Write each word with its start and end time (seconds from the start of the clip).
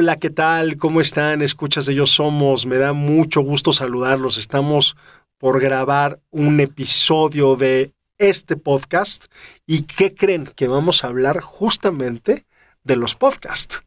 Hola, 0.00 0.16
¿qué 0.16 0.30
tal? 0.30 0.78
¿Cómo 0.78 1.02
están? 1.02 1.42
Escuchas 1.42 1.84
de 1.84 1.92
Ellos 1.92 2.12
Somos. 2.12 2.64
Me 2.64 2.78
da 2.78 2.94
mucho 2.94 3.42
gusto 3.42 3.74
saludarlos. 3.74 4.38
Estamos 4.38 4.96
por 5.36 5.60
grabar 5.60 6.20
un 6.30 6.58
episodio 6.60 7.54
de 7.54 7.92
este 8.16 8.56
podcast. 8.56 9.26
¿Y 9.66 9.82
qué 9.82 10.14
creen? 10.14 10.46
Que 10.56 10.68
vamos 10.68 11.04
a 11.04 11.08
hablar 11.08 11.40
justamente 11.42 12.46
de 12.82 12.96
los 12.96 13.14
podcasts. 13.14 13.84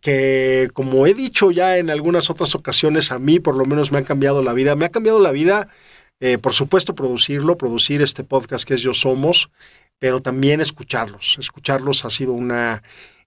Que 0.00 0.70
como 0.72 1.06
he 1.06 1.12
dicho 1.12 1.50
ya 1.50 1.76
en 1.76 1.90
algunas 1.90 2.30
otras 2.30 2.54
ocasiones, 2.54 3.12
a 3.12 3.18
mí 3.18 3.38
por 3.38 3.54
lo 3.54 3.66
menos 3.66 3.92
me 3.92 3.98
han 3.98 4.04
cambiado 4.04 4.42
la 4.42 4.54
vida. 4.54 4.76
Me 4.76 4.86
ha 4.86 4.90
cambiado 4.90 5.20
la 5.20 5.32
vida, 5.32 5.68
eh, 6.20 6.38
por 6.38 6.54
supuesto, 6.54 6.94
producirlo, 6.94 7.58
producir 7.58 8.00
este 8.00 8.24
podcast 8.24 8.66
que 8.66 8.72
es 8.72 8.80
Yo 8.80 8.94
Somos, 8.94 9.50
pero 9.98 10.22
también 10.22 10.62
escucharlos. 10.62 11.36
Escucharlos 11.38 12.06
ha 12.06 12.10
sido 12.10 12.32
una 12.32 12.82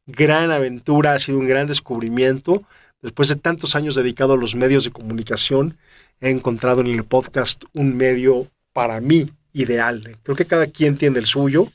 gran 0.06 0.52
aventura, 0.52 1.14
ha 1.14 1.20
sido 1.20 1.38
un 1.40 1.48
gran 1.48 1.68
descubrimiento. 1.68 2.64
Después 3.02 3.30
de 3.30 3.36
tantos 3.36 3.76
años 3.76 3.96
dedicado 3.96 4.34
a 4.34 4.38
los 4.38 4.56
medios 4.56 4.84
de 4.84 4.92
comunicación, 4.92 5.78
he 6.20 6.30
encontrado 6.30 6.82
en 6.82 6.88
el 6.88 7.04
podcast 7.04 7.64
un 7.74 7.98
medio 7.98 8.48
para 8.74 9.02
mí 9.02 9.32
ideal. 9.54 10.18
Creo 10.24 10.36
que 10.36 10.46
cada 10.46 10.68
quien 10.68 10.98
tiene 10.98 11.20
el 11.20 11.26
suyo. 11.26 11.72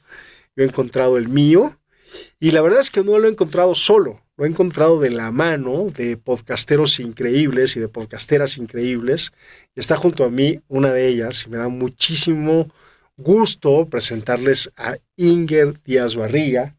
Yo 0.54 0.64
he 0.64 0.66
encontrado 0.66 1.16
el 1.16 1.28
mío. 1.28 1.76
Y 2.40 2.52
la 2.52 2.62
verdad 2.62 2.80
es 2.80 2.90
que 2.90 3.02
no 3.02 3.18
lo 3.18 3.26
he 3.26 3.30
encontrado 3.30 3.74
solo. 3.74 4.22
Lo 4.36 4.44
he 4.44 4.48
encontrado 4.48 5.00
de 5.00 5.10
la 5.10 5.30
mano 5.32 5.88
de 5.94 6.16
podcasteros 6.16 7.00
increíbles 7.00 7.76
y 7.76 7.80
de 7.80 7.88
podcasteras 7.88 8.58
increíbles. 8.58 9.32
Está 9.74 9.96
junto 9.96 10.24
a 10.24 10.30
mí 10.30 10.60
una 10.68 10.92
de 10.92 11.08
ellas. 11.08 11.44
Y 11.46 11.50
me 11.50 11.56
da 11.56 11.68
muchísimo 11.68 12.70
gusto 13.16 13.86
presentarles 13.86 14.70
a 14.76 14.96
Inger 15.16 15.82
Díaz 15.82 16.16
Barriga. 16.16 16.74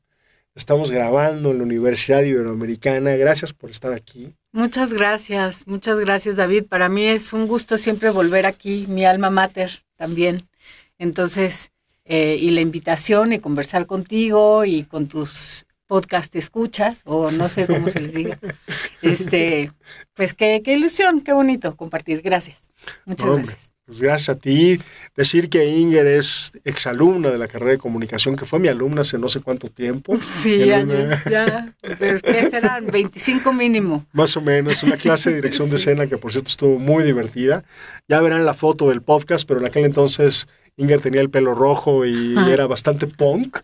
Estamos 0.58 0.90
grabando 0.90 1.52
en 1.52 1.60
la 1.60 1.64
Universidad 1.66 2.24
Iberoamericana. 2.24 3.12
Gracias 3.16 3.54
por 3.54 3.70
estar 3.70 3.94
aquí. 3.94 4.34
Muchas 4.52 4.92
gracias, 4.92 5.68
muchas 5.68 6.00
gracias 6.00 6.36
David. 6.36 6.66
Para 6.66 6.90
mí 6.90 7.06
es 7.06 7.32
un 7.32 7.46
gusto 7.46 7.78
siempre 7.78 8.10
volver 8.10 8.48
aquí, 8.48 8.88
mi 8.90 9.06
alma 9.06 9.30
mater 9.30 9.84
también. 9.98 10.50
Entonces, 10.98 11.72
eh, 12.06 12.38
y 12.42 12.50
la 12.50 12.62
invitación 12.62 13.34
y 13.34 13.40
conversar 13.40 13.86
contigo 13.86 14.66
y 14.66 14.84
con 14.86 15.08
tus 15.08 15.68
podcast 15.86 16.36
escuchas, 16.36 17.04
o 17.06 17.30
no 17.30 17.50
sé 17.50 17.68
cómo 17.68 17.88
se 17.88 18.00
les 18.00 18.14
diga. 18.14 18.40
Este, 19.04 19.72
pues 20.16 20.34
qué, 20.34 20.64
qué 20.66 20.74
ilusión, 20.74 21.22
qué 21.22 21.34
bonito 21.34 21.76
compartir. 21.76 22.24
Gracias. 22.24 22.58
Muchas 23.06 23.30
gracias. 23.30 23.77
Pues 23.88 24.02
gracias 24.02 24.36
a 24.36 24.40
ti. 24.40 24.82
Decir 25.16 25.50
que 25.50 25.66
Inger 25.66 26.06
es 26.08 26.52
exalumna 26.66 27.30
de 27.30 27.38
la 27.38 27.48
carrera 27.48 27.72
de 27.72 27.78
comunicación, 27.78 28.36
que 28.36 28.46
fue 28.46 28.60
mi 28.60 28.68
alumna 28.68 29.02
hace 29.02 29.18
no 29.18 29.30
sé 29.30 29.40
cuánto 29.40 29.70
tiempo. 29.70 30.20
Sí, 30.44 30.70
años, 30.74 31.18
ya. 31.32 31.74
Pues, 31.98 32.22
¿Qué 32.22 32.50
serán? 32.50 32.88
25 32.88 33.54
mínimo. 33.54 34.06
Más 34.12 34.36
o 34.36 34.42
menos. 34.42 34.84
Una 34.84 34.98
clase 34.98 35.30
de 35.30 35.38
dirección 35.38 35.70
de 35.70 35.78
escena 35.78 36.06
que, 36.06 36.18
por 36.18 36.34
cierto, 36.34 36.50
estuvo 36.50 36.78
muy 36.78 37.06
divertida. 37.06 37.64
Ya 38.10 38.20
verán 38.20 38.44
la 38.44 38.54
foto 38.54 38.90
del 38.90 39.02
podcast, 39.02 39.48
pero 39.48 39.62
en 39.62 39.68
aquel 39.68 39.86
entonces 39.86 40.50
Inger 40.76 41.00
tenía 41.00 41.22
el 41.22 41.30
pelo 41.30 41.56
rojo 41.56 42.06
y 42.06 42.36
era 42.52 42.68
bastante 42.68 43.08
punk. 43.08 43.60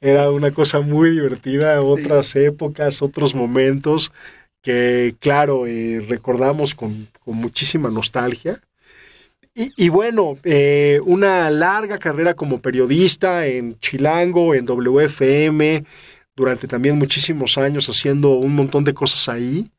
Era 0.00 0.32
una 0.32 0.50
cosa 0.50 0.80
muy 0.80 1.10
divertida. 1.10 1.80
Otras 1.80 2.34
épocas, 2.34 3.02
otros 3.02 3.36
momentos 3.36 4.10
que, 4.62 5.14
claro, 5.20 5.68
eh, 5.68 6.04
recordamos 6.08 6.74
con, 6.74 7.06
con 7.24 7.36
muchísima 7.36 7.88
nostalgia. 7.88 8.60
Y, 9.76 9.90
bueno, 9.90 10.38
eh, 10.42 11.00
una 11.04 11.50
larga 11.50 11.98
carrera 11.98 12.32
como 12.32 12.62
periodista 12.62 13.46
en 13.46 13.78
Chilango, 13.78 14.54
en 14.54 14.64
WFM, 14.64 15.84
durante 16.34 16.66
también 16.66 16.96
muchísimos 16.96 17.58
años 17.58 17.86
haciendo 17.90 18.30
un 18.30 18.54
montón 18.54 18.84
de 18.84 18.94
cosas 18.94 19.28
ahí. 19.28 19.70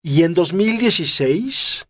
Y 0.00 0.22
en 0.22 0.32
2016 0.32 1.88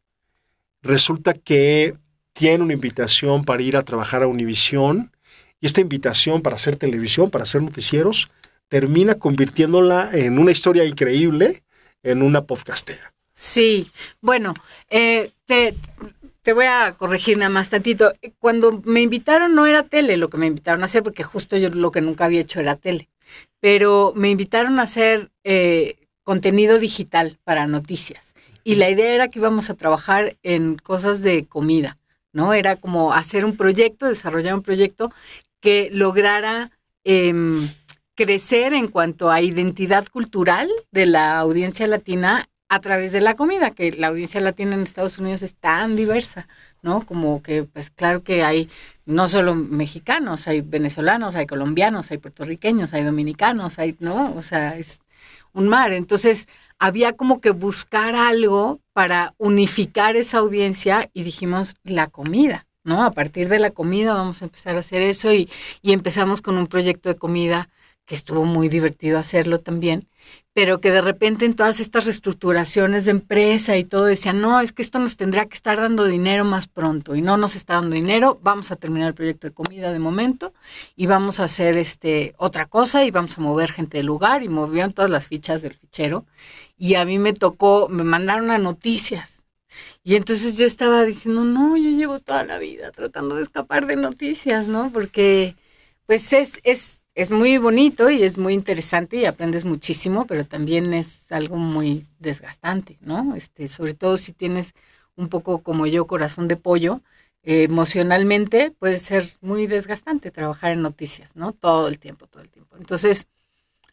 resulta 0.80 1.34
que 1.34 1.94
tiene 2.32 2.64
una 2.64 2.72
invitación 2.72 3.44
para 3.44 3.62
ir 3.62 3.76
a 3.76 3.82
trabajar 3.82 4.22
a 4.22 4.26
Univisión 4.26 5.12
y 5.60 5.66
esta 5.66 5.82
invitación 5.82 6.40
para 6.40 6.56
hacer 6.56 6.76
televisión, 6.76 7.30
para 7.30 7.44
hacer 7.44 7.60
noticieros, 7.60 8.30
termina 8.68 9.16
convirtiéndola 9.16 10.08
en 10.14 10.38
una 10.38 10.52
historia 10.52 10.86
increíble, 10.86 11.62
en 12.02 12.22
una 12.22 12.44
podcastera. 12.46 13.12
Sí, 13.34 13.90
bueno, 14.22 14.54
eh, 14.88 15.32
te, 15.44 15.74
te 16.42 16.52
voy 16.52 16.66
a 16.66 16.94
corregir 16.96 17.38
nada 17.38 17.50
más 17.50 17.68
tantito. 17.68 18.12
Cuando 18.38 18.82
me 18.84 19.02
invitaron 19.02 19.54
no 19.54 19.66
era 19.66 19.84
tele 19.84 20.16
lo 20.16 20.30
que 20.30 20.38
me 20.38 20.46
invitaron 20.46 20.82
a 20.82 20.86
hacer, 20.86 21.02
porque 21.02 21.22
justo 21.22 21.56
yo 21.56 21.70
lo 21.70 21.90
que 21.90 22.00
nunca 22.00 22.24
había 22.24 22.40
hecho 22.40 22.60
era 22.60 22.76
tele. 22.76 23.08
Pero 23.60 24.12
me 24.16 24.30
invitaron 24.30 24.78
a 24.78 24.84
hacer 24.84 25.30
eh, 25.44 25.96
contenido 26.22 26.78
digital 26.78 27.38
para 27.44 27.66
noticias. 27.66 28.24
Y 28.64 28.76
la 28.76 28.90
idea 28.90 29.14
era 29.14 29.28
que 29.28 29.38
íbamos 29.38 29.70
a 29.70 29.74
trabajar 29.74 30.36
en 30.42 30.76
cosas 30.76 31.22
de 31.22 31.46
comida, 31.46 31.98
¿no? 32.32 32.52
Era 32.52 32.76
como 32.76 33.12
hacer 33.12 33.44
un 33.44 33.56
proyecto, 33.56 34.06
desarrollar 34.06 34.54
un 34.54 34.62
proyecto 34.62 35.12
que 35.60 35.88
lograra 35.92 36.70
em, 37.04 37.68
crecer 38.14 38.74
en 38.74 38.88
cuanto 38.88 39.30
a 39.30 39.40
identidad 39.40 40.06
cultural 40.08 40.68
de 40.90 41.06
la 41.06 41.38
audiencia 41.38 41.86
latina 41.86 42.49
a 42.70 42.80
través 42.80 43.10
de 43.10 43.20
la 43.20 43.34
comida, 43.34 43.72
que 43.72 43.90
la 43.90 44.06
audiencia 44.08 44.40
latina 44.40 44.74
en 44.74 44.82
Estados 44.82 45.18
Unidos 45.18 45.42
es 45.42 45.54
tan 45.54 45.96
diversa, 45.96 46.46
¿no? 46.82 47.04
Como 47.04 47.42
que, 47.42 47.64
pues 47.64 47.90
claro 47.90 48.22
que 48.22 48.44
hay 48.44 48.70
no 49.04 49.26
solo 49.26 49.56
mexicanos, 49.56 50.46
hay 50.46 50.60
venezolanos, 50.60 51.34
hay 51.34 51.46
colombianos, 51.48 52.12
hay 52.12 52.18
puertorriqueños, 52.18 52.94
hay 52.94 53.02
dominicanos, 53.02 53.80
hay, 53.80 53.96
¿no? 53.98 54.32
O 54.36 54.42
sea, 54.42 54.78
es 54.78 55.00
un 55.52 55.68
mar. 55.68 55.92
Entonces, 55.92 56.46
había 56.78 57.14
como 57.14 57.40
que 57.40 57.50
buscar 57.50 58.14
algo 58.14 58.78
para 58.92 59.34
unificar 59.38 60.14
esa 60.14 60.38
audiencia 60.38 61.10
y 61.12 61.24
dijimos 61.24 61.74
la 61.82 62.06
comida, 62.06 62.68
¿no? 62.84 63.02
A 63.02 63.10
partir 63.10 63.48
de 63.48 63.58
la 63.58 63.72
comida 63.72 64.14
vamos 64.14 64.42
a 64.42 64.44
empezar 64.44 64.76
a 64.76 64.80
hacer 64.80 65.02
eso 65.02 65.32
y, 65.32 65.50
y 65.82 65.92
empezamos 65.92 66.40
con 66.40 66.56
un 66.56 66.68
proyecto 66.68 67.08
de 67.08 67.16
comida 67.16 67.68
que 68.06 68.14
estuvo 68.14 68.44
muy 68.44 68.68
divertido 68.68 69.18
hacerlo 69.18 69.58
también 69.58 70.06
pero 70.52 70.80
que 70.80 70.90
de 70.90 71.00
repente 71.00 71.44
en 71.44 71.54
todas 71.54 71.78
estas 71.80 72.06
reestructuraciones 72.06 73.04
de 73.04 73.12
empresa 73.12 73.76
y 73.76 73.84
todo 73.84 74.04
decían, 74.04 74.40
no, 74.40 74.60
es 74.60 74.72
que 74.72 74.82
esto 74.82 74.98
nos 74.98 75.16
tendrá 75.16 75.46
que 75.46 75.54
estar 75.54 75.76
dando 75.76 76.04
dinero 76.06 76.44
más 76.44 76.66
pronto 76.66 77.14
y 77.14 77.22
no 77.22 77.36
nos 77.36 77.54
está 77.56 77.74
dando 77.74 77.94
dinero, 77.94 78.40
vamos 78.42 78.70
a 78.72 78.76
terminar 78.76 79.08
el 79.08 79.14
proyecto 79.14 79.46
de 79.46 79.54
comida 79.54 79.92
de 79.92 79.98
momento 80.00 80.52
y 80.96 81.06
vamos 81.06 81.38
a 81.40 81.44
hacer 81.44 81.78
este 81.78 82.34
otra 82.36 82.66
cosa 82.66 83.04
y 83.04 83.10
vamos 83.10 83.38
a 83.38 83.40
mover 83.40 83.70
gente 83.72 83.98
del 83.98 84.06
lugar 84.06 84.42
y 84.42 84.48
movieron 84.48 84.92
todas 84.92 85.10
las 85.10 85.26
fichas 85.26 85.62
del 85.62 85.74
fichero 85.74 86.26
y 86.76 86.96
a 86.96 87.04
mí 87.04 87.18
me 87.18 87.32
tocó, 87.32 87.88
me 87.88 88.04
mandaron 88.04 88.50
a 88.50 88.58
noticias 88.58 89.40
y 90.02 90.16
entonces 90.16 90.56
yo 90.56 90.66
estaba 90.66 91.04
diciendo, 91.04 91.44
no, 91.44 91.76
yo 91.76 91.90
llevo 91.90 92.20
toda 92.20 92.44
la 92.44 92.58
vida 92.58 92.90
tratando 92.90 93.36
de 93.36 93.42
escapar 93.42 93.86
de 93.86 93.96
noticias, 93.96 94.66
¿no? 94.66 94.90
Porque 94.92 95.56
pues 96.06 96.32
es, 96.32 96.60
es 96.64 96.99
es 97.14 97.30
muy 97.30 97.58
bonito 97.58 98.10
y 98.10 98.22
es 98.22 98.38
muy 98.38 98.54
interesante 98.54 99.16
y 99.16 99.24
aprendes 99.26 99.64
muchísimo, 99.64 100.26
pero 100.26 100.44
también 100.46 100.94
es 100.94 101.30
algo 101.32 101.56
muy 101.56 102.06
desgastante, 102.18 102.98
¿no? 103.00 103.34
Este, 103.36 103.68
sobre 103.68 103.94
todo 103.94 104.16
si 104.16 104.32
tienes 104.32 104.74
un 105.16 105.28
poco 105.28 105.62
como 105.62 105.86
yo 105.86 106.06
corazón 106.06 106.48
de 106.48 106.56
pollo, 106.56 107.00
emocionalmente 107.42 108.70
puede 108.78 108.98
ser 108.98 109.24
muy 109.40 109.66
desgastante 109.66 110.30
trabajar 110.30 110.72
en 110.72 110.82
noticias, 110.82 111.34
¿no? 111.36 111.52
Todo 111.52 111.88
el 111.88 111.98
tiempo, 111.98 112.26
todo 112.26 112.42
el 112.42 112.50
tiempo. 112.50 112.76
Entonces, 112.76 113.28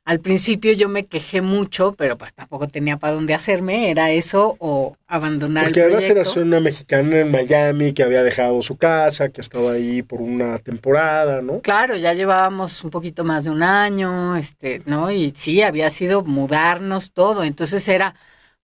al 0.07 0.21
principio 0.21 0.71
yo 0.71 0.87
me 0.87 1.05
quejé 1.05 1.41
mucho, 1.41 1.93
pero 1.97 2.17
pues 2.17 2.33
tampoco 2.33 2.69
tenía 2.69 2.95
para 2.95 3.11
dónde 3.11 3.33
hacerme, 3.33 3.91
era 3.91 4.09
eso 4.11 4.55
o 4.59 4.95
abandonar 5.05 5.65
Porque 5.65 5.81
el 5.81 5.87
además 5.87 6.09
eras 6.09 6.37
una 6.37 6.61
mexicana 6.61 7.19
en 7.19 7.29
Miami 7.29 7.91
que 7.91 8.03
había 8.03 8.23
dejado 8.23 8.61
su 8.61 8.77
casa, 8.77 9.27
que 9.27 9.41
estaba 9.41 9.73
ahí 9.73 10.03
por 10.03 10.21
una 10.21 10.59
temporada, 10.59 11.41
¿no? 11.41 11.59
Claro, 11.59 11.97
ya 11.97 12.13
llevábamos 12.13 12.85
un 12.85 12.89
poquito 12.89 13.25
más 13.25 13.43
de 13.43 13.49
un 13.49 13.61
año, 13.61 14.37
este, 14.37 14.79
¿no? 14.85 15.11
Y 15.11 15.33
sí, 15.35 15.61
había 15.61 15.89
sido 15.89 16.23
mudarnos 16.23 17.11
todo, 17.11 17.43
entonces 17.43 17.85
era 17.89 18.15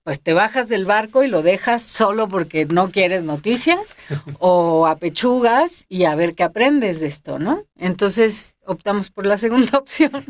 pues 0.04 0.22
te 0.22 0.34
bajas 0.34 0.70
del 0.70 0.86
barco 0.86 1.24
y 1.24 1.28
lo 1.28 1.42
dejas 1.42 1.82
solo 1.82 2.30
porque 2.30 2.66
no 2.66 2.90
quieres 2.90 3.24
noticias 3.24 3.98
o 4.40 4.88
apechugas 4.88 5.86
y 5.90 6.06
a 6.06 6.16
ver 6.16 6.36
qué 6.36 6.44
aprendes 6.44 7.02
de 7.02 7.08
esto, 7.08 7.38
¿no? 7.38 7.66
Entonces 7.78 8.53
optamos 8.66 9.10
por 9.10 9.26
la 9.26 9.38
segunda 9.38 9.78
opción. 9.78 10.24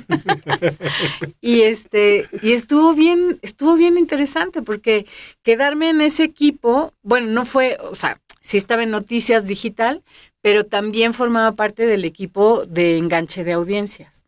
y 1.42 1.62
este 1.62 2.28
y 2.42 2.54
estuvo 2.54 2.94
bien 2.94 3.40
estuvo 3.42 3.76
bien 3.76 3.98
interesante 3.98 4.62
porque 4.62 5.06
quedarme 5.44 5.90
en 5.90 6.02
ese 6.02 6.24
equipo, 6.24 6.94
bueno, 7.02 7.28
no 7.28 7.46
fue, 7.46 7.78
o 7.82 7.96
sea, 7.96 8.20
sí 8.42 8.58
estaba 8.58 8.84
en 8.84 8.92
noticias 8.92 9.48
digital, 9.48 10.04
pero 10.42 10.66
también 10.66 11.14
formaba 11.14 11.54
parte 11.54 11.88
del 11.88 12.06
equipo 12.06 12.66
de 12.66 12.98
enganche 12.98 13.44
de 13.44 13.54
audiencias. 13.54 14.26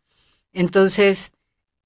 Entonces, 0.52 1.32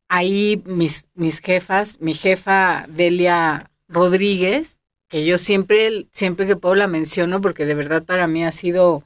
ahí 0.09 0.63
mis, 0.65 1.07
mis 1.15 1.41
jefas, 1.41 2.01
mi 2.01 2.15
jefa 2.15 2.87
Delia 2.89 3.71
Rodríguez, 3.89 4.79
que 5.09 5.25
yo 5.25 5.39
siempre, 5.39 6.07
siempre 6.13 6.47
que 6.47 6.57
puedo 6.57 6.77
la 6.77 6.87
menciono 6.87 7.41
porque 7.41 7.67
de 7.67 7.75
verdad 7.75 8.05
para 8.05 8.29
mí 8.29 8.45
ha 8.45 8.53
sido 8.53 9.03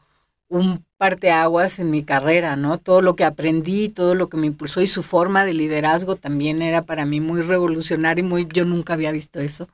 un 0.54 0.84
parteaguas 0.98 1.80
en 1.80 1.90
mi 1.90 2.04
carrera, 2.04 2.54
¿no? 2.56 2.78
Todo 2.78 3.02
lo 3.02 3.16
que 3.16 3.24
aprendí, 3.24 3.88
todo 3.88 4.14
lo 4.14 4.28
que 4.28 4.36
me 4.36 4.46
impulsó 4.46 4.80
y 4.80 4.86
su 4.86 5.02
forma 5.02 5.44
de 5.44 5.52
liderazgo 5.52 6.16
también 6.16 6.62
era 6.62 6.82
para 6.82 7.04
mí 7.04 7.20
muy 7.20 7.42
revolucionario 7.42 8.24
y 8.24 8.28
muy, 8.28 8.46
yo 8.52 8.64
nunca 8.64 8.94
había 8.94 9.10
visto 9.12 9.40
eso. 9.40 9.68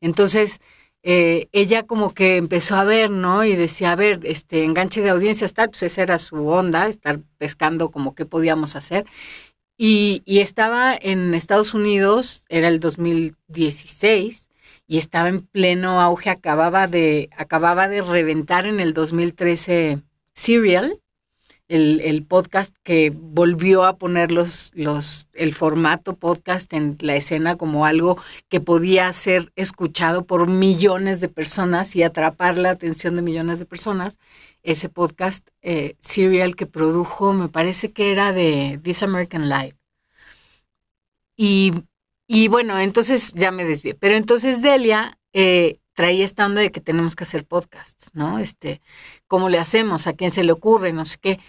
Entonces, 0.00 0.60
eh, 1.02 1.48
ella 1.52 1.82
como 1.84 2.14
que 2.14 2.36
empezó 2.36 2.76
a 2.76 2.84
ver, 2.84 3.10
¿no? 3.10 3.44
Y 3.44 3.56
decía, 3.56 3.92
a 3.92 3.96
ver, 3.96 4.20
este 4.24 4.64
enganche 4.64 5.02
de 5.02 5.10
audiencias 5.10 5.52
tal, 5.52 5.68
pues 5.70 5.82
esa 5.82 6.02
era 6.02 6.18
su 6.18 6.48
onda, 6.48 6.88
estar 6.88 7.20
pescando 7.38 7.90
como 7.90 8.14
qué 8.14 8.24
podíamos 8.24 8.74
hacer. 8.74 9.04
Y, 9.76 10.22
y 10.24 10.38
estaba 10.40 10.96
en 11.00 11.34
Estados 11.34 11.74
Unidos, 11.74 12.44
era 12.48 12.68
el 12.68 12.80
2016, 12.80 14.48
y 14.86 14.98
estaba 14.98 15.28
en 15.28 15.42
pleno 15.46 16.00
auge, 16.00 16.30
acababa 16.30 16.86
de, 16.86 17.30
acababa 17.36 17.88
de 17.88 18.02
reventar 18.02 18.66
en 18.66 18.80
el 18.80 18.94
2013 18.94 20.02
Serial, 20.34 21.02
el, 21.72 22.24
podcast 22.26 22.74
que 22.82 23.10
volvió 23.14 23.84
a 23.84 23.96
poner 23.96 24.30
los, 24.30 24.72
los, 24.74 25.28
el 25.32 25.54
formato 25.54 26.16
podcast 26.16 26.72
en 26.74 26.98
la 27.00 27.16
escena 27.16 27.56
como 27.56 27.86
algo 27.86 28.18
que 28.48 28.60
podía 28.60 29.10
ser 29.12 29.52
escuchado 29.56 30.26
por 30.26 30.48
millones 30.48 31.20
de 31.20 31.28
personas 31.28 31.96
y 31.96 32.02
atrapar 32.02 32.58
la 32.58 32.70
atención 32.70 33.16
de 33.16 33.22
millones 33.22 33.58
de 33.58 33.66
personas. 33.66 34.18
Ese 34.62 34.88
podcast 34.88 35.48
eh, 35.62 35.96
Serial 36.00 36.56
que 36.56 36.66
produjo, 36.66 37.32
me 37.32 37.48
parece 37.48 37.92
que 37.92 38.12
era 38.12 38.32
de 38.32 38.78
This 38.82 39.02
American 39.02 39.48
Life. 39.48 39.76
Y, 41.36 41.72
y 42.26 42.48
bueno, 42.48 42.78
entonces 42.78 43.32
ya 43.34 43.50
me 43.50 43.64
desvié. 43.64 43.94
Pero 43.94 44.16
entonces 44.16 44.60
Delia 44.60 45.18
eh, 45.32 45.78
traía 45.94 46.24
esta 46.24 46.46
onda 46.46 46.60
de 46.60 46.72
que 46.72 46.80
tenemos 46.80 47.16
que 47.16 47.24
hacer 47.24 47.44
podcasts, 47.44 48.10
¿no? 48.12 48.38
Este, 48.38 48.80
¿cómo 49.26 49.48
le 49.48 49.58
hacemos? 49.58 50.06
¿A 50.06 50.14
quién 50.14 50.30
se 50.30 50.44
le 50.44 50.52
ocurre? 50.52 50.92
No 50.92 51.04
sé 51.04 51.18
qué. 51.20 51.40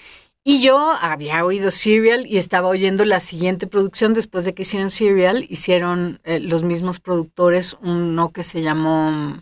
Y 0.46 0.62
yo 0.62 0.92
había 1.00 1.46
oído 1.46 1.72
Serial 1.72 2.28
y 2.28 2.38
estaba 2.38 2.68
oyendo 2.68 3.06
la 3.06 3.22
siguiente 3.22 3.66
producción 3.66 4.14
después 4.14 4.44
de 4.44 4.54
que 4.54 4.64
hicieron 4.64 4.90
Serial. 4.90 5.46
Hicieron 5.50 6.20
eh, 6.26 6.42
los 6.42 6.64
mismos 6.64 7.00
productores 7.00 7.78
uno 7.82 8.34
que 8.34 8.44
se 8.44 8.62
llamó 8.62 9.42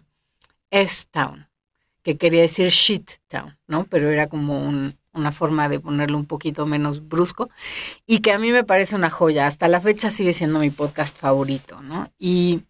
S-Town, 0.69 1.48
que 2.03 2.18
quería 2.18 2.42
decir 2.42 2.68
Shit 2.69 3.13
Town, 3.27 3.57
¿no? 3.68 3.86
Pero 3.86 4.09
era 4.09 4.27
como 4.27 4.69
una 5.13 5.31
forma 5.31 5.69
de 5.69 5.80
ponerlo 5.80 6.19
un 6.19 6.27
poquito 6.27 6.68
menos 6.68 7.07
brusco. 7.07 7.50
Y 8.06 8.19
que 8.19 8.31
a 8.31 8.38
mí 8.38 8.51
me 8.51 8.63
parece 8.63 8.95
una 8.95 9.09
joya. 9.09 9.48
Hasta 9.48 9.68
la 9.68 9.81
fecha 9.81 10.12
sigue 10.12 10.33
siendo 10.33 10.59
mi 10.59 10.69
podcast 10.69 11.18
favorito, 11.18 11.81
¿no? 11.81 12.12
Y 12.19 12.62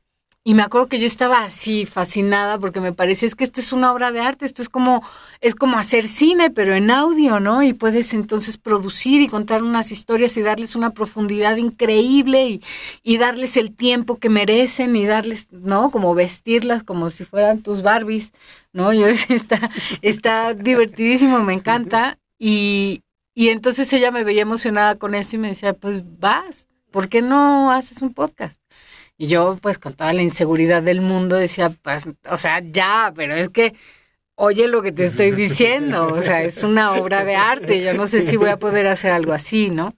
y 0.44 0.56
me 0.56 0.64
acuerdo 0.64 0.88
que 0.88 1.00
yo 1.00 1.06
estaba 1.06 1.44
así 1.44 1.86
fascinada 1.86 2.58
porque 2.58 2.82
me 2.82 2.94
parecía 2.94 3.28
es 3.28 3.36
que 3.36 3.44
esto 3.44 3.60
es 3.60 3.72
una 3.74 3.94
obra 3.94 4.12
de 4.12 4.22
arte, 4.22 4.46
esto 4.46 4.64
es 4.64 4.70
como 4.70 5.04
es 5.40 5.54
como 5.54 5.78
hacer 5.78 6.08
cine 6.08 6.50
pero 6.50 6.74
en 6.74 6.90
audio, 6.90 7.40
¿no? 7.40 7.62
Y 7.62 7.74
puedes 7.74 8.14
entonces 8.14 8.58
producir 8.58 9.22
y 9.22 9.28
contar 9.28 9.62
unas 9.62 9.92
historias 9.92 10.36
y 10.38 10.42
darles 10.42 10.76
una 10.76 10.92
profundidad 10.92 11.58
increíble 11.58 12.50
y, 12.50 12.64
y 13.04 13.18
darles 13.18 13.56
el 13.58 13.76
tiempo 13.76 14.18
que 14.18 14.30
merecen 14.30 14.96
y 14.96 15.06
darles, 15.06 15.48
¿no? 15.52 15.92
Como 15.92 16.16
vestirlas 16.16 16.84
como 16.84 17.12
si 17.12 17.24
fueran 17.26 17.62
tus 17.62 17.84
Barbies, 17.84 18.34
¿no? 18.74 18.94
Yo 18.94 19.06
decía, 19.08 19.36
está 19.38 19.70
está 20.02 20.54
divertidísimo, 20.56 21.40
me 21.44 21.54
encanta 21.54 22.18
y 22.40 23.02
y 23.34 23.50
entonces 23.50 23.92
ella 23.94 24.12
me 24.12 24.24
veía 24.24 24.42
emocionada 24.42 24.96
con 24.98 25.16
eso 25.16 25.36
y 25.36 25.40
me 25.40 25.50
decía, 25.50 25.74
"Pues 25.74 26.04
vas, 26.20 26.68
¿por 26.92 27.10
qué 27.10 27.22
no 27.22 27.72
haces 27.72 28.02
un 28.02 28.14
podcast?" 28.14 28.61
Y 29.22 29.28
yo, 29.28 29.60
pues 29.62 29.78
con 29.78 29.94
toda 29.94 30.14
la 30.14 30.24
inseguridad 30.24 30.82
del 30.82 31.00
mundo, 31.00 31.36
decía, 31.36 31.72
pues, 31.84 32.08
o 32.28 32.38
sea, 32.38 32.60
ya, 32.60 33.14
pero 33.16 33.36
es 33.36 33.50
que, 33.50 33.76
oye 34.34 34.68
lo 34.68 34.82
que 34.82 34.92
te 34.92 35.06
estoy 35.06 35.30
diciendo, 35.46 36.08
o 36.08 36.24
sea, 36.24 36.42
es 36.42 36.64
una 36.64 36.94
obra 36.94 37.24
de 37.24 37.36
arte, 37.36 37.84
yo 37.84 37.94
no 37.94 38.08
sé 38.08 38.24
si 38.24 38.36
voy 38.36 38.50
a 38.50 38.58
poder 38.58 38.88
hacer 38.88 39.12
algo 39.12 39.32
así, 39.34 39.70
¿no? 39.70 39.94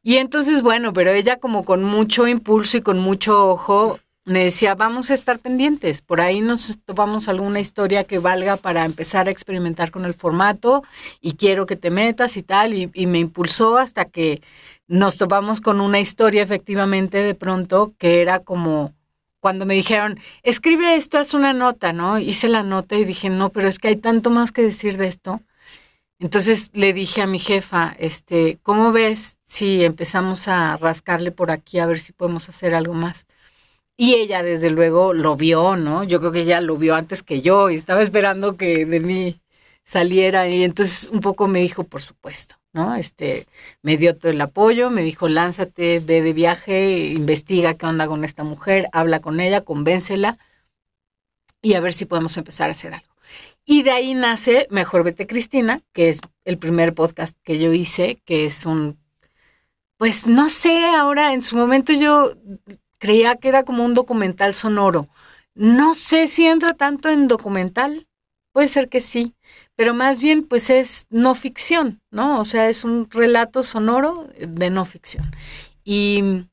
Y 0.00 0.18
entonces, 0.18 0.62
bueno, 0.62 0.92
pero 0.92 1.10
ella 1.10 1.40
como 1.40 1.64
con 1.64 1.82
mucho 1.82 2.28
impulso 2.28 2.76
y 2.76 2.82
con 2.82 3.00
mucho 3.00 3.48
ojo, 3.48 3.98
me 4.24 4.44
decía, 4.44 4.76
vamos 4.76 5.10
a 5.10 5.14
estar 5.14 5.40
pendientes, 5.40 6.00
por 6.00 6.20
ahí 6.20 6.40
nos 6.40 6.78
tomamos 6.84 7.26
alguna 7.26 7.58
historia 7.58 8.04
que 8.04 8.20
valga 8.20 8.56
para 8.56 8.84
empezar 8.84 9.26
a 9.26 9.32
experimentar 9.32 9.90
con 9.90 10.04
el 10.04 10.14
formato 10.14 10.84
y 11.20 11.32
quiero 11.32 11.66
que 11.66 11.74
te 11.74 11.90
metas 11.90 12.36
y 12.36 12.44
tal, 12.44 12.74
y, 12.74 12.88
y 12.94 13.06
me 13.06 13.18
impulsó 13.18 13.76
hasta 13.76 14.04
que 14.04 14.40
nos 14.88 15.18
topamos 15.18 15.60
con 15.60 15.80
una 15.80 16.00
historia 16.00 16.42
efectivamente 16.42 17.22
de 17.22 17.34
pronto 17.34 17.94
que 17.98 18.20
era 18.22 18.40
como 18.40 18.94
cuando 19.40 19.66
me 19.66 19.74
dijeron, 19.74 20.20
escribe 20.44 20.94
esto, 20.94 21.18
haz 21.18 21.34
una 21.34 21.52
nota, 21.52 21.92
¿no? 21.92 22.20
Hice 22.20 22.48
la 22.48 22.62
nota 22.62 22.96
y 22.96 23.04
dije, 23.04 23.28
no, 23.28 23.50
pero 23.50 23.68
es 23.68 23.80
que 23.80 23.88
hay 23.88 23.96
tanto 23.96 24.30
más 24.30 24.52
que 24.52 24.62
decir 24.62 24.96
de 24.98 25.08
esto. 25.08 25.40
Entonces 26.20 26.70
le 26.74 26.92
dije 26.92 27.22
a 27.22 27.26
mi 27.26 27.40
jefa, 27.40 27.96
este, 27.98 28.60
¿cómo 28.62 28.92
ves 28.92 29.38
si 29.46 29.84
empezamos 29.84 30.46
a 30.46 30.76
rascarle 30.76 31.32
por 31.32 31.50
aquí 31.50 31.80
a 31.80 31.86
ver 31.86 31.98
si 31.98 32.12
podemos 32.12 32.48
hacer 32.48 32.74
algo 32.76 32.94
más? 32.94 33.26
Y 33.96 34.14
ella 34.14 34.42
desde 34.44 34.70
luego 34.70 35.12
lo 35.12 35.36
vio, 35.36 35.76
¿no? 35.76 36.04
Yo 36.04 36.20
creo 36.20 36.32
que 36.32 36.42
ella 36.42 36.60
lo 36.60 36.76
vio 36.76 36.94
antes 36.94 37.22
que 37.24 37.42
yo 37.42 37.70
y 37.70 37.76
estaba 37.76 38.02
esperando 38.02 38.56
que 38.56 38.86
de 38.86 39.00
mí 39.00 39.40
saliera 39.84 40.48
y 40.48 40.64
entonces 40.64 41.08
un 41.08 41.20
poco 41.20 41.48
me 41.48 41.60
dijo, 41.60 41.84
por 41.84 42.02
supuesto. 42.02 42.61
¿No? 42.72 42.94
Este, 42.94 43.46
me 43.82 43.96
dio 43.96 44.16
todo 44.16 44.30
el 44.30 44.40
apoyo, 44.40 44.90
me 44.90 45.02
dijo, 45.02 45.28
lánzate, 45.28 46.00
ve 46.00 46.22
de 46.22 46.32
viaje, 46.32 47.08
investiga 47.08 47.74
qué 47.74 47.86
onda 47.86 48.06
con 48.06 48.24
esta 48.24 48.44
mujer, 48.44 48.88
habla 48.92 49.20
con 49.20 49.40
ella, 49.40 49.64
convéncela 49.64 50.38
y 51.60 51.74
a 51.74 51.80
ver 51.80 51.92
si 51.92 52.04
podemos 52.04 52.36
empezar 52.36 52.68
a 52.68 52.72
hacer 52.72 52.94
algo. 52.94 53.12
Y 53.64 53.82
de 53.84 53.92
ahí 53.92 54.14
nace 54.14 54.66
Mejor 54.70 55.04
Vete 55.04 55.26
Cristina, 55.26 55.82
que 55.92 56.10
es 56.10 56.20
el 56.44 56.58
primer 56.58 56.94
podcast 56.94 57.38
que 57.44 57.58
yo 57.58 57.72
hice, 57.72 58.20
que 58.24 58.46
es 58.46 58.66
un, 58.66 58.98
pues 59.96 60.26
no 60.26 60.48
sé, 60.48 60.84
ahora 60.84 61.32
en 61.32 61.42
su 61.42 61.56
momento 61.56 61.92
yo 61.92 62.32
creía 62.98 63.36
que 63.36 63.48
era 63.48 63.62
como 63.64 63.84
un 63.84 63.94
documental 63.94 64.54
sonoro. 64.54 65.08
No 65.54 65.94
sé 65.94 66.28
si 66.28 66.46
entra 66.46 66.74
tanto 66.74 67.08
en 67.08 67.28
documental, 67.28 68.08
puede 68.52 68.68
ser 68.68 68.88
que 68.88 69.00
sí, 69.00 69.34
pero 69.82 69.94
más 69.94 70.20
bien 70.20 70.44
pues 70.44 70.70
es 70.70 71.08
no 71.10 71.34
ficción, 71.34 72.00
¿no? 72.12 72.38
O 72.40 72.44
sea, 72.44 72.68
es 72.68 72.84
un 72.84 73.10
relato 73.10 73.64
sonoro 73.64 74.28
de 74.38 74.70
no 74.70 74.84
ficción. 74.84 75.34
Y, 75.82 76.44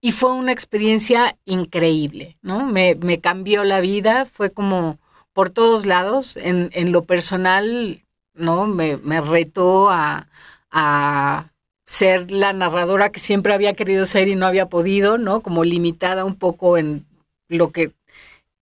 y 0.00 0.12
fue 0.12 0.32
una 0.32 0.52
experiencia 0.52 1.36
increíble, 1.44 2.38
¿no? 2.40 2.64
Me, 2.64 2.94
me, 2.94 3.20
cambió 3.20 3.64
la 3.64 3.80
vida, 3.80 4.24
fue 4.24 4.48
como 4.50 4.98
por 5.34 5.50
todos 5.50 5.84
lados, 5.84 6.38
en, 6.38 6.70
en 6.72 6.90
lo 6.90 7.04
personal, 7.04 8.00
¿no? 8.32 8.66
Me, 8.66 8.96
me 8.96 9.20
retó 9.20 9.90
a, 9.90 10.28
a 10.70 11.52
ser 11.84 12.30
la 12.30 12.54
narradora 12.54 13.12
que 13.12 13.20
siempre 13.20 13.52
había 13.52 13.74
querido 13.74 14.06
ser 14.06 14.26
y 14.28 14.36
no 14.36 14.46
había 14.46 14.70
podido, 14.70 15.18
¿no? 15.18 15.42
Como 15.42 15.64
limitada 15.64 16.24
un 16.24 16.36
poco 16.36 16.78
en 16.78 17.04
lo 17.46 17.72
que 17.72 17.92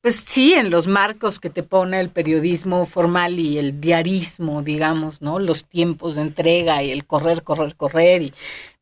pues 0.01 0.23
sí, 0.27 0.55
en 0.55 0.71
los 0.71 0.87
marcos 0.87 1.41
que 1.41 1.51
te 1.51 1.63
pone 1.63 1.99
el 1.99 2.11
periodismo 2.11 2.87
formal 2.87 3.39
y 3.39 3.59
el 3.59 3.81
diarismo, 3.81 4.63
digamos, 4.63 5.21
¿no? 5.23 5.41
Los 5.41 5.65
tiempos 5.65 6.17
de 6.17 6.23
entrega 6.23 6.83
y 6.83 6.93
el 6.93 7.05
correr, 7.05 7.43
correr, 7.43 7.75
correr 7.75 8.23
y 8.23 8.33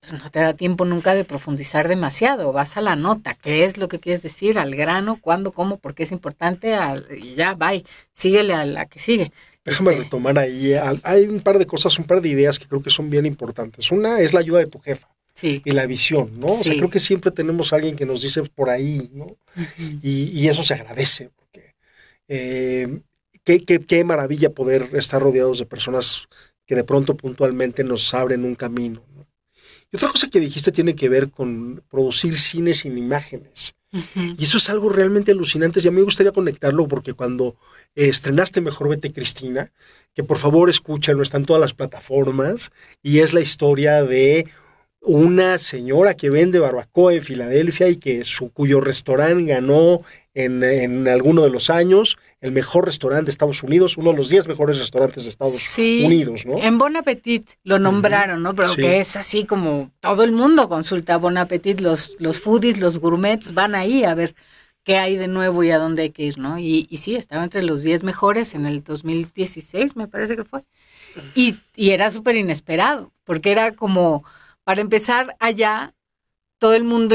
pues 0.01 0.13
no 0.13 0.31
te 0.31 0.41
da 0.41 0.53
tiempo 0.53 0.85
nunca 0.85 1.15
de 1.15 1.25
profundizar 1.25 1.89
demasiado. 1.89 2.53
Vas 2.53 2.77
a 2.77 2.83
la 2.83 2.97
nota, 2.97 3.35
qué 3.35 3.65
es 3.65 3.79
lo 3.79 3.89
que 3.89 3.99
quieres 3.99 4.23
decir, 4.23 4.59
al 4.59 4.77
grano, 4.77 5.19
cuándo, 5.21 5.53
cómo, 5.53 5.79
por 5.79 5.95
qué 5.95 6.03
es 6.03 6.13
importante, 6.13 6.77
y 7.19 7.35
ya, 7.35 7.55
bye, 7.55 7.85
síguele 8.13 8.53
a 8.53 8.65
la 8.67 8.87
que 8.87 9.01
sigue. 9.01 9.33
Déjame 9.65 9.93
este 9.93 10.05
retomar 10.05 10.39
ahí. 10.39 10.75
Hay 11.03 11.25
un 11.25 11.41
par 11.41 11.59
de 11.59 11.67
cosas, 11.67 11.99
un 11.99 12.05
par 12.05 12.21
de 12.21 12.29
ideas 12.29 12.59
que 12.59 12.69
creo 12.69 12.83
que 12.83 12.91
son 12.91 13.11
bien 13.11 13.27
importantes. 13.27 13.91
Una 13.91 14.21
es 14.21 14.33
la 14.33 14.41
ayuda 14.41 14.61
de 14.61 14.67
tu 14.67 14.79
jefa 14.79 15.16
y 15.43 15.71
la 15.73 15.87
visión, 15.87 16.39
¿no? 16.41 16.47
O 16.47 16.65
sea, 16.65 16.75
creo 16.75 16.91
que 16.91 17.01
siempre 17.01 17.31
tenemos 17.31 17.73
a 17.73 17.77
alguien 17.77 17.97
que 17.97 18.07
nos 18.07 18.23
dice 18.23 18.43
por 18.43 18.71
ahí, 18.71 19.11
¿no? 19.13 19.37
y, 20.03 20.47
eso 20.49 20.63
se 20.63 20.75
agradece, 20.75 21.31
porque 21.35 21.75
eh, 22.29 23.01
qué, 23.45 23.65
qué, 23.65 23.81
qué, 23.81 24.05
maravilla 24.05 24.51
poder 24.51 24.91
estar 24.95 25.23
rodeados 25.23 25.59
de 25.59 25.67
personas 25.67 26.27
que 26.67 26.75
de 26.75 26.85
pronto 26.85 27.17
puntualmente 27.17 27.85
nos 27.85 28.13
abren 28.15 28.45
un 28.45 28.55
camino. 28.55 29.03
¿no? 29.15 29.27
Y 29.93 29.97
otra 29.97 30.09
cosa 30.09 30.29
que 30.29 30.41
dijiste 30.41 30.73
tiene 30.73 30.97
que 30.97 31.09
ver 31.09 31.31
con 31.31 31.83
producir 31.89 32.39
cine 32.41 32.75
sin 32.75 32.99
imágenes. 32.99 33.75
Y 34.15 34.45
eso 34.45 34.59
es 34.59 34.69
algo 34.69 34.91
realmente 34.91 35.33
alucinante. 35.33 35.81
Y 35.83 35.89
a 35.89 35.91
mí 35.91 35.99
me 35.99 36.03
gustaría 36.03 36.33
conectarlo 36.33 36.87
porque 36.87 37.15
cuando 37.15 37.57
estrenaste 37.95 38.61
Mejor 38.61 38.91
Vete 38.91 39.13
Cristina, 39.13 39.73
que 40.15 40.23
por 40.23 40.39
favor 40.39 40.69
escuchen, 40.69 41.21
están 41.23 41.47
todas 41.47 41.61
las 41.61 41.73
plataformas, 41.73 42.73
y 43.03 43.21
es 43.21 43.33
la 43.33 43.41
historia 43.41 44.03
de 44.03 44.49
una 45.07 45.57
señora 45.59 46.15
que 46.15 46.31
vende 46.31 46.59
barbacoa 46.59 47.15
en 47.15 47.23
Filadelfia 47.23 47.89
y 47.89 47.97
que 47.97 48.25
su 48.25 48.51
cuyo 48.51 48.81
restaurante 48.81 49.45
ganó 49.45 50.03
en, 50.35 50.65
en 50.65 51.07
alguno 51.07 51.43
de 51.43 51.51
los 51.51 51.71
años 51.71 52.19
el 52.41 52.51
mejor 52.51 52.87
restaurante 52.87 53.27
de 53.27 53.31
Estados 53.31 53.63
Unidos, 53.63 53.97
uno 53.97 54.11
de 54.11 54.17
los 54.19 54.29
10 54.29 54.49
mejores 54.49 54.79
restaurantes 54.79 55.25
de 55.25 55.31
Estados 55.31 55.79
Unidos, 55.79 56.45
¿no? 56.45 56.59
En 56.59 56.77
Bon 56.77 56.95
Appetit 56.97 57.49
lo 57.63 57.79
nombraron, 57.79 58.43
¿no? 58.43 58.55
Pero 58.55 58.75
que 58.75 59.01
es 59.01 59.17
así 59.17 59.45
como 59.45 59.93
todo 60.01 60.25
el 60.25 60.33
mundo 60.33 60.69
consulta 60.69 61.17
Bon 61.19 61.39
Appetit, 61.39 61.81
los, 61.81 62.17
los 62.19 62.41
foodies, 62.41 62.81
los 62.81 62.99
gourmets 62.99 63.55
van 63.55 63.77
ahí 63.77 64.03
a 64.03 64.15
ver 64.15 64.35
qué 64.83 64.99
hay 64.99 65.17
de 65.17 65.29
nuevo 65.29 65.63
y 65.65 65.71
a 65.71 65.79
dónde 65.79 66.03
hay 66.03 66.11
que 66.11 66.25
ir, 66.25 66.39
¿no? 66.39 66.59
Y, 66.59 66.87
y 66.91 66.97
sí, 66.97 67.15
estaba 67.15 67.45
entre 67.45 67.63
los 67.63 67.83
10 67.83 68.03
mejores 68.03 68.55
en 68.55 68.67
el 68.67 68.83
2016, 68.83 69.97
me 69.97 70.09
parece 70.09 70.37
que 70.37 70.45
fue. 70.45 70.65
Y, 71.35 71.57
y 71.75 71.91
era 71.91 72.11
súper 72.11 72.37
inesperado, 72.37 73.13
porque 73.25 73.51
era 73.51 73.73
como, 73.73 74.25
para 74.67 74.81
empezar 74.81 75.37
allá, 75.39 75.95
todo 76.59 76.75
el 76.75 76.83
mundo 76.83 77.15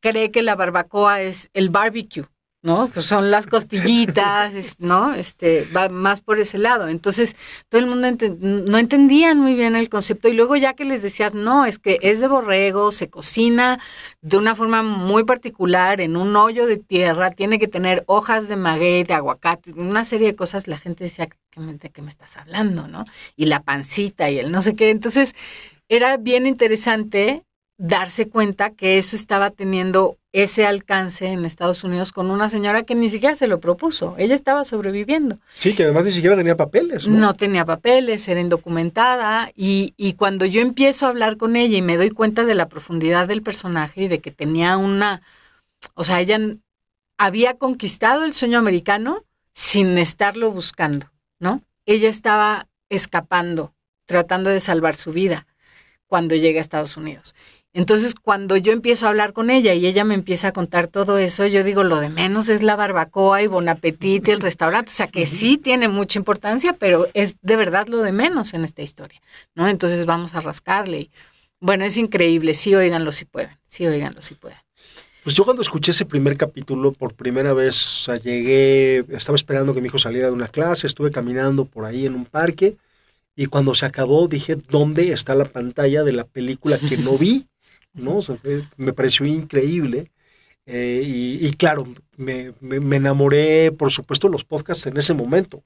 cree 0.00 0.30
que 0.30 0.40
la 0.40 0.54
barbacoa 0.54 1.20
es 1.20 1.50
el 1.52 1.68
barbecue, 1.68 2.24
¿no? 2.62 2.88
Pues 2.88 3.04
son 3.04 3.30
las 3.30 3.46
costillitas, 3.46 4.54
¿no? 4.78 5.12
Este, 5.12 5.68
va 5.76 5.90
más 5.90 6.22
por 6.22 6.38
ese 6.38 6.56
lado. 6.56 6.88
Entonces, 6.88 7.36
todo 7.68 7.82
el 7.82 7.86
mundo 7.86 8.08
no 8.40 8.78
entendía 8.78 9.34
muy 9.34 9.52
bien 9.52 9.76
el 9.76 9.90
concepto 9.90 10.28
y 10.28 10.32
luego 10.32 10.56
ya 10.56 10.72
que 10.72 10.86
les 10.86 11.02
decías, 11.02 11.34
no, 11.34 11.66
es 11.66 11.78
que 11.78 11.98
es 12.00 12.18
de 12.20 12.28
borrego, 12.28 12.92
se 12.92 13.10
cocina 13.10 13.78
de 14.22 14.38
una 14.38 14.54
forma 14.54 14.82
muy 14.82 15.24
particular 15.24 16.00
en 16.00 16.16
un 16.16 16.34
hoyo 16.34 16.64
de 16.66 16.78
tierra, 16.78 17.32
tiene 17.32 17.58
que 17.58 17.68
tener 17.68 18.04
hojas 18.06 18.48
de 18.48 18.56
maguey, 18.56 19.04
de 19.04 19.12
aguacate, 19.12 19.74
una 19.74 20.06
serie 20.06 20.28
de 20.28 20.34
cosas, 20.34 20.66
la 20.66 20.78
gente 20.78 21.04
decía, 21.04 21.28
¿de 21.56 21.90
qué 21.90 22.00
me 22.00 22.08
estás 22.08 22.38
hablando, 22.38 22.88
no? 22.88 23.04
Y 23.36 23.44
la 23.44 23.62
pancita 23.62 24.30
y 24.30 24.38
el 24.38 24.50
no 24.50 24.62
sé 24.62 24.74
qué. 24.74 24.88
Entonces, 24.88 25.34
era 25.88 26.16
bien 26.16 26.46
interesante 26.46 27.44
darse 27.76 28.28
cuenta 28.28 28.70
que 28.70 28.98
eso 28.98 29.16
estaba 29.16 29.50
teniendo 29.50 30.16
ese 30.32 30.66
alcance 30.66 31.26
en 31.26 31.44
Estados 31.44 31.84
Unidos 31.84 32.12
con 32.12 32.30
una 32.30 32.48
señora 32.48 32.82
que 32.82 32.94
ni 32.94 33.08
siquiera 33.08 33.36
se 33.36 33.46
lo 33.46 33.60
propuso. 33.60 34.14
Ella 34.18 34.34
estaba 34.34 34.64
sobreviviendo. 34.64 35.38
Sí, 35.54 35.74
que 35.74 35.84
además 35.84 36.04
ni 36.04 36.12
siquiera 36.12 36.36
tenía 36.36 36.56
papeles. 36.56 37.06
No, 37.06 37.18
no 37.18 37.34
tenía 37.34 37.64
papeles, 37.64 38.26
era 38.26 38.40
indocumentada. 38.40 39.50
Y, 39.54 39.94
y 39.96 40.14
cuando 40.14 40.44
yo 40.44 40.60
empiezo 40.60 41.06
a 41.06 41.10
hablar 41.10 41.36
con 41.36 41.56
ella 41.56 41.76
y 41.76 41.82
me 41.82 41.96
doy 41.96 42.10
cuenta 42.10 42.44
de 42.44 42.54
la 42.54 42.68
profundidad 42.68 43.28
del 43.28 43.42
personaje 43.42 44.02
y 44.02 44.08
de 44.08 44.20
que 44.20 44.30
tenía 44.30 44.76
una... 44.76 45.22
O 45.94 46.04
sea, 46.04 46.20
ella 46.20 46.38
había 47.18 47.54
conquistado 47.54 48.24
el 48.24 48.32
sueño 48.32 48.58
americano 48.58 49.24
sin 49.52 49.98
estarlo 49.98 50.50
buscando, 50.50 51.10
¿no? 51.38 51.60
Ella 51.86 52.08
estaba 52.08 52.66
escapando, 52.88 53.72
tratando 54.04 54.50
de 54.50 54.60
salvar 54.60 54.96
su 54.96 55.12
vida 55.12 55.46
cuando 56.14 56.36
llega 56.36 56.60
a 56.60 56.62
Estados 56.62 56.96
Unidos. 56.96 57.34
Entonces, 57.72 58.14
cuando 58.14 58.56
yo 58.56 58.70
empiezo 58.70 59.04
a 59.04 59.08
hablar 59.08 59.32
con 59.32 59.50
ella 59.50 59.74
y 59.74 59.84
ella 59.84 60.04
me 60.04 60.14
empieza 60.14 60.46
a 60.46 60.52
contar 60.52 60.86
todo 60.86 61.18
eso, 61.18 61.44
yo 61.44 61.64
digo, 61.64 61.82
lo 61.82 61.98
de 61.98 62.08
menos 62.08 62.48
es 62.48 62.62
la 62.62 62.76
barbacoa 62.76 63.42
y 63.42 63.48
Bon 63.48 63.68
Appetit 63.68 64.28
y 64.28 64.30
el 64.30 64.40
restaurante. 64.40 64.92
O 64.92 64.94
sea, 64.94 65.08
que 65.08 65.26
sí 65.26 65.58
tiene 65.58 65.88
mucha 65.88 66.20
importancia, 66.20 66.72
pero 66.72 67.08
es 67.14 67.34
de 67.42 67.56
verdad 67.56 67.88
lo 67.88 67.98
de 67.98 68.12
menos 68.12 68.54
en 68.54 68.64
esta 68.64 68.82
historia, 68.82 69.20
¿no? 69.56 69.66
Entonces 69.66 70.06
vamos 70.06 70.36
a 70.36 70.40
rascarle. 70.40 71.10
bueno, 71.58 71.84
es 71.84 71.96
increíble. 71.96 72.54
Sí, 72.54 72.72
oiganlo 72.76 73.10
si 73.10 73.24
pueden. 73.24 73.58
Sí, 73.66 73.84
oiganlo 73.84 74.22
si 74.22 74.36
pueden. 74.36 74.58
Pues 75.24 75.34
yo 75.34 75.44
cuando 75.44 75.62
escuché 75.62 75.90
ese 75.90 76.04
primer 76.04 76.36
capítulo 76.36 76.92
por 76.92 77.14
primera 77.14 77.54
vez, 77.54 77.74
o 77.74 78.04
sea, 78.04 78.18
llegué, 78.18 79.04
estaba 79.08 79.34
esperando 79.34 79.74
que 79.74 79.80
mi 79.80 79.88
hijo 79.88 79.98
saliera 79.98 80.28
de 80.28 80.34
una 80.34 80.46
clase, 80.46 80.86
estuve 80.86 81.10
caminando 81.10 81.64
por 81.64 81.84
ahí 81.84 82.06
en 82.06 82.14
un 82.14 82.24
parque 82.24 82.76
y 83.36 83.46
cuando 83.46 83.74
se 83.74 83.86
acabó 83.86 84.28
dije, 84.28 84.56
¿dónde 84.56 85.12
está 85.12 85.34
la 85.34 85.46
pantalla 85.46 86.04
de 86.04 86.12
la 86.12 86.24
película 86.24 86.78
que 86.78 86.96
no 86.96 87.18
vi? 87.18 87.46
¿no? 87.94 88.18
me 88.76 88.92
pareció 88.92 89.26
increíble. 89.26 90.10
Eh, 90.66 91.02
y, 91.40 91.52
claro, 91.52 91.86
me, 92.16 92.52
me, 92.60 92.96
enamoré, 92.96 93.70
por 93.70 93.90
supuesto, 93.90 94.28
los 94.28 94.44
podcasts 94.44 94.86
en 94.86 94.96
ese 94.96 95.12
momento. 95.12 95.62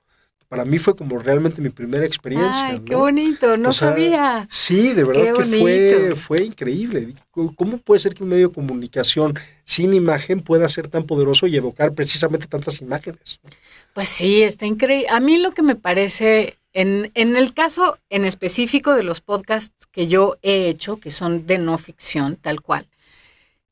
Para 0.48 0.64
mí 0.64 0.78
fue 0.78 0.96
como 0.96 1.18
realmente 1.18 1.60
mi 1.60 1.68
primera 1.68 2.06
experiencia. 2.06 2.68
Ay, 2.68 2.80
qué 2.80 2.94
bonito, 2.94 3.56
no 3.58 3.72
sabía. 3.72 4.48
Sí, 4.50 4.94
de 4.94 5.04
verdad 5.04 5.34
que 5.36 5.44
fue, 5.44 6.14
fue 6.16 6.42
increíble. 6.42 7.14
¿Cómo 7.30 7.78
puede 7.78 8.00
ser 8.00 8.14
que 8.14 8.24
un 8.24 8.30
medio 8.30 8.48
de 8.48 8.54
comunicación 8.54 9.34
sin 9.64 9.92
imagen 9.92 10.40
pueda 10.40 10.66
ser 10.68 10.88
tan 10.88 11.04
poderoso 11.04 11.46
y 11.46 11.54
evocar 11.54 11.92
precisamente 11.92 12.46
tantas 12.46 12.80
imágenes? 12.80 13.40
Pues 13.92 14.08
sí, 14.08 14.42
está 14.42 14.64
increíble. 14.64 15.08
A 15.10 15.20
mí 15.20 15.36
lo 15.36 15.52
que 15.52 15.62
me 15.62 15.76
parece 15.76 16.57
en, 16.72 17.10
en, 17.14 17.36
el 17.36 17.54
caso 17.54 17.98
en 18.10 18.24
específico 18.24 18.94
de 18.94 19.02
los 19.02 19.20
podcasts 19.20 19.86
que 19.90 20.06
yo 20.06 20.36
he 20.42 20.68
hecho, 20.68 20.98
que 21.00 21.10
son 21.10 21.46
de 21.46 21.58
no 21.58 21.78
ficción, 21.78 22.36
tal 22.36 22.60
cual, 22.60 22.86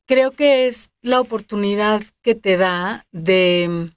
creo 0.05 0.31
que 0.31 0.67
es 0.67 0.89
la 1.01 1.19
oportunidad 1.19 2.01
que 2.23 2.33
te 2.33 2.57
da 2.57 3.05
de 3.11 3.91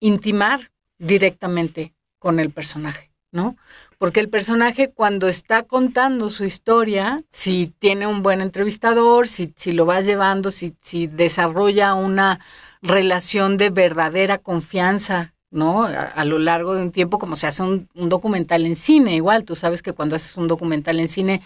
intimar 0.00 0.70
directamente 0.98 1.94
con 2.18 2.40
el 2.40 2.50
personaje, 2.50 3.10
¿no? 3.30 3.56
Porque 3.98 4.20
el 4.20 4.28
personaje 4.28 4.90
cuando 4.90 5.28
está 5.28 5.62
contando 5.62 6.28
su 6.28 6.44
historia, 6.44 7.22
si 7.30 7.72
tiene 7.78 8.06
un 8.06 8.22
buen 8.22 8.40
entrevistador, 8.40 9.28
si, 9.28 9.54
si 9.56 9.72
lo 9.72 9.86
va 9.86 10.00
llevando, 10.00 10.50
si, 10.50 10.74
si 10.82 11.06
desarrolla 11.06 11.94
una 11.94 12.40
relación 12.82 13.56
de 13.56 13.70
verdadera 13.70 14.38
confianza 14.38 15.32
¿no? 15.50 15.84
A, 15.84 16.24
lo 16.24 16.38
largo 16.38 16.74
de 16.74 16.82
un 16.82 16.92
tiempo, 16.92 17.18
como 17.18 17.36
se 17.36 17.46
hace 17.46 17.62
un, 17.62 17.88
documental 17.94 18.66
en 18.66 18.76
cine, 18.76 19.14
igual, 19.16 19.44
tú 19.44 19.56
sabes 19.56 19.82
que 19.82 19.92
cuando 19.92 20.16
haces 20.16 20.36
un 20.36 20.48
documental 20.48 21.00
en 21.00 21.08
cine, 21.08 21.42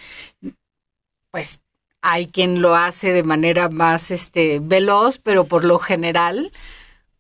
pues 1.31 1.61
hay 2.03 2.27
quien 2.29 2.63
lo 2.63 2.75
hace 2.75 3.13
de 3.13 3.23
manera 3.23 3.69
más 3.69 4.11
este, 4.11 4.61
veloz, 4.61 5.19
pero 5.19 5.45
por 5.45 5.65
lo 5.65 5.79
general, 5.79 6.53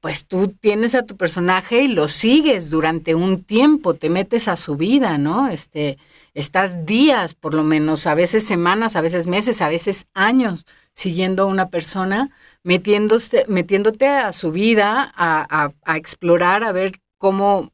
pues 0.00 0.24
tú 0.24 0.48
tienes 0.48 0.94
a 0.94 1.04
tu 1.04 1.16
personaje 1.16 1.82
y 1.82 1.88
lo 1.88 2.08
sigues 2.08 2.70
durante 2.70 3.14
un 3.14 3.44
tiempo, 3.44 3.94
te 3.94 4.08
metes 4.10 4.48
a 4.48 4.56
su 4.56 4.76
vida, 4.76 5.18
¿no? 5.18 5.48
Este, 5.48 5.98
estás 6.34 6.86
días, 6.86 7.34
por 7.34 7.54
lo 7.54 7.62
menos, 7.62 8.06
a 8.06 8.14
veces 8.14 8.46
semanas, 8.46 8.96
a 8.96 9.02
veces 9.02 9.26
meses, 9.26 9.60
a 9.60 9.68
veces 9.68 10.06
años 10.14 10.66
siguiendo 10.92 11.44
a 11.44 11.46
una 11.46 11.70
persona 11.70 12.30
metiéndose, 12.62 13.44
metiéndote 13.48 14.06
a 14.06 14.32
su 14.32 14.52
vida, 14.52 15.12
a, 15.16 15.72
explorar, 15.96 16.64
a 16.64 16.72
ver 16.72 17.00
cómo 17.18 17.72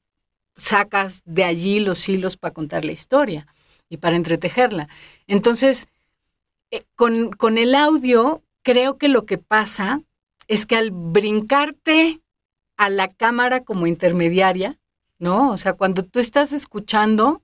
sacas 0.56 1.22
de 1.24 1.44
allí 1.44 1.80
los 1.80 2.08
hilos 2.08 2.36
para 2.36 2.54
contar 2.54 2.84
la 2.84 2.92
historia 2.92 3.46
y 3.88 3.98
para 3.98 4.16
entretejerla. 4.16 4.88
Entonces, 5.26 5.86
eh, 6.70 6.84
con, 6.94 7.30
con 7.30 7.58
el 7.58 7.74
audio, 7.74 8.42
creo 8.62 8.96
que 8.98 9.08
lo 9.08 9.26
que 9.26 9.38
pasa 9.38 10.02
es 10.48 10.66
que 10.66 10.76
al 10.76 10.90
brincarte 10.90 12.20
a 12.76 12.90
la 12.90 13.08
cámara 13.08 13.64
como 13.64 13.86
intermediaria, 13.86 14.78
¿no? 15.18 15.50
O 15.50 15.56
sea, 15.56 15.74
cuando 15.74 16.04
tú 16.04 16.20
estás 16.20 16.52
escuchando, 16.52 17.42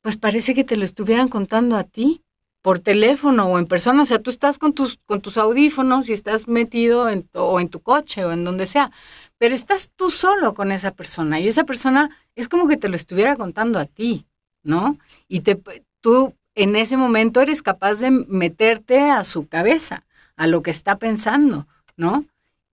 pues 0.00 0.16
parece 0.16 0.54
que 0.54 0.64
te 0.64 0.76
lo 0.76 0.84
estuvieran 0.84 1.28
contando 1.28 1.76
a 1.76 1.84
ti 1.84 2.21
por 2.62 2.78
teléfono 2.78 3.46
o 3.46 3.58
en 3.58 3.66
persona, 3.66 4.02
o 4.02 4.06
sea, 4.06 4.20
tú 4.20 4.30
estás 4.30 4.56
con 4.56 4.72
tus, 4.72 4.98
con 5.04 5.20
tus 5.20 5.36
audífonos 5.36 6.08
y 6.08 6.12
estás 6.12 6.46
metido 6.46 7.08
en, 7.08 7.28
o 7.34 7.60
en 7.60 7.68
tu 7.68 7.80
coche 7.80 8.24
o 8.24 8.32
en 8.32 8.44
donde 8.44 8.66
sea, 8.66 8.92
pero 9.36 9.54
estás 9.54 9.90
tú 9.96 10.12
solo 10.12 10.54
con 10.54 10.70
esa 10.70 10.92
persona 10.92 11.40
y 11.40 11.48
esa 11.48 11.64
persona 11.64 12.16
es 12.36 12.48
como 12.48 12.68
que 12.68 12.76
te 12.76 12.88
lo 12.88 12.94
estuviera 12.94 13.36
contando 13.36 13.80
a 13.80 13.86
ti, 13.86 14.24
¿no? 14.62 14.96
Y 15.26 15.40
te, 15.40 15.60
tú 16.00 16.34
en 16.54 16.76
ese 16.76 16.96
momento 16.96 17.40
eres 17.40 17.62
capaz 17.62 17.96
de 17.96 18.12
meterte 18.12 19.00
a 19.00 19.24
su 19.24 19.48
cabeza, 19.48 20.04
a 20.36 20.46
lo 20.46 20.62
que 20.62 20.70
está 20.70 20.98
pensando, 20.98 21.66
¿no? 21.96 22.24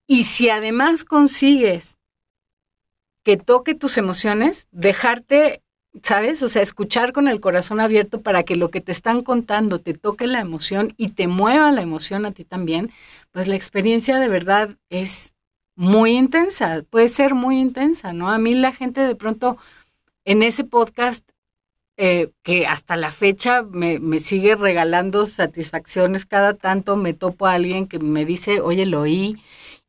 Y 0.06 0.24
si 0.24 0.50
además 0.50 1.02
consigues 1.02 1.98
que 3.24 3.36
toque 3.36 3.74
tus 3.74 3.98
emociones, 3.98 4.68
dejarte 4.70 5.62
¿sabes? 6.02 6.42
O 6.42 6.48
sea, 6.48 6.62
escuchar 6.62 7.12
con 7.12 7.28
el 7.28 7.40
corazón 7.40 7.80
abierto 7.80 8.20
para 8.22 8.42
que 8.44 8.56
lo 8.56 8.70
que 8.70 8.80
te 8.80 8.92
están 8.92 9.22
contando 9.22 9.80
te 9.80 9.94
toque 9.94 10.26
la 10.26 10.40
emoción 10.40 10.94
y 10.96 11.10
te 11.10 11.28
mueva 11.28 11.72
la 11.72 11.82
emoción 11.82 12.26
a 12.26 12.32
ti 12.32 12.44
también, 12.44 12.92
pues 13.32 13.48
la 13.48 13.56
experiencia 13.56 14.18
de 14.18 14.28
verdad 14.28 14.76
es 14.90 15.34
muy 15.76 16.12
intensa, 16.16 16.84
puede 16.90 17.08
ser 17.08 17.34
muy 17.34 17.58
intensa, 17.58 18.12
¿no? 18.12 18.30
A 18.30 18.38
mí 18.38 18.54
la 18.54 18.72
gente 18.72 19.00
de 19.00 19.16
pronto 19.16 19.56
en 20.24 20.42
ese 20.42 20.64
podcast, 20.64 21.24
eh, 21.96 22.30
que 22.42 22.66
hasta 22.66 22.96
la 22.96 23.10
fecha 23.10 23.62
me, 23.62 23.98
me 24.00 24.20
sigue 24.20 24.56
regalando 24.56 25.26
satisfacciones 25.26 26.26
cada 26.26 26.54
tanto, 26.54 26.96
me 26.96 27.14
topo 27.14 27.46
a 27.46 27.54
alguien 27.54 27.86
que 27.86 27.98
me 27.98 28.24
dice, 28.24 28.60
oye, 28.60 28.86
lo 28.86 29.02
oí 29.02 29.42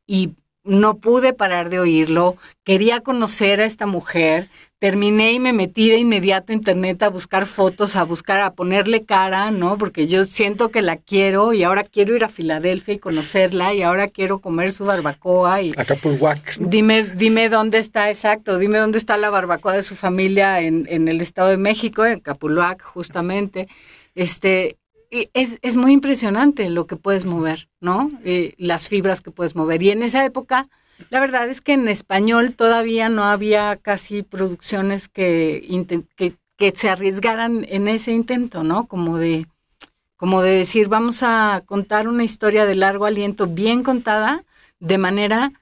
y 0.06 0.32
no 0.64 0.98
pude 0.98 1.32
parar 1.32 1.70
de 1.70 1.80
oírlo, 1.80 2.36
quería 2.64 3.00
conocer 3.00 3.60
a 3.60 3.66
esta 3.66 3.86
mujer, 3.86 4.48
terminé 4.78 5.32
y 5.32 5.38
me 5.38 5.52
metí 5.52 5.90
de 5.90 5.98
inmediato 5.98 6.52
a 6.52 6.56
internet 6.56 7.02
a 7.02 7.08
buscar 7.08 7.46
fotos, 7.46 7.94
a 7.94 8.02
buscar, 8.02 8.40
a 8.40 8.52
ponerle 8.52 9.04
cara, 9.04 9.50
¿no? 9.52 9.78
Porque 9.78 10.08
yo 10.08 10.24
siento 10.24 10.70
que 10.70 10.82
la 10.82 10.96
quiero 10.96 11.52
y 11.52 11.62
ahora 11.62 11.84
quiero 11.84 12.16
ir 12.16 12.24
a 12.24 12.28
Filadelfia 12.28 12.94
y 12.94 12.98
conocerla 12.98 13.74
y 13.74 13.82
ahora 13.82 14.08
quiero 14.08 14.40
comer 14.40 14.72
su 14.72 14.84
barbacoa 14.84 15.62
y... 15.62 15.72
Acapulhuac. 15.76 16.56
Dime, 16.58 17.04
dime 17.04 17.48
dónde 17.48 17.78
está, 17.78 18.10
exacto, 18.10 18.58
dime 18.58 18.78
dónde 18.78 18.98
está 18.98 19.16
la 19.16 19.30
barbacoa 19.30 19.74
de 19.74 19.84
su 19.84 19.94
familia 19.94 20.60
en, 20.60 20.86
en 20.90 21.06
el 21.06 21.20
Estado 21.20 21.50
de 21.50 21.58
México, 21.58 22.04
en 22.04 22.18
Acapulhuac, 22.18 22.82
justamente. 22.82 23.68
Este, 24.16 24.78
es, 25.12 25.58
es 25.62 25.76
muy 25.76 25.92
impresionante 25.92 26.68
lo 26.70 26.86
que 26.86 26.96
puedes 26.96 27.24
mover, 27.24 27.68
¿no? 27.82 28.10
Eh, 28.24 28.54
las 28.56 28.88
fibras 28.88 29.20
que 29.20 29.30
puedes 29.30 29.54
mover. 29.54 29.82
Y 29.82 29.90
en 29.90 30.02
esa 30.02 30.24
época, 30.24 30.68
la 31.10 31.20
verdad 31.20 31.48
es 31.48 31.60
que 31.60 31.74
en 31.74 31.88
español 31.88 32.54
todavía 32.54 33.08
no 33.10 33.24
había 33.24 33.76
casi 33.76 34.22
producciones 34.22 35.08
que, 35.08 35.66
que, 36.16 36.36
que 36.56 36.72
se 36.74 36.88
arriesgaran 36.88 37.66
en 37.68 37.88
ese 37.88 38.12
intento, 38.12 38.62
¿no? 38.62 38.86
Como 38.86 39.18
de, 39.18 39.46
como 40.16 40.42
de 40.42 40.52
decir, 40.52 40.88
vamos 40.88 41.22
a 41.22 41.62
contar 41.66 42.08
una 42.08 42.24
historia 42.24 42.64
de 42.64 42.76
largo 42.76 43.04
aliento 43.04 43.46
bien 43.46 43.82
contada, 43.82 44.44
de 44.78 44.98
manera 44.98 45.52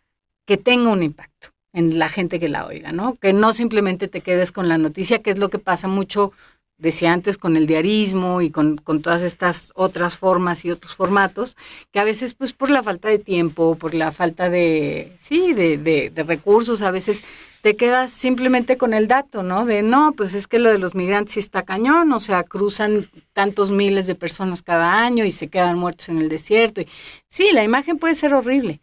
que 0.44 0.58
tenga 0.58 0.90
un 0.90 1.02
impacto 1.02 1.48
en 1.72 1.98
la 1.98 2.08
gente 2.08 2.38
que 2.38 2.48
la 2.48 2.66
oiga, 2.66 2.92
¿no? 2.92 3.14
Que 3.14 3.32
no 3.32 3.54
simplemente 3.54 4.08
te 4.08 4.20
quedes 4.20 4.52
con 4.52 4.68
la 4.68 4.78
noticia, 4.78 5.22
que 5.22 5.30
es 5.30 5.38
lo 5.38 5.48
que 5.48 5.58
pasa 5.58 5.88
mucho, 5.88 6.32
decía 6.80 7.12
antes, 7.12 7.38
con 7.38 7.56
el 7.56 7.66
diarismo 7.66 8.40
y 8.42 8.50
con, 8.50 8.76
con 8.76 9.02
todas 9.02 9.22
estas 9.22 9.72
otras 9.74 10.16
formas 10.16 10.64
y 10.64 10.70
otros 10.70 10.94
formatos, 10.94 11.56
que 11.92 12.00
a 12.00 12.04
veces, 12.04 12.34
pues 12.34 12.52
por 12.52 12.70
la 12.70 12.82
falta 12.82 13.08
de 13.08 13.18
tiempo, 13.18 13.76
por 13.76 13.94
la 13.94 14.12
falta 14.12 14.50
de, 14.50 15.16
sí, 15.20 15.52
de, 15.52 15.78
de, 15.78 16.10
de 16.10 16.22
recursos, 16.22 16.82
a 16.82 16.90
veces 16.90 17.24
te 17.62 17.76
quedas 17.76 18.10
simplemente 18.10 18.78
con 18.78 18.94
el 18.94 19.06
dato, 19.06 19.42
¿no? 19.42 19.66
De 19.66 19.82
no, 19.82 20.12
pues 20.12 20.34
es 20.34 20.46
que 20.46 20.58
lo 20.58 20.70
de 20.70 20.78
los 20.78 20.94
migrantes 20.94 21.34
sí 21.34 21.40
está 21.40 21.62
cañón, 21.62 22.12
o 22.12 22.20
sea, 22.20 22.42
cruzan 22.44 23.10
tantos 23.32 23.70
miles 23.70 24.06
de 24.06 24.14
personas 24.14 24.62
cada 24.62 25.04
año 25.04 25.24
y 25.24 25.30
se 25.30 25.48
quedan 25.48 25.78
muertos 25.78 26.08
en 26.08 26.18
el 26.18 26.28
desierto. 26.28 26.80
Y, 26.80 26.88
sí, 27.28 27.50
la 27.52 27.62
imagen 27.62 27.98
puede 27.98 28.14
ser 28.14 28.32
horrible, 28.32 28.80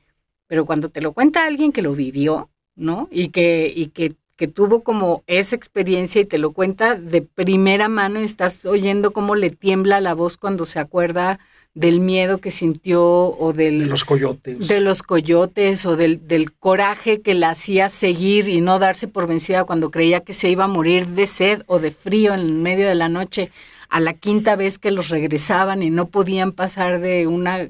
pero 0.48 0.66
cuando 0.66 0.90
te 0.90 1.02
lo 1.02 1.14
cuenta 1.14 1.46
alguien 1.46 1.72
que 1.72 1.82
lo 1.82 1.94
vivió, 1.94 2.50
¿no? 2.76 3.08
Y 3.12 3.30
que, 3.30 3.72
y 3.76 3.88
que, 3.88 4.16
que 4.38 4.48
tuvo 4.48 4.84
como 4.84 5.24
esa 5.28 5.56
experiencia 5.56 6.22
y 6.22 6.26
te 6.26 6.38
lo 6.38 6.52
cuenta 6.52 6.96
de 6.96 7.22
primera 7.24 7.90
mano 7.90 8.22
y 8.22 8.26
estás 8.26 8.66
oyendo 8.66 9.12
cómo 9.12 9.36
le 9.36 9.50
tiembla 9.50 10.00
la 10.00 10.14
voz 10.14 10.38
cuando 10.38 10.66
se 10.66 10.80
acuerda 10.80 11.40
del 11.74 12.00
miedo 12.00 12.38
que 12.38 12.52
sintió 12.52 13.04
o 13.04 13.54
del... 13.54 13.80
De 13.80 13.86
los 13.88 14.06
coyotes. 14.06 14.68
De 14.68 14.80
los 14.80 15.04
coyotes 15.04 15.86
o 15.86 15.96
del, 15.96 16.28
del 16.28 16.52
coraje 16.54 17.22
que 17.22 17.34
la 17.34 17.52
hacía 17.52 17.90
seguir 17.90 18.48
y 18.48 18.62
no 18.62 18.80
darse 18.80 19.08
por 19.08 19.28
vencida 19.28 19.64
cuando 19.64 19.92
creía 19.92 20.22
que 20.22 20.34
se 20.34 20.50
iba 20.50 20.64
a 20.64 20.68
morir 20.68 21.08
de 21.08 21.28
sed 21.28 21.64
o 21.68 21.80
de 21.80 21.92
frío 21.92 22.34
en 22.34 22.64
medio 22.64 22.88
de 22.88 22.96
la 22.96 23.10
noche 23.10 23.52
a 23.90 24.00
la 24.00 24.14
quinta 24.14 24.56
vez 24.56 24.78
que 24.80 24.92
los 24.92 25.10
regresaban 25.10 25.82
y 25.82 25.90
no 25.90 26.08
podían 26.08 26.52
pasar 26.52 27.00
de 27.00 27.28
una, 27.28 27.70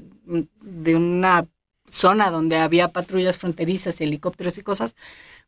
de 0.60 0.96
una 0.96 1.46
zona 1.88 2.30
donde 2.30 2.56
había 2.56 2.88
patrullas 2.88 3.38
fronterizas 3.38 4.00
helicópteros 4.00 4.58
y 4.58 4.62
cosas, 4.62 4.96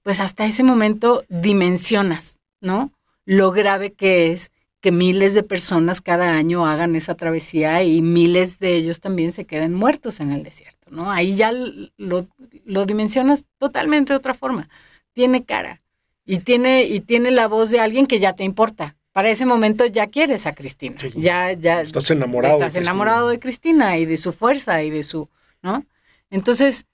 pues 0.02 0.21
hasta 0.21 0.47
ese 0.47 0.62
momento 0.62 1.25
dimensionas, 1.28 2.38
¿no? 2.61 2.92
Lo 3.25 3.52
grave 3.52 3.92
que 3.92 4.33
es 4.33 4.50
que 4.80 4.92
miles 4.92 5.35
de 5.35 5.42
personas 5.42 6.00
cada 6.00 6.37
año 6.37 6.66
hagan 6.66 6.97
esa 6.97 7.14
travesía 7.14 7.83
y 7.83 8.00
miles 8.00 8.59
de 8.59 8.75
ellos 8.75 9.00
también 9.00 9.33
se 9.33 9.45
queden 9.45 9.75
muertos 9.75 10.21
en 10.21 10.33
el 10.33 10.42
desierto, 10.42 10.90
¿no? 10.90 11.11
Ahí 11.11 11.37
ya 11.37 11.52
lo, 11.52 12.26
lo 12.64 12.87
dimensionas 12.87 13.45
totalmente 13.59 14.12
de 14.12 14.16
otra 14.16 14.35
forma. 14.35 14.69
Tiene 15.12 15.45
cara 15.45 15.83
y 16.25 16.38
tiene, 16.38 16.85
y 16.85 17.00
tiene 17.00 17.30
la 17.30 17.49
voz 17.49 17.71
de 17.71 17.80
alguien 17.80 18.07
que 18.07 18.21
ya 18.21 18.35
te 18.35 18.45
importa. 18.45 18.97
Para 19.12 19.30
ese 19.30 19.45
momento 19.45 19.85
ya 19.87 20.07
quieres 20.07 20.47
a 20.47 20.54
Cristina. 20.54 20.97
Sí. 20.99 21.12
Ya, 21.16 21.52
ya. 21.52 21.83
Estás 21.83 22.11
enamorado. 22.11 22.54
Estás 22.54 22.75
de 22.75 22.80
enamorado 22.80 23.28
de 23.28 23.40
Cristina 23.40 23.99
y 23.99 24.07
de 24.07 24.16
su 24.16 24.33
fuerza 24.33 24.83
y 24.83 24.90
de 24.90 25.02
su, 25.02 25.28
¿no? 25.62 25.85
Entonces, 26.30 26.87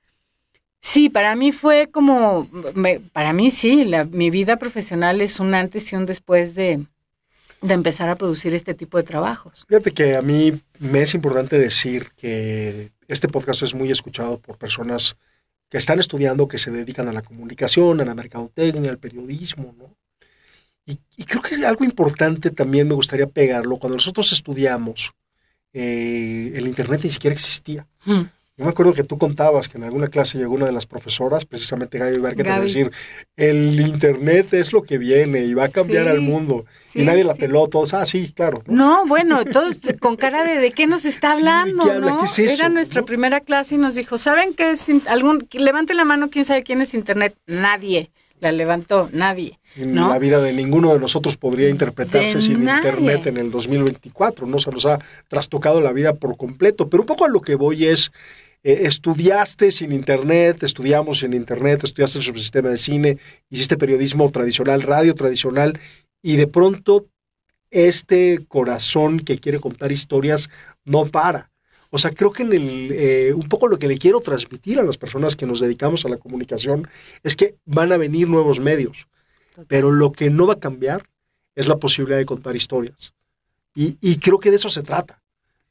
sí, 0.81 1.09
para 1.09 1.35
mí 1.37 1.53
fue 1.53 1.89
como, 1.91 2.49
me, 2.75 3.01
para 3.01 3.33
mí 3.33 3.51
sí, 3.51 3.85
la, 3.85 4.05
mi 4.05 4.31
vida 4.31 4.59
profesional 4.59 5.21
es 5.21 5.41
un 5.41 5.55
antes 5.55 5.93
y 5.93 5.97
un 5.97 6.07
después 6.07 6.55
de, 6.55 6.85
de 7.63 7.75
empezar 7.75 8.09
a 8.09 8.17
producir 8.17 8.55
este 8.55 8.75
tipo 8.75 8.97
de 8.99 9.05
trabajos. 9.05 9.65
Fíjate 9.69 9.93
que 9.93 10.17
a 10.17 10.23
mí 10.23 10.61
me 10.79 11.03
es 11.03 11.15
importante 11.15 11.59
decir 11.59 12.11
que 12.17 12.93
este 13.09 13.29
podcast 13.29 13.63
es 13.63 13.75
muy 13.75 13.91
escuchado 13.91 14.39
por 14.39 14.59
personas 14.59 15.17
que 15.69 15.79
están 15.79 15.99
estudiando, 15.99 16.49
que 16.49 16.59
se 16.59 16.71
dedican 16.71 17.09
a 17.09 17.13
la 17.13 17.23
comunicación, 17.23 18.01
a 18.01 18.05
la 18.05 18.15
mercadotecnia, 18.15 18.91
al 18.91 18.99
periodismo, 18.99 19.75
¿no? 19.77 19.97
Y, 20.87 21.01
y 21.17 21.25
creo 21.25 21.43
que 21.43 21.67
algo 21.67 21.85
importante 21.85 22.51
también 22.51 22.87
me 22.87 22.95
gustaría 22.95 23.27
pegarlo. 23.27 23.79
Cuando 23.79 23.97
nosotros 23.97 24.33
estudiamos, 24.33 25.13
eh, 25.73 26.53
el 26.55 26.69
Internet 26.69 27.01
ni 27.03 27.11
siquiera 27.11 27.35
existía. 27.35 27.87
Hmm. 28.05 28.23
Yo 28.59 28.65
me 28.65 28.71
acuerdo 28.71 28.95
que 28.95 29.05
tú 29.05 29.19
contabas 29.19 29.69
que 29.69 29.77
en 29.77 29.85
alguna 29.85 30.09
clase 30.09 30.39
llegó 30.39 30.55
una 30.55 30.65
de 30.65 30.73
las 30.73 30.87
profesoras, 30.87 31.45
precisamente 31.45 31.99
Gaby 31.99 32.19
Berger, 32.19 32.49
a 32.49 32.59
decir, 32.61 32.91
el 33.37 33.79
Internet 33.79 34.55
es 34.55 34.73
lo 34.73 34.83
que 34.83 34.97
viene 34.97 35.41
y 35.45 35.53
va 35.53 35.65
a 35.65 35.69
cambiar 35.69 36.05
Sí, 36.05 36.11
al 36.11 36.21
mundo. 36.23 36.65
sí, 36.89 37.03
y 37.03 37.05
nadie 37.05 37.23
la 37.23 37.35
peló, 37.35 37.67
todos, 37.69 37.93
ah, 37.93 38.07
sí, 38.07 38.33
claro. 38.35 38.63
¿no? 38.67 39.03
No, 39.03 39.07
bueno, 39.07 39.45
todos 39.45 39.77
con 40.01 40.17
cara 40.17 40.43
de 40.43 40.57
¿de 40.59 40.73
qué 40.73 40.87
nos 40.87 41.05
está 41.05 41.35
Sí, 41.35 41.43
¿de 41.43 41.49
hablando? 41.51 41.85
qué 41.85 41.91
habla? 41.91 42.11
¿no? 42.13 42.19
¿Qué 42.21 42.25
es 42.25 42.39
eso? 42.39 42.55
Era 42.55 42.69
nuestra 42.71 43.03
¿No? 43.03 43.07
primera 43.07 43.41
clase 43.41 43.75
y 43.75 43.79
nos 43.79 43.95
dijo, 43.95 44.17
¿saben 44.17 44.55
qué 44.55 44.71
es 44.71 44.87
algún 45.07 45.47
levante 45.53 45.93
la 45.93 46.07
mano 46.07 46.31
quién 46.31 46.47
sabe 46.47 46.63
quién 46.63 46.81
es 46.81 46.95
internet? 46.95 47.35
Nadie. 47.47 48.11
La 48.41 48.53
levantó, 48.53 49.09
nadie. 49.13 49.59
¿no? 49.77 50.09
La 50.11 50.19
vida 50.19 50.41
de 50.41 50.53
ninguno 50.55 50.93
de 50.95 50.99
nosotros 51.01 51.37
podría 51.37 51.69
interpretarse 51.71 52.35
De 52.37 52.41
sin 52.41 52.65
nadie. 52.65 52.89
Internet 52.91 53.27
en 53.27 53.37
el 53.39 53.51
2024, 53.51 54.47
¿no? 54.47 54.59
Se 54.59 54.71
nos 54.71 54.85
ha 54.87 54.99
trastocado 55.29 55.81
la 55.83 55.93
vida 55.93 56.15
por 56.15 56.37
completo. 56.39 56.89
Pero 56.89 57.03
un 57.03 57.07
poco 57.07 57.25
a 57.25 57.29
lo 57.29 57.41
que 57.41 57.55
voy 57.55 57.87
es, 57.87 58.13
eh, 58.67 58.89
estudiaste 58.89 59.71
sin 59.71 59.93
Internet, 59.93 60.65
estudiamos 60.65 61.21
sin 61.21 61.35
Internet, 61.35 61.85
estudiaste 61.85 62.19
el 62.19 62.25
subsistema 62.25 62.69
de 62.69 62.79
cine, 62.79 63.19
hiciste 63.49 63.77
periodismo 63.77 64.29
tradicional, 64.33 64.83
radio 64.83 65.15
tradicional, 65.15 65.79
y 66.21 66.35
de 66.35 66.49
pronto 66.49 67.07
este 67.71 68.45
corazón 68.49 69.21
que 69.21 69.39
quiere 69.39 69.61
contar 69.61 69.93
historias 69.93 70.51
no 70.85 71.07
para. 71.07 71.53
O 71.91 71.99
sea, 71.99 72.11
creo 72.11 72.33
que 72.33 72.43
en 72.43 72.53
el, 72.55 72.91
eh, 72.91 73.33
un 73.35 73.49
poco 73.49 73.69
lo 73.69 73.79
que 73.79 73.87
le 73.87 73.99
quiero 73.99 74.19
transmitir 74.19 74.81
a 74.81 74.83
las 74.83 74.99
personas 74.99 75.37
que 75.37 75.47
nos 75.47 75.61
dedicamos 75.61 76.05
a 76.05 76.09
la 76.09 76.17
comunicación 76.17 76.89
es 77.23 77.37
que 77.37 77.55
van 77.67 77.93
a 77.93 77.97
venir 77.97 78.29
nuevos 78.29 78.59
medios, 78.59 79.07
pero 79.69 79.93
lo 79.93 80.11
que 80.11 80.29
no 80.29 80.45
va 80.45 80.55
a 80.55 80.59
cambiar 80.59 81.09
es 81.55 81.69
la 81.69 81.77
posibilidad 81.77 82.19
de 82.19 82.27
contar 82.27 82.57
historias. 82.57 83.15
Y, 83.77 83.97
y 84.01 84.17
creo 84.17 84.41
que 84.41 84.51
de 84.51 84.57
eso 84.57 84.71
se 84.71 84.83
trata. 84.83 85.23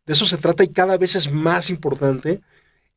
De 0.06 0.14
eso 0.14 0.26
se 0.26 0.38
trata 0.38 0.64
y 0.64 0.70
cada 0.70 0.96
vez 0.98 1.16
es 1.16 1.30
más 1.30 1.70
importante 1.70 2.40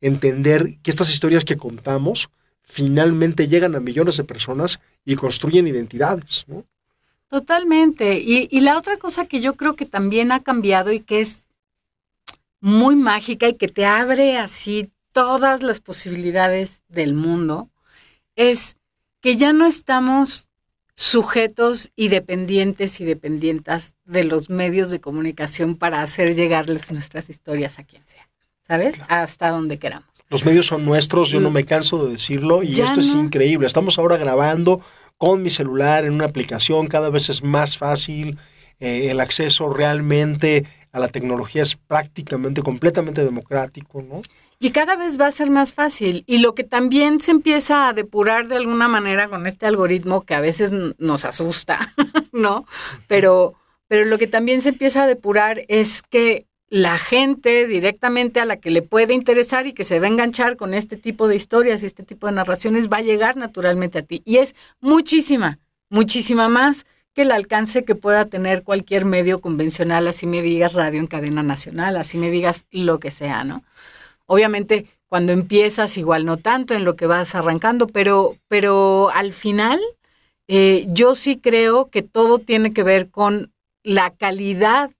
entender 0.00 0.78
que 0.82 0.90
estas 0.90 1.10
historias 1.10 1.44
que 1.44 1.56
contamos 1.56 2.30
finalmente 2.62 3.48
llegan 3.48 3.74
a 3.74 3.80
millones 3.80 4.16
de 4.16 4.24
personas 4.24 4.80
y 5.04 5.16
construyen 5.16 5.66
identidades. 5.66 6.44
¿no? 6.48 6.64
Totalmente. 7.28 8.18
Y, 8.18 8.60
la 8.60 8.76
otra 8.78 8.96
cosa 8.96 9.26
que 9.26 9.40
yo 9.40 9.54
creo 9.54 9.76
que 9.76 9.86
también 9.86 10.32
ha 10.32 10.42
cambiado 10.42 10.92
y 10.92 11.00
que 11.00 11.20
es 11.20 11.46
muy 12.60 12.96
mágica 12.96 13.48
y 13.48 13.54
que 13.54 13.68
te 13.68 13.86
abre 13.86 14.38
así 14.38 14.90
todas 15.12 15.62
las 15.62 15.80
posibilidades 15.80 16.80
del 16.88 17.14
mundo 17.14 17.70
es 18.34 18.76
que 19.20 19.36
ya 19.36 19.52
no 19.52 19.66
estamos 19.66 20.48
sujetos 20.94 21.92
y 21.94 22.08
dependientes 22.08 23.00
y 23.00 23.04
dependientas 23.04 23.94
de 24.04 24.24
los 24.24 24.50
medios 24.50 24.90
de 24.90 25.00
comunicación 25.00 25.76
para 25.76 26.02
hacer 26.02 26.34
llegarles 26.34 26.90
nuestras 26.90 27.30
historias 27.30 27.78
a 27.78 27.84
quien 27.84 28.04
sea, 28.06 28.17
¿sabes? 28.68 28.96
Claro. 28.96 29.12
Hasta 29.12 29.50
donde 29.50 29.78
queramos. 29.78 30.06
Los 30.28 30.44
medios 30.44 30.66
son 30.66 30.84
nuestros, 30.84 31.30
yo 31.30 31.40
no 31.40 31.50
me 31.50 31.64
canso 31.64 32.04
de 32.04 32.12
decirlo 32.12 32.62
y 32.62 32.74
Ya 32.74 32.84
esto 32.84 33.00
es 33.00 33.14
increíble. 33.14 33.66
Estamos 33.66 33.98
ahora 33.98 34.18
grabando 34.18 34.80
con 35.16 35.42
mi 35.42 35.50
celular 35.50 36.04
en 36.04 36.12
una 36.12 36.26
aplicación, 36.26 36.86
cada 36.86 37.10
vez 37.10 37.28
es 37.28 37.42
más 37.42 37.76
fácil, 37.76 38.38
eh, 38.78 39.10
el 39.10 39.20
acceso 39.20 39.72
realmente 39.72 40.64
a 40.92 41.00
la 41.00 41.08
tecnología 41.08 41.62
es 41.62 41.74
prácticamente, 41.74 42.62
completamente 42.62 43.24
democrático, 43.24 44.02
¿no? 44.02 44.22
Y 44.60 44.70
cada 44.70 44.96
vez 44.96 45.20
va 45.20 45.26
a 45.26 45.32
ser 45.32 45.50
más 45.50 45.72
fácil. 45.72 46.24
Y 46.26 46.38
lo 46.38 46.54
que 46.54 46.64
también 46.64 47.20
se 47.20 47.30
empieza 47.30 47.88
a 47.88 47.92
depurar 47.92 48.48
de 48.48 48.56
alguna 48.56 48.88
manera 48.88 49.28
con 49.28 49.46
este 49.46 49.66
algoritmo 49.66 50.22
que 50.22 50.34
a 50.34 50.40
veces 50.40 50.72
nos 50.98 51.24
asusta, 51.24 51.94
¿no? 52.32 52.66
Pero, 53.06 53.54
pero 53.86 54.04
lo 54.04 54.18
que 54.18 54.26
también 54.26 54.60
se 54.60 54.70
empieza 54.70 55.04
a 55.04 55.06
depurar 55.06 55.62
es 55.68 56.02
que 56.02 56.47
la 56.70 56.98
gente 56.98 57.66
directamente 57.66 58.40
a 58.40 58.44
la 58.44 58.56
que 58.58 58.70
le 58.70 58.82
puede 58.82 59.14
interesar 59.14 59.66
y 59.66 59.72
que 59.72 59.84
se 59.84 60.00
va 60.00 60.06
a 60.06 60.10
enganchar 60.10 60.56
con 60.56 60.74
este 60.74 60.96
tipo 60.96 61.26
de 61.26 61.36
historias 61.36 61.82
y 61.82 61.86
este 61.86 62.02
tipo 62.02 62.26
de 62.26 62.32
narraciones 62.32 62.88
va 62.88 62.98
a 62.98 63.02
llegar 63.02 63.36
naturalmente 63.36 63.98
a 63.98 64.02
ti. 64.02 64.22
Y 64.24 64.36
es 64.36 64.54
muchísima, 64.80 65.58
muchísima 65.88 66.48
más 66.48 66.84
que 67.14 67.22
el 67.22 67.32
alcance 67.32 67.84
que 67.84 67.94
pueda 67.94 68.26
tener 68.26 68.62
cualquier 68.62 69.04
medio 69.04 69.40
convencional, 69.40 70.06
así 70.06 70.26
me 70.26 70.42
digas 70.42 70.74
radio 70.74 71.00
en 71.00 71.06
cadena 71.06 71.42
nacional, 71.42 71.96
así 71.96 72.18
me 72.18 72.30
digas 72.30 72.64
lo 72.70 73.00
que 73.00 73.10
sea, 73.10 73.44
¿no? 73.44 73.64
Obviamente, 74.26 74.86
cuando 75.08 75.32
empiezas, 75.32 75.96
igual 75.96 76.26
no 76.26 76.36
tanto 76.36 76.74
en 76.74 76.84
lo 76.84 76.96
que 76.96 77.06
vas 77.06 77.34
arrancando, 77.34 77.86
pero, 77.86 78.36
pero 78.46 79.10
al 79.14 79.32
final, 79.32 79.80
eh, 80.48 80.84
yo 80.88 81.14
sí 81.14 81.38
creo 81.38 81.88
que 81.88 82.02
todo 82.02 82.38
tiene 82.38 82.74
que 82.74 82.82
ver 82.82 83.08
con 83.08 83.52
la 83.82 84.10
calidad 84.10 84.90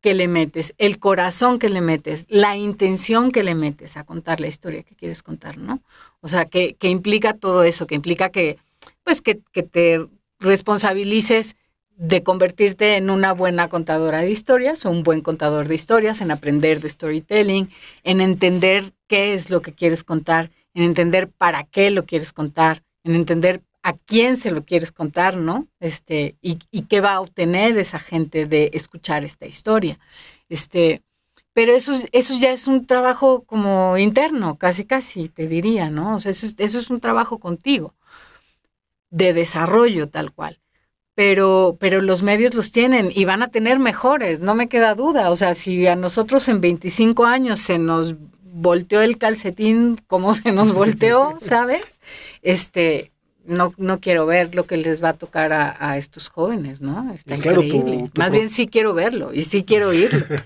que 0.00 0.14
le 0.14 0.28
metes, 0.28 0.74
el 0.78 0.98
corazón 0.98 1.58
que 1.58 1.68
le 1.68 1.80
metes, 1.80 2.24
la 2.28 2.56
intención 2.56 3.32
que 3.32 3.42
le 3.42 3.54
metes 3.54 3.96
a 3.96 4.04
contar 4.04 4.40
la 4.40 4.46
historia 4.46 4.82
que 4.82 4.94
quieres 4.94 5.22
contar, 5.22 5.58
¿no? 5.58 5.80
O 6.20 6.28
sea, 6.28 6.44
que, 6.44 6.74
que 6.74 6.88
implica 6.88 7.34
todo 7.34 7.64
eso, 7.64 7.86
que 7.86 7.96
implica 7.96 8.30
que, 8.30 8.58
pues, 9.02 9.22
que, 9.22 9.40
que 9.52 9.62
te 9.62 10.06
responsabilices 10.38 11.56
de 11.96 12.22
convertirte 12.22 12.94
en 12.94 13.10
una 13.10 13.32
buena 13.32 13.68
contadora 13.68 14.20
de 14.20 14.30
historias 14.30 14.86
o 14.86 14.90
un 14.90 15.02
buen 15.02 15.20
contador 15.20 15.66
de 15.66 15.74
historias, 15.74 16.20
en 16.20 16.30
aprender 16.30 16.80
de 16.80 16.90
storytelling, 16.90 17.70
en 18.04 18.20
entender 18.20 18.92
qué 19.08 19.34
es 19.34 19.50
lo 19.50 19.62
que 19.62 19.72
quieres 19.72 20.04
contar, 20.04 20.50
en 20.74 20.84
entender 20.84 21.28
para 21.28 21.64
qué 21.64 21.90
lo 21.90 22.04
quieres 22.04 22.32
contar, 22.32 22.84
en 23.02 23.16
entender 23.16 23.62
a 23.88 23.94
quién 23.94 24.36
se 24.36 24.50
lo 24.50 24.66
quieres 24.66 24.92
contar, 24.92 25.38
¿no? 25.38 25.66
Este, 25.80 26.36
y, 26.42 26.58
y 26.70 26.82
qué 26.82 27.00
va 27.00 27.14
a 27.14 27.20
obtener 27.22 27.78
esa 27.78 27.98
gente 27.98 28.44
de 28.44 28.70
escuchar 28.74 29.24
esta 29.24 29.46
historia. 29.46 29.98
Este, 30.50 31.02
pero 31.54 31.72
eso, 31.72 31.92
eso 32.12 32.38
ya 32.38 32.52
es 32.52 32.66
un 32.66 32.84
trabajo 32.84 33.44
como 33.44 33.96
interno, 33.96 34.58
casi 34.58 34.84
casi, 34.84 35.30
te 35.30 35.48
diría, 35.48 35.88
¿no? 35.88 36.16
O 36.16 36.20
sea, 36.20 36.32
eso, 36.32 36.48
eso 36.58 36.78
es 36.78 36.90
un 36.90 37.00
trabajo 37.00 37.38
contigo, 37.38 37.94
de 39.08 39.32
desarrollo 39.32 40.10
tal 40.10 40.32
cual. 40.32 40.60
Pero, 41.14 41.78
pero 41.80 42.02
los 42.02 42.22
medios 42.22 42.52
los 42.52 42.72
tienen 42.72 43.10
y 43.14 43.24
van 43.24 43.42
a 43.42 43.48
tener 43.48 43.78
mejores, 43.78 44.40
no 44.40 44.54
me 44.54 44.68
queda 44.68 44.94
duda. 44.96 45.30
O 45.30 45.36
sea, 45.36 45.54
si 45.54 45.86
a 45.86 45.96
nosotros 45.96 46.46
en 46.50 46.60
25 46.60 47.24
años 47.24 47.60
se 47.60 47.78
nos 47.78 48.16
volteó 48.42 49.00
el 49.00 49.16
calcetín 49.16 49.98
como 50.06 50.34
se 50.34 50.52
nos 50.52 50.72
volteó, 50.74 51.36
¿sabes? 51.40 51.86
Este, 52.42 53.12
no, 53.48 53.74
no 53.78 53.98
quiero 53.98 54.26
ver 54.26 54.54
lo 54.54 54.66
que 54.66 54.76
les 54.76 55.02
va 55.02 55.10
a 55.10 55.14
tocar 55.14 55.52
a, 55.52 55.96
estos 55.96 56.28
jóvenes, 56.28 56.80
¿no? 56.80 57.12
Está 57.12 57.34
increíble. 57.34 58.10
Más 58.14 58.30
bien 58.30 58.50
sí 58.50 58.68
quiero 58.68 58.94
verlo 58.94 59.32
y 59.32 59.44
sí 59.44 59.64
quiero 59.64 59.88
oírlo. 59.88 60.24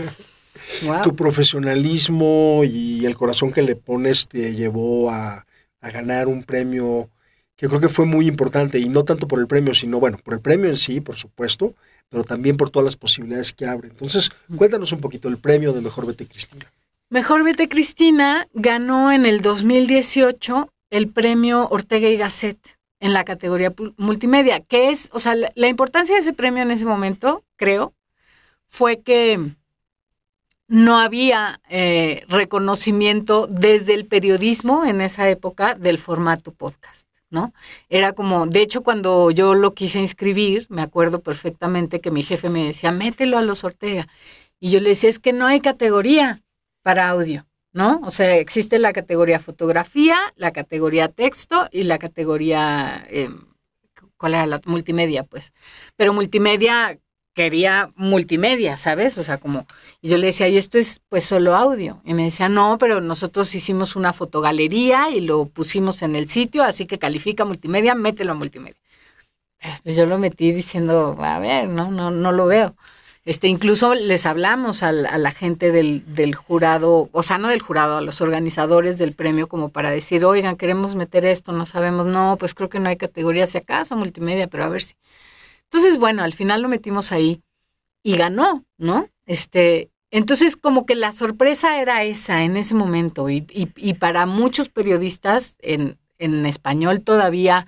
Tu 1.02 1.16
profesionalismo 1.16 2.62
y 2.64 3.04
el 3.04 3.16
corazón 3.16 3.52
que 3.52 3.62
le 3.62 3.74
pones 3.74 4.28
te 4.28 4.54
llevó 4.54 5.10
a, 5.10 5.44
a, 5.80 5.90
ganar 5.90 6.28
un 6.28 6.44
premio 6.44 7.10
que 7.56 7.68
creo 7.68 7.80
que 7.80 7.88
fue 7.88 8.06
muy 8.06 8.28
importante 8.28 8.78
y 8.78 8.88
no 8.88 9.04
tanto 9.04 9.26
por 9.26 9.40
el 9.40 9.48
premio, 9.48 9.74
sino 9.74 9.98
bueno, 9.98 10.18
por 10.22 10.34
el 10.34 10.40
premio 10.40 10.70
en 10.70 10.76
sí, 10.76 11.00
por 11.00 11.16
supuesto, 11.16 11.74
pero 12.08 12.22
también 12.22 12.56
por 12.56 12.70
todas 12.70 12.84
las 12.84 12.96
posibilidades 12.96 13.52
que 13.52 13.66
abre. 13.66 13.88
Entonces, 13.88 14.30
cuéntanos 14.56 14.92
un 14.92 15.00
poquito 15.00 15.28
el 15.28 15.38
premio 15.38 15.72
de 15.72 15.80
Mejor 15.80 16.06
Vete 16.06 16.26
Cristina. 16.26 16.72
Mejor 17.10 17.42
Vete 17.42 17.68
Cristina 17.68 18.46
ganó 18.54 19.10
en 19.10 19.26
el 19.26 19.42
2018 19.42 20.70
el 20.90 21.08
premio 21.08 21.68
Ortega 21.70 22.08
y 22.08 22.16
Gasset 22.16 22.58
en 23.02 23.12
la 23.12 23.24
categoría 23.24 23.74
multimedia, 23.96 24.60
que 24.60 24.90
es, 24.90 25.10
o 25.12 25.18
sea, 25.18 25.34
la, 25.34 25.68
importancia 25.68 26.14
de 26.14 26.20
ese 26.20 26.32
premio 26.32 26.62
en 26.62 26.70
ese 26.70 26.84
momento, 26.84 27.42
creo, 27.56 27.94
fue 28.68 29.00
que 29.02 29.40
no 30.68 30.98
había 31.00 31.60
eh, 31.68 32.24
reconocimiento 32.28 33.48
desde 33.48 33.94
el 33.94 34.06
periodismo 34.06 34.84
en 34.84 35.00
esa 35.00 35.28
época 35.28 35.74
del 35.74 35.98
formato 35.98 36.52
podcast, 36.52 37.08
¿no? 37.28 37.52
Era 37.88 38.12
como, 38.12 38.46
de 38.46 38.62
hecho, 38.62 38.84
cuando 38.84 39.32
yo 39.32 39.54
lo 39.54 39.74
quise 39.74 39.98
inscribir, 39.98 40.68
me 40.70 40.82
acuerdo 40.82 41.22
perfectamente 41.22 41.98
que 41.98 42.12
mi 42.12 42.22
jefe 42.22 42.50
me 42.50 42.66
decía, 42.66 42.92
mételo 42.92 43.36
a 43.36 43.42
los 43.42 43.64
Ortega. 43.64 44.06
Y 44.60 44.70
yo 44.70 44.78
le 44.78 44.90
decía, 44.90 45.10
es 45.10 45.18
que 45.18 45.32
no 45.32 45.46
hay 45.46 45.60
categoría 45.60 46.38
para 46.82 47.08
audio. 47.08 47.46
¿No? 47.72 48.00
O 48.04 48.10
sea, 48.10 48.36
existe 48.36 48.78
la 48.78 48.92
categoría 48.92 49.40
fotografía, 49.40 50.16
la 50.36 50.52
categoría 50.52 51.08
texto 51.08 51.68
y 51.72 51.84
la 51.84 51.98
categoría, 51.98 53.06
eh, 53.10 53.30
¿cuál 54.16 54.34
era 54.34 54.46
la 54.46 54.60
multimedia? 54.66 55.24
Pues, 55.24 55.52
pero 55.96 56.12
multimedia 56.12 56.98
quería 57.34 57.92
multimedia, 57.96 58.76
¿sabes? 58.76 59.16
O 59.18 59.22
sea, 59.24 59.38
como, 59.38 59.66
y 60.00 60.10
yo 60.10 60.18
le 60.18 60.26
decía, 60.28 60.48
y 60.48 60.58
esto 60.58 60.78
es 60.78 61.00
pues 61.08 61.24
solo 61.24 61.54
audio. 61.56 62.00
Y 62.04 62.14
me 62.14 62.24
decía, 62.24 62.48
no, 62.48 62.76
pero 62.78 63.00
nosotros 63.00 63.54
hicimos 63.54 63.96
una 63.96 64.12
fotogalería 64.12 65.10
y 65.10 65.20
lo 65.22 65.46
pusimos 65.46 66.02
en 66.02 66.14
el 66.16 66.28
sitio, 66.28 66.62
así 66.62 66.86
que 66.86 66.98
califica 66.98 67.44
multimedia, 67.44 67.94
mételo 67.94 68.32
a 68.32 68.34
multimedia. 68.34 68.76
Pues 69.84 69.96
yo 69.96 70.06
lo 70.06 70.18
metí 70.18 70.52
diciendo, 70.52 71.16
a 71.20 71.38
ver, 71.38 71.68
no, 71.68 71.90
no, 71.90 72.10
no 72.10 72.32
lo 72.32 72.46
veo. 72.46 72.76
Este, 73.24 73.46
incluso 73.46 73.94
les 73.94 74.26
hablamos 74.26 74.82
a, 74.82 74.90
la 74.90 75.30
gente 75.30 75.70
del, 75.70 76.02
del, 76.12 76.34
jurado, 76.34 77.08
o 77.12 77.22
sea, 77.22 77.38
no 77.38 77.48
del 77.48 77.62
jurado, 77.62 77.98
a 77.98 78.00
los 78.00 78.20
organizadores 78.20 78.98
del 78.98 79.12
premio, 79.12 79.48
como 79.48 79.68
para 79.68 79.90
decir, 79.90 80.24
oigan, 80.24 80.56
queremos 80.56 80.96
meter 80.96 81.24
esto, 81.24 81.52
no 81.52 81.64
sabemos, 81.64 82.06
no, 82.06 82.36
pues 82.38 82.54
creo 82.54 82.68
que 82.68 82.80
no 82.80 82.88
hay 82.88 82.96
categoría, 82.96 83.46
si 83.46 83.58
acaso 83.58 83.94
multimedia, 83.96 84.48
pero 84.48 84.64
a 84.64 84.68
ver 84.68 84.82
si. 84.82 84.94
Entonces, 85.64 85.98
bueno, 85.98 86.24
al 86.24 86.34
final 86.34 86.62
lo 86.62 86.68
metimos 86.68 87.12
ahí 87.12 87.42
y 88.02 88.16
ganó, 88.16 88.64
¿no? 88.76 89.08
Este, 89.26 89.90
entonces, 90.10 90.56
como 90.56 90.84
que 90.84 90.96
la 90.96 91.12
sorpresa 91.12 91.80
era 91.80 92.02
esa 92.02 92.42
en 92.42 92.56
ese 92.56 92.74
momento, 92.74 93.30
y, 93.30 93.46
y, 93.50 93.68
y 93.76 93.94
para 93.94 94.26
muchos 94.26 94.68
periodistas 94.68 95.56
en, 95.60 95.96
en 96.18 96.44
español 96.46 97.02
todavía, 97.02 97.66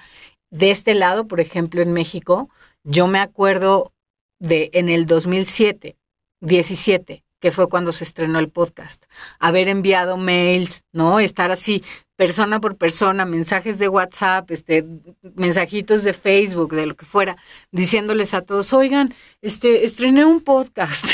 de 0.51 0.73
este 0.73 0.95
lado, 0.95 1.29
por 1.29 1.41
ejemplo, 1.41 1.81
en 1.81 1.93
México, 1.93 2.49
yo 2.83 3.07
me 3.07 3.21
acuerdo 3.21 3.94
de 4.39 4.71
en 4.75 4.89
el 4.89 5.07
2007, 5.07 5.97
17, 6.41 7.24
que 7.45 7.53
fue 7.53 7.69
cuando 7.69 7.93
se 7.93 8.05
estrenó 8.05 8.39
el 8.39 8.49
podcast, 8.49 9.05
haber 9.39 9.69
enviado 9.69 10.17
mails, 10.17 10.83
¿no? 10.93 11.21
Estar 11.21 11.51
así 11.51 11.85
persona 12.17 12.59
por 12.59 12.79
persona, 12.79 13.27
mensajes 13.27 13.79
de 13.79 13.87
WhatsApp, 13.87 14.51
este, 14.51 14.87
mensajitos 15.35 16.05
de 16.05 16.15
Facebook, 16.15 16.73
de 16.73 16.87
lo 16.87 16.97
que 16.97 17.05
fuera, 17.05 17.37
diciéndoles 17.71 18.33
a 18.33 18.41
todos, 18.41 18.73
oigan, 18.73 19.15
este, 19.43 19.85
estrené 19.85 20.25
un 20.25 20.41
podcast, 20.41 21.05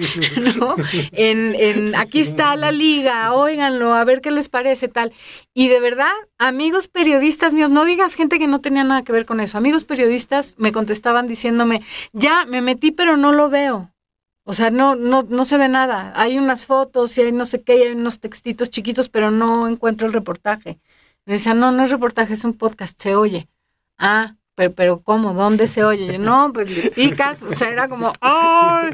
¿no? 0.56 0.74
En, 1.12 1.54
en, 1.54 1.94
aquí 1.96 2.20
está 2.20 2.56
la 2.56 2.72
liga, 2.72 3.34
óiganlo, 3.34 3.92
a 3.92 4.04
ver 4.04 4.22
qué 4.22 4.30
les 4.30 4.48
parece, 4.48 4.88
tal. 4.88 5.12
Y 5.52 5.68
de 5.68 5.80
verdad, 5.80 6.12
amigos 6.38 6.88
periodistas 6.88 7.52
míos, 7.52 7.68
no 7.68 7.84
digas 7.84 8.14
gente 8.14 8.38
que 8.38 8.46
no 8.46 8.62
tenía 8.62 8.84
nada 8.84 9.02
que 9.02 9.12
ver 9.12 9.26
con 9.26 9.40
eso, 9.40 9.58
amigos 9.58 9.84
periodistas 9.84 10.54
me 10.56 10.72
contestaban 10.72 11.28
diciéndome, 11.28 11.82
ya, 12.14 12.46
me 12.46 12.62
metí, 12.62 12.90
pero 12.90 13.18
no 13.18 13.32
lo 13.32 13.50
veo. 13.50 13.93
O 14.44 14.52
sea, 14.52 14.70
no, 14.70 14.94
no, 14.94 15.22
no 15.22 15.44
se 15.46 15.56
ve 15.56 15.68
nada. 15.68 16.12
Hay 16.16 16.38
unas 16.38 16.66
fotos 16.66 17.16
y 17.16 17.22
hay 17.22 17.32
no 17.32 17.46
sé 17.46 17.62
qué, 17.62 17.72
hay 17.72 17.92
unos 17.92 18.20
textitos 18.20 18.70
chiquitos, 18.70 19.08
pero 19.08 19.30
no 19.30 19.66
encuentro 19.66 20.06
el 20.06 20.12
reportaje. 20.12 20.78
Me 21.24 21.34
decía, 21.34 21.54
no, 21.54 21.72
no 21.72 21.84
es 21.84 21.90
reportaje, 21.90 22.34
es 22.34 22.44
un 22.44 22.52
podcast, 22.52 23.00
se 23.00 23.16
oye. 23.16 23.48
Ah, 23.98 24.36
pero, 24.54 24.74
pero 24.74 25.00
¿cómo? 25.02 25.32
¿Dónde 25.32 25.66
se 25.66 25.82
oye? 25.82 26.18
No, 26.18 26.52
pues 26.52 26.70
le 26.70 26.90
picas, 26.90 27.42
o 27.42 27.54
sea, 27.54 27.70
era 27.70 27.88
como, 27.88 28.12
¡ay! 28.20 28.90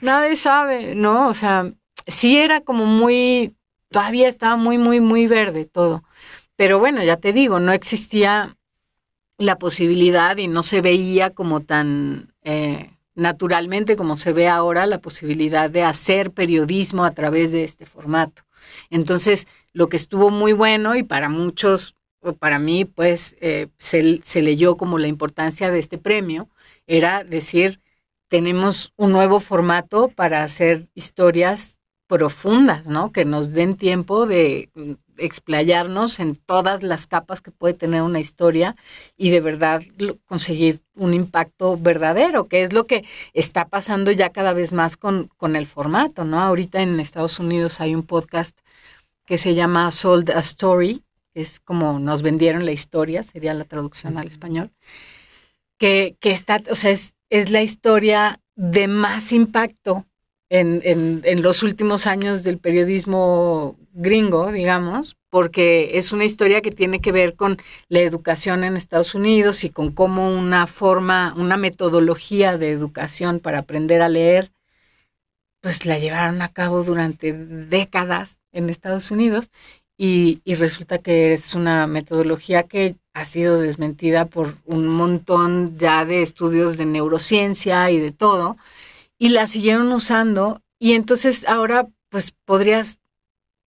Nadie 0.00 0.36
sabe, 0.36 0.94
¿no? 0.94 1.28
O 1.28 1.34
sea, 1.34 1.70
sí 2.06 2.38
era 2.38 2.62
como 2.62 2.86
muy, 2.86 3.54
todavía 3.90 4.28
estaba 4.28 4.56
muy, 4.56 4.78
muy, 4.78 5.00
muy 5.00 5.26
verde 5.26 5.66
todo. 5.66 6.02
Pero 6.56 6.78
bueno, 6.78 7.02
ya 7.04 7.18
te 7.18 7.34
digo, 7.34 7.60
no 7.60 7.72
existía 7.72 8.56
la 9.38 9.58
posibilidad 9.58 10.38
y 10.38 10.48
no 10.48 10.62
se 10.62 10.80
veía 10.80 11.30
como 11.30 11.60
tan... 11.60 12.32
Eh, 12.42 12.95
naturalmente, 13.16 13.96
como 13.96 14.14
se 14.14 14.32
ve 14.32 14.46
ahora, 14.48 14.86
la 14.86 15.00
posibilidad 15.00 15.68
de 15.68 15.82
hacer 15.82 16.30
periodismo 16.30 17.04
a 17.04 17.10
través 17.10 17.50
de 17.50 17.64
este 17.64 17.86
formato. 17.86 18.42
Entonces, 18.90 19.46
lo 19.72 19.88
que 19.88 19.96
estuvo 19.96 20.30
muy 20.30 20.52
bueno 20.52 20.94
y 20.94 21.02
para 21.02 21.28
muchos, 21.28 21.96
o 22.20 22.34
para 22.34 22.58
mí, 22.58 22.84
pues, 22.84 23.36
eh, 23.40 23.68
se, 23.78 24.20
se 24.22 24.42
leyó 24.42 24.76
como 24.76 24.98
la 24.98 25.08
importancia 25.08 25.70
de 25.70 25.80
este 25.80 25.98
premio, 25.98 26.48
era 26.86 27.24
decir, 27.24 27.80
tenemos 28.28 28.92
un 28.96 29.12
nuevo 29.12 29.40
formato 29.40 30.08
para 30.08 30.42
hacer 30.44 30.88
historias 30.94 31.78
profundas, 32.06 32.86
¿no? 32.86 33.12
Que 33.12 33.24
nos 33.24 33.52
den 33.52 33.76
tiempo 33.76 34.26
de 34.26 34.70
explayarnos 35.18 36.20
en 36.20 36.36
todas 36.36 36.82
las 36.82 37.06
capas 37.06 37.40
que 37.40 37.50
puede 37.50 37.74
tener 37.74 38.02
una 38.02 38.20
historia 38.20 38.76
y 39.16 39.30
de 39.30 39.40
verdad 39.40 39.82
conseguir 40.26 40.80
un 40.94 41.14
impacto 41.14 41.76
verdadero, 41.76 42.48
que 42.48 42.62
es 42.62 42.72
lo 42.72 42.86
que 42.86 43.04
está 43.32 43.68
pasando 43.68 44.10
ya 44.12 44.30
cada 44.30 44.52
vez 44.52 44.72
más 44.72 44.96
con, 44.96 45.28
con 45.36 45.56
el 45.56 45.66
formato, 45.66 46.24
¿no? 46.24 46.40
Ahorita 46.40 46.82
en 46.82 47.00
Estados 47.00 47.38
Unidos 47.38 47.80
hay 47.80 47.94
un 47.94 48.02
podcast 48.02 48.58
que 49.26 49.38
se 49.38 49.54
llama 49.54 49.90
Sold 49.90 50.30
a 50.30 50.40
Story, 50.40 51.02
es 51.34 51.60
como 51.60 51.98
nos 51.98 52.22
vendieron 52.22 52.64
la 52.64 52.72
historia, 52.72 53.22
sería 53.22 53.52
la 53.54 53.64
traducción 53.64 54.16
al 54.18 54.28
español, 54.28 54.70
que, 55.78 56.16
que 56.20 56.32
está, 56.32 56.62
o 56.70 56.76
sea, 56.76 56.90
es, 56.90 57.14
es 57.28 57.50
la 57.50 57.62
historia 57.62 58.40
de 58.54 58.88
más 58.88 59.32
impacto 59.32 60.06
en, 60.48 60.80
en, 60.84 61.22
en, 61.24 61.42
los 61.42 61.62
últimos 61.62 62.06
años 62.06 62.42
del 62.44 62.58
periodismo 62.58 63.76
gringo, 63.92 64.52
digamos, 64.52 65.16
porque 65.30 65.98
es 65.98 66.12
una 66.12 66.24
historia 66.24 66.62
que 66.62 66.70
tiene 66.70 67.00
que 67.00 67.12
ver 67.12 67.34
con 67.34 67.58
la 67.88 68.00
educación 68.00 68.62
en 68.62 68.76
Estados 68.76 69.14
Unidos 69.14 69.64
y 69.64 69.70
con 69.70 69.92
cómo 69.92 70.30
una 70.30 70.66
forma, 70.66 71.34
una 71.36 71.56
metodología 71.56 72.58
de 72.58 72.70
educación 72.70 73.40
para 73.40 73.60
aprender 73.60 74.02
a 74.02 74.08
leer, 74.08 74.52
pues 75.60 75.84
la 75.84 75.98
llevaron 75.98 76.42
a 76.42 76.52
cabo 76.52 76.84
durante 76.84 77.32
décadas 77.32 78.38
en 78.52 78.70
Estados 78.70 79.10
Unidos 79.10 79.50
y, 79.98 80.40
y 80.44 80.54
resulta 80.54 80.98
que 80.98 81.32
es 81.32 81.54
una 81.54 81.86
metodología 81.86 82.64
que 82.64 82.96
ha 83.14 83.24
sido 83.24 83.60
desmentida 83.60 84.26
por 84.26 84.56
un 84.66 84.86
montón 84.88 85.78
ya 85.78 86.04
de 86.04 86.22
estudios 86.22 86.76
de 86.76 86.84
neurociencia 86.84 87.90
y 87.90 87.98
de 87.98 88.12
todo, 88.12 88.58
y 89.18 89.30
la 89.30 89.46
siguieron 89.46 89.92
usando 89.92 90.62
y 90.78 90.92
entonces 90.92 91.46
ahora 91.48 91.88
pues 92.08 92.32
podrías 92.44 92.98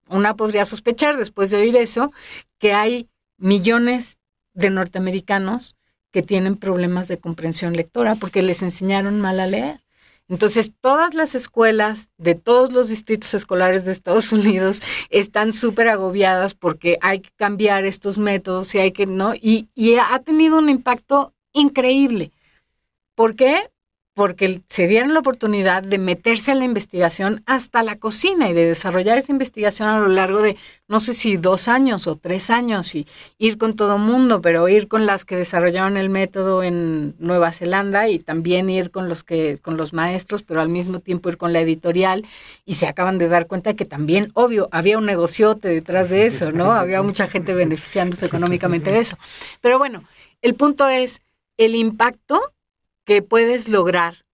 una 0.10 0.36
podría 0.36 0.66
sospechar 0.66 1.18
después 1.18 1.52
de 1.52 1.58
oír 1.58 1.76
eso 1.76 2.12
que 2.60 2.74
hay 2.74 3.10
millones 3.38 4.18
de 4.54 4.70
norteamericanos 4.70 5.76
que 6.12 6.24
tienen 6.24 6.56
problemas 6.56 7.08
de 7.08 7.20
comprensión 7.20 7.74
lectora 7.74 8.16
porque 8.16 8.42
les 8.42 8.62
enseñaron 8.62 9.20
mal 9.22 9.40
a 9.40 9.48
leer. 9.48 9.84
Entonces, 10.30 10.74
todas 10.82 11.14
las 11.14 11.36
escuelas 11.36 12.10
de 12.18 12.36
todos 12.36 12.74
los 12.74 12.90
distritos 12.90 13.34
escolares 13.34 13.86
de 13.86 13.94
Estados 13.94 14.32
Unidos 14.34 14.82
están 15.10 15.54
súper 15.54 15.88
agobiadas 15.88 16.54
porque 16.54 16.98
hay 17.02 17.22
que 17.22 17.30
cambiar 17.36 17.86
estos 17.86 18.18
métodos 18.18 18.74
y 18.76 18.80
hay 18.80 18.92
que, 18.92 19.06
¿no? 19.06 19.36
Y, 19.36 19.70
y 19.74 19.96
ha 19.96 20.20
tenido 20.20 20.58
un 20.58 20.70
impacto 20.70 21.34
increíble. 21.54 22.32
¿Por 23.16 23.36
qué? 23.36 23.70
Porque 24.18 24.62
se 24.68 24.88
dieron 24.88 25.14
la 25.14 25.20
oportunidad 25.20 25.84
de 25.84 26.00
meterse 26.00 26.50
a 26.50 26.56
la 26.56 26.64
investigación 26.64 27.44
hasta 27.46 27.84
la 27.84 28.00
cocina 28.00 28.50
y 28.50 28.54
de 28.56 28.66
desarrollar 28.66 29.20
esa 29.20 29.32
investigación 29.32 29.90
a 29.90 30.00
lo 30.00 30.08
largo 30.08 30.42
de, 30.42 30.58
no 30.88 31.00
sé 31.00 31.14
si 31.14 31.38
dos 31.38 31.68
años 31.68 32.08
o 32.08 32.16
tres 32.16 32.50
años, 32.50 32.96
y 32.96 33.06
ir 33.38 33.60
con 33.60 33.76
todo 33.76 34.00
mundo, 34.00 34.42
pero 34.42 34.68
ir 34.70 34.88
con 34.88 35.06
las 35.06 35.24
que 35.24 35.36
desarrollaron 35.36 35.98
el 35.98 36.10
método 36.10 36.64
en 36.64 37.14
Nueva 37.20 37.54
Zelanda 37.54 38.10
y 38.10 38.18
también 38.18 38.72
ir 38.72 38.90
con 38.90 39.08
los 39.08 39.24
que, 39.24 39.60
con 39.60 39.78
los 39.78 39.94
maestros, 39.94 40.42
pero 40.42 40.62
al 40.62 40.70
mismo 40.70 41.00
tiempo 41.00 41.30
ir 41.30 41.38
con 41.38 41.54
la 41.54 41.62
editorial, 41.62 42.26
y 42.66 42.74
se 42.74 42.88
acaban 42.88 43.20
de 43.20 43.28
dar 43.28 43.46
cuenta 43.46 43.76
que 43.76 43.86
también, 43.86 44.32
obvio, 44.34 44.68
había 44.72 44.98
un 44.98 45.06
negociote 45.06 45.68
detrás 45.68 46.10
de 46.10 46.26
eso, 46.26 46.52
¿no? 46.52 46.72
había 46.72 47.04
mucha 47.04 47.28
gente 47.28 47.54
beneficiándose 47.54 48.26
económicamente 48.26 48.92
de 48.92 49.02
eso. 49.02 49.16
Pero 49.62 49.78
bueno, 49.78 50.06
el 50.42 50.56
punto 50.56 50.90
es 50.90 51.22
el 51.58 51.76
impacto 51.76 52.42
que 53.08 53.22
puedes 53.22 53.70
lograr 53.70 54.26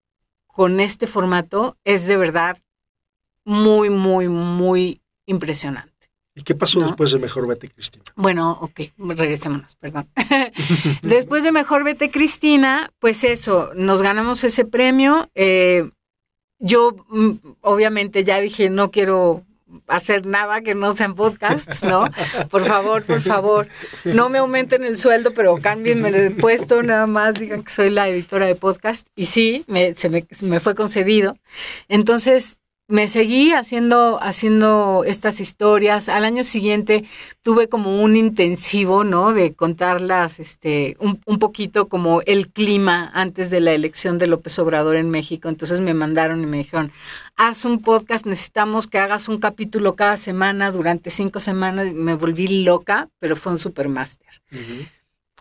con 0.48 0.80
este 0.80 1.06
formato 1.06 1.78
es 1.86 2.08
de 2.08 2.18
verdad 2.18 2.58
muy, 3.46 3.92
muy, 3.92 4.28
muy 4.28 5.02
impresionante. 5.28 5.92
¿Y 6.36 6.42
qué 6.42 6.56
pasó 6.56 6.80
después 6.80 7.12
de 7.12 7.20
Mejor 7.20 7.48
Vete 7.48 7.70
Cristina? 7.70 8.04
Bueno, 8.16 8.58
ok, 8.60 8.82
regresémonos, 8.98 9.76
perdón. 9.76 10.10
después 11.04 11.44
de 11.44 11.52
Mejor 11.52 11.84
Vete 11.84 12.10
Cristina, 12.10 12.92
pues 12.98 13.24
eso, 13.24 13.72
nos 13.76 14.02
ganamos 14.02 14.44
ese 14.44 14.66
premio. 14.66 15.30
Eh, 15.36 15.92
yo, 16.58 16.96
mm, 17.10 17.32
obviamente, 17.62 18.24
ya 18.24 18.40
dije, 18.40 18.72
no 18.72 18.90
quiero 18.90 19.46
hacer 19.88 20.26
nada 20.26 20.62
que 20.62 20.76
no 20.76 20.96
sean 20.96 21.16
podcasts, 21.16 21.84
¿no? 21.84 22.06
Por 22.50 22.66
favor, 22.66 23.04
por 23.04 23.22
favor, 23.22 23.68
no 24.04 24.30
me 24.30 24.40
aumenten 24.40 24.84
el 24.84 24.98
sueldo, 24.98 25.34
pero 25.34 25.58
cámbienme 25.58 26.12
de 26.12 26.32
puesto, 26.32 26.84
nada 26.84 27.08
más 27.08 27.36
digan 27.36 27.64
que 27.64 27.72
soy 27.72 27.90
la 27.90 28.08
editora 28.10 28.46
de 28.46 28.56
podcast. 28.56 29.08
Y 29.16 29.28
sí, 29.28 29.64
me, 29.68 29.94
se, 29.96 30.10
me, 30.10 30.26
me 30.42 30.60
fue 30.60 30.76
concedido. 30.76 31.38
Entonces, 31.88 32.58
me 32.94 33.08
seguí 33.08 33.54
haciendo, 33.54 34.22
haciendo 34.22 35.04
estas 35.04 35.40
historias. 35.40 36.10
Al 36.10 36.26
año 36.26 36.44
siguiente 36.44 37.06
tuve 37.42 37.68
como 37.68 38.04
un 38.04 38.16
intensivo, 38.16 39.04
¿no? 39.04 39.34
De 39.34 39.56
contarlas, 39.56 40.40
este, 40.40 40.96
un, 41.00 41.20
un, 41.26 41.40
poquito 41.40 41.88
como 41.88 42.22
el 42.28 42.50
clima 42.50 43.10
antes 43.16 43.50
de 43.50 43.62
la 43.62 43.72
elección 43.72 44.20
de 44.20 44.28
López 44.28 44.60
Obrador 44.60 44.96
en 44.96 45.10
México. 45.10 45.50
Entonces 45.50 45.82
me 45.82 45.96
mandaron 45.96 46.44
y 46.44 46.46
me 46.46 46.58
dijeron, 46.58 46.92
haz 47.36 47.66
un 47.66 47.82
podcast, 47.82 48.28
necesitamos 48.28 48.86
que 48.86 49.00
hagas 49.00 49.28
un 49.28 49.40
capítulo 49.40 49.96
cada 49.96 50.18
semana 50.18 50.72
durante 50.72 51.10
cinco 51.10 51.40
semanas. 51.40 51.96
Me 51.96 52.14
volví 52.14 52.64
loca, 52.64 53.10
pero 53.18 53.36
fue 53.36 53.54
un 53.54 53.60
supermaster. 53.60 54.30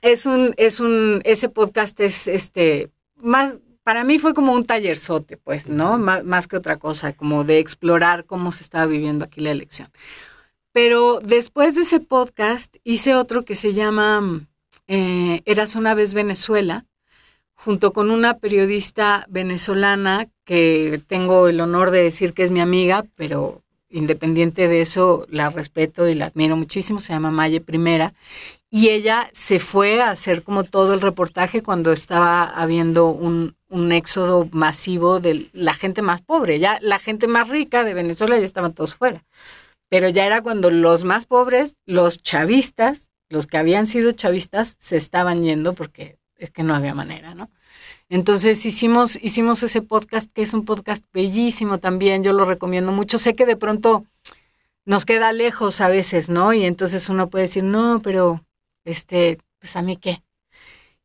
Es 0.00 0.24
un, 0.24 0.54
es 0.56 0.80
un, 0.80 1.20
ese 1.24 1.50
podcast 1.50 2.00
es, 2.00 2.28
este, 2.28 2.90
más 3.16 3.60
para 3.82 4.04
mí 4.04 4.18
fue 4.18 4.34
como 4.34 4.52
un 4.52 4.64
tallerzote, 4.64 5.36
pues, 5.36 5.68
¿no? 5.68 5.98
más, 5.98 6.48
que 6.48 6.56
otra 6.56 6.78
cosa, 6.78 7.12
como 7.12 7.44
de 7.44 7.58
explorar 7.58 8.24
cómo 8.24 8.52
se 8.52 8.62
estaba 8.64 8.86
viviendo 8.86 9.24
aquí 9.24 9.40
la 9.40 9.50
elección. 9.50 9.90
Pero 10.72 11.20
después 11.20 11.74
de 11.74 11.82
ese 11.82 12.00
podcast 12.00 12.76
hice 12.84 13.14
otro 13.14 13.44
que 13.44 13.54
se 13.54 13.74
llama 13.74 14.46
eh, 14.88 15.42
Eras 15.44 15.74
una 15.74 15.94
vez 15.94 16.14
Venezuela, 16.14 16.86
junto 17.54 17.92
con 17.92 18.10
una 18.10 18.38
periodista 18.38 19.26
venezolana 19.28 20.28
que 20.44 21.00
tengo 21.06 21.48
el 21.48 21.60
honor 21.60 21.90
de 21.90 22.02
decir 22.02 22.32
que 22.32 22.42
es 22.42 22.50
mi 22.50 22.60
amiga, 22.60 23.04
pero 23.14 23.62
independiente 23.90 24.68
de 24.68 24.80
eso 24.80 25.26
la 25.28 25.50
respeto 25.50 26.08
y 26.08 26.14
la 26.14 26.26
admiro 26.26 26.56
muchísimo, 26.56 27.00
se 27.00 27.12
llama 27.12 27.30
Maye 27.30 27.60
Primera, 27.60 28.14
y 28.70 28.88
ella 28.88 29.30
se 29.34 29.60
fue 29.60 30.00
a 30.00 30.10
hacer 30.10 30.42
como 30.42 30.64
todo 30.64 30.94
el 30.94 31.02
reportaje 31.02 31.62
cuando 31.62 31.92
estaba 31.92 32.44
habiendo 32.44 33.08
un, 33.08 33.54
un 33.72 33.90
éxodo 33.90 34.48
masivo 34.52 35.18
de 35.18 35.48
la 35.54 35.72
gente 35.72 36.02
más 36.02 36.20
pobre. 36.20 36.58
Ya 36.58 36.78
la 36.82 36.98
gente 36.98 37.26
más 37.26 37.48
rica 37.48 37.84
de 37.84 37.94
Venezuela 37.94 38.38
ya 38.38 38.44
estaban 38.44 38.74
todos 38.74 38.94
fuera. 38.94 39.24
Pero 39.88 40.10
ya 40.10 40.26
era 40.26 40.42
cuando 40.42 40.70
los 40.70 41.04
más 41.04 41.24
pobres, 41.24 41.74
los 41.86 42.22
chavistas, 42.22 43.08
los 43.30 43.46
que 43.46 43.56
habían 43.56 43.86
sido 43.86 44.12
chavistas, 44.12 44.76
se 44.78 44.98
estaban 44.98 45.42
yendo 45.42 45.72
porque 45.72 46.18
es 46.36 46.50
que 46.50 46.62
no 46.62 46.74
había 46.74 46.94
manera, 46.94 47.34
¿no? 47.34 47.50
Entonces 48.10 48.66
hicimos, 48.66 49.18
hicimos 49.22 49.62
ese 49.62 49.80
podcast, 49.80 50.30
que 50.32 50.42
es 50.42 50.52
un 50.52 50.66
podcast 50.66 51.04
bellísimo 51.14 51.78
también, 51.78 52.22
yo 52.22 52.34
lo 52.34 52.44
recomiendo 52.44 52.92
mucho. 52.92 53.18
Sé 53.18 53.34
que 53.34 53.46
de 53.46 53.56
pronto 53.56 54.04
nos 54.84 55.06
queda 55.06 55.32
lejos 55.32 55.80
a 55.80 55.88
veces, 55.88 56.28
¿no? 56.28 56.52
Y 56.52 56.64
entonces 56.64 57.08
uno 57.08 57.30
puede 57.30 57.46
decir, 57.46 57.64
no, 57.64 58.02
pero 58.02 58.44
este, 58.84 59.38
pues 59.60 59.76
a 59.76 59.82
mí 59.82 59.96
qué. 59.96 60.22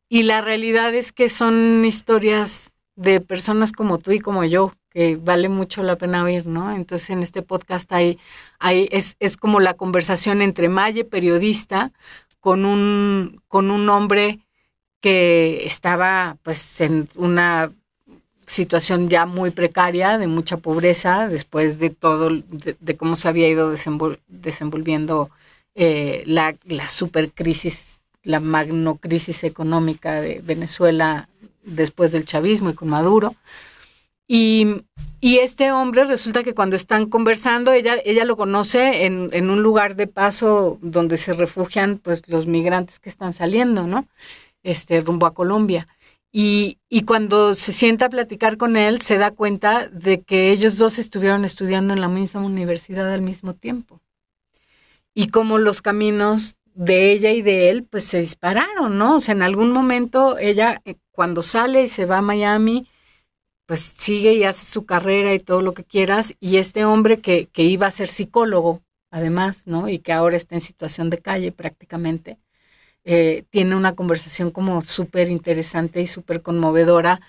Y 0.09 0.23
la 0.23 0.41
realidad 0.41 0.93
es 0.95 1.11
que 1.11 1.29
son 1.29 1.83
historias 1.85 2.71
de 2.95 3.21
personas 3.21 3.71
como 3.71 3.99
tú 3.99 4.11
y 4.11 4.19
como 4.19 4.43
yo, 4.43 4.73
que 4.89 5.17
vale 5.17 5.49
mucho 5.49 5.83
la 5.83 5.97
pena 5.97 6.23
oír, 6.23 6.47
¿no? 6.47 6.73
Entonces 6.73 7.09
en 7.09 7.23
este 7.23 7.41
podcast 7.41 7.91
hay, 7.93 8.17
hay 8.59 8.87
es, 8.91 9.15
es 9.19 9.37
como 9.37 9.59
la 9.59 9.75
conversación 9.75 10.41
entre 10.41 10.69
Maye, 10.69 11.03
periodista, 11.05 11.91
con 12.39 12.65
un, 12.65 13.41
con 13.47 13.71
un 13.71 13.89
hombre 13.89 14.39
que 15.01 15.65
estaba 15.65 16.37
pues 16.43 16.81
en 16.81 17.09
una 17.15 17.71
situación 18.47 19.09
ya 19.09 19.25
muy 19.25 19.51
precaria, 19.51 20.17
de 20.17 20.27
mucha 20.27 20.57
pobreza, 20.57 21.27
después 21.27 21.79
de 21.79 21.89
todo, 21.89 22.29
de, 22.29 22.97
cómo 22.97 23.15
se 23.15 23.27
había 23.27 23.49
ido 23.49 23.69
desenvolviendo 24.27 25.29
eh, 25.75 26.23
la, 26.25 26.55
la 26.63 26.87
supercrisis, 26.87 27.96
la 28.27 28.41
magnocrisis 28.41 29.43
económica 29.43 30.21
de 30.21 30.41
Venezuela 30.43 31.29
después 31.63 32.11
del 32.11 32.25
chavismo 32.25 32.69
y 32.69 32.73
con 32.73 32.89
Maduro. 32.89 33.35
Y, 34.27 34.83
y, 35.21 35.37
este 35.37 35.71
hombre 35.71 36.03
resulta 36.03 36.43
que 36.43 36.53
cuando 36.53 36.75
están 36.75 37.09
conversando, 37.09 37.71
ella, 37.71 37.95
ella 38.03 38.25
lo 38.25 38.35
conoce 38.35 39.05
en, 39.05 39.29
en, 39.31 39.49
un 39.49 39.63
lugar 39.63 39.95
de 39.95 40.07
paso 40.07 40.77
donde 40.81 41.15
se 41.15 41.31
refugian 41.31 41.97
pues 41.97 42.27
los 42.27 42.45
migrantes 42.45 42.99
que 42.99 43.09
están 43.09 43.31
saliendo, 43.31 43.87
¿no? 43.87 44.05
Este, 44.63 44.99
rumbo 44.99 45.25
a 45.27 45.33
Colombia. 45.33 45.87
Y, 46.29 46.79
y 46.89 47.03
cuando 47.03 47.55
se 47.55 47.71
sienta 47.71 48.07
a 48.07 48.09
platicar 48.09 48.57
con 48.57 48.75
él, 48.75 49.01
se 49.01 49.17
da 49.17 49.31
cuenta 49.31 49.87
de 49.87 50.21
que 50.23 50.51
ellos 50.51 50.77
dos 50.77 50.99
estuvieron 50.99 51.45
estudiando 51.45 51.93
en 51.93 52.01
la 52.01 52.09
misma 52.09 52.41
universidad 52.41 53.13
al 53.13 53.21
mismo 53.21 53.53
tiempo 53.53 54.01
y 55.13 55.29
cómo 55.29 55.57
los 55.57 55.81
caminos 55.81 56.56
de 56.77 57.11
ella 57.11 57.31
y 57.31 57.41
de 57.41 57.69
él 57.71 57.83
pues 57.83 58.05
se 58.05 58.19
dispararon, 58.19 58.97
¿no? 58.97 59.17
O 59.17 59.19
sea, 59.19 59.33
en 59.33 59.41
algún 59.41 59.71
momento 59.71 60.37
ella 60.37 60.81
eh, 60.85 60.95
cuando 61.11 61.41
sale 61.43 61.83
y 61.83 61.89
se 61.89 62.05
va 62.05 62.19
a 62.19 62.21
Miami, 62.21 62.87
pues 63.65 63.81
sigue 63.81 64.33
y 64.33 64.43
hace 64.43 64.65
su 64.65 64.85
carrera 64.85 65.33
y 65.33 65.39
todo 65.39 65.61
lo 65.61 65.73
que 65.73 65.83
quieras, 65.83 66.35
y 66.39 66.57
este 66.57 66.85
hombre 66.85 67.19
que, 67.21 67.47
que 67.47 67.63
iba 67.63 67.87
a 67.87 67.91
ser 67.91 68.09
psicólogo, 68.09 68.81
además, 69.11 69.67
¿no? 69.67 69.89
Y 69.89 69.99
que 69.99 70.13
ahora 70.13 70.37
está 70.37 70.55
en 70.55 70.61
situación 70.61 71.09
de 71.09 71.19
calle 71.19 71.51
prácticamente, 71.51 72.37
eh, 73.05 73.45
tiene 73.51 73.75
una 73.75 73.95
conversación 73.95 74.51
como 74.51 74.81
súper 74.81 75.29
interesante 75.29 76.01
y 76.01 76.07
súper 76.07 76.41
conmovedora 76.43 77.21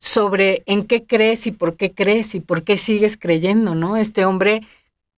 sobre 0.00 0.62
en 0.66 0.86
qué 0.86 1.06
crees 1.06 1.46
y 1.46 1.52
por 1.52 1.76
qué 1.76 1.94
crees 1.94 2.34
y 2.34 2.40
por 2.40 2.64
qué 2.64 2.78
sigues 2.78 3.16
creyendo, 3.18 3.74
¿no? 3.74 3.96
Este 3.96 4.24
hombre 4.26 4.62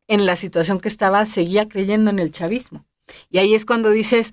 en 0.09 0.27
la 0.27 0.37
situación 0.37 0.81
que 0.81 0.89
estaba, 0.89 1.27
seguía 1.27 1.69
creyendo 1.69 2.11
en 2.11 2.19
el 2.21 2.33
chavismo. 2.33 2.85
Y 3.31 3.39
ahí 3.39 3.55
es 3.55 3.65
cuando 3.65 3.91
dices, 3.91 4.33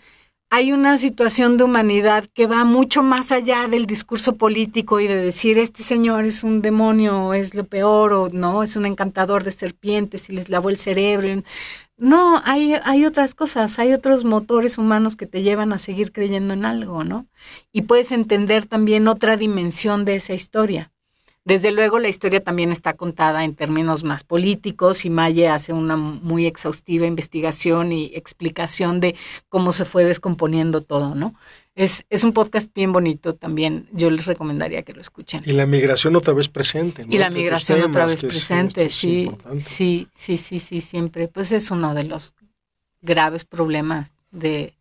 hay 0.54 0.74
una 0.74 0.98
situación 0.98 1.56
de 1.56 1.64
humanidad 1.64 2.26
que 2.34 2.46
va 2.46 2.66
mucho 2.66 3.04
más 3.04 3.32
allá 3.32 3.70
del 3.70 3.86
discurso 3.86 4.36
político 4.36 5.00
y 5.00 5.08
de 5.08 5.16
decir, 5.16 5.58
este 5.58 5.82
señor 5.82 6.26
es 6.26 6.44
un 6.44 6.62
demonio, 6.62 7.34
es 7.34 7.56
lo 7.56 7.64
peor, 7.64 8.12
o 8.12 8.30
no, 8.30 8.62
es 8.62 8.76
un 8.76 8.86
encantador 8.86 9.46
de 9.46 9.52
serpientes 9.52 10.30
y 10.30 10.34
les 10.34 10.50
lavó 10.50 10.70
el 10.70 10.78
cerebro. 10.78 11.42
No, 11.96 12.42
hay, 12.44 12.74
hay 12.84 13.06
otras 13.06 13.34
cosas, 13.34 13.80
hay 13.80 13.94
otros 13.94 14.26
motores 14.26 14.78
humanos 14.78 15.16
que 15.16 15.26
te 15.26 15.42
llevan 15.42 15.72
a 15.72 15.78
seguir 15.78 16.12
creyendo 16.12 16.54
en 16.54 16.66
algo, 16.66 17.06
¿no? 17.06 17.28
Y 17.72 17.84
puedes 17.84 18.12
entender 18.12 18.66
también 18.66 19.08
otra 19.08 19.38
dimensión 19.38 20.04
de 20.04 20.16
esa 20.16 20.34
historia. 20.34 20.92
Desde 21.44 21.72
luego 21.72 21.98
la 21.98 22.08
historia 22.08 22.44
también 22.44 22.72
está 22.72 22.94
contada 22.94 23.44
en 23.44 23.56
términos 23.56 24.04
más 24.04 24.24
políticos 24.24 25.06
y 25.06 25.10
Maye 25.10 25.48
hace 25.48 25.74
una 25.74 25.96
muy 25.96 26.46
exhaustiva 26.46 27.08
investigación 27.08 27.92
y 27.92 28.12
explicación 28.14 29.00
de 29.00 29.16
cómo 29.50 29.74
se 29.74 29.86
fue 29.86 30.04
descomponiendo 30.04 30.82
todo, 30.82 31.16
¿no? 31.16 31.34
Es, 31.74 32.06
es 32.10 32.24
un 32.24 32.34
podcast 32.34 32.72
bien 32.76 32.92
bonito 32.92 33.34
también, 33.34 33.88
yo 33.92 34.12
les 34.12 34.28
recomendaría 34.28 34.84
que 34.84 34.94
lo 34.94 35.02
escuchen. 35.02 35.42
Y 35.44 35.54
la 35.54 35.66
migración 35.66 36.16
otra 36.16 36.34
vez 36.34 36.48
presente, 36.48 37.06
¿no? 37.06 37.14
Y 37.14 37.18
la 37.18 37.32
migración 37.32 37.82
otra 37.82 38.06
vez 38.06 38.22
presente, 38.22 38.90
sí, 38.90 39.32
sí, 39.58 40.08
sí, 40.14 40.38
sí, 40.38 40.60
sí, 40.60 40.82
siempre. 40.82 41.28
Pues 41.28 41.52
es 41.52 41.72
uno 41.72 41.96
de 41.96 42.04
los 42.04 42.36
graves 43.02 43.46
problemas 43.46 44.12
de, 44.32 44.74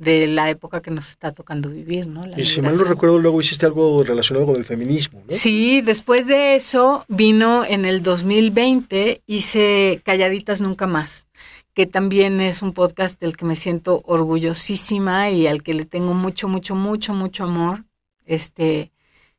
de 0.00 0.26
la 0.26 0.48
época 0.48 0.80
que 0.80 0.90
nos 0.90 1.10
está 1.10 1.32
tocando 1.32 1.68
vivir, 1.68 2.06
¿no? 2.06 2.22
y 2.34 2.46
si 2.46 2.62
mal 2.62 2.76
no 2.76 2.84
recuerdo, 2.84 3.18
luego 3.18 3.38
hiciste 3.38 3.66
algo 3.66 4.02
relacionado 4.02 4.46
con 4.46 4.56
el 4.56 4.64
feminismo, 4.64 5.20
¿no? 5.20 5.26
Sí, 5.28 5.82
después 5.82 6.26
de 6.26 6.56
eso 6.56 7.04
vino 7.06 7.66
en 7.66 7.84
el 7.84 8.02
2020, 8.02 9.20
hice 9.26 10.00
Calladitas 10.02 10.62
Nunca 10.62 10.86
Más, 10.86 11.26
que 11.74 11.84
también 11.84 12.40
es 12.40 12.62
un 12.62 12.72
podcast 12.72 13.20
del 13.20 13.36
que 13.36 13.44
me 13.44 13.56
siento 13.56 14.02
orgullosísima 14.06 15.28
y 15.28 15.46
al 15.46 15.62
que 15.62 15.74
le 15.74 15.84
tengo 15.84 16.14
mucho, 16.14 16.48
mucho, 16.48 16.74
mucho, 16.74 17.12
mucho 17.12 17.44
amor. 17.44 17.84
Este, 18.24 18.92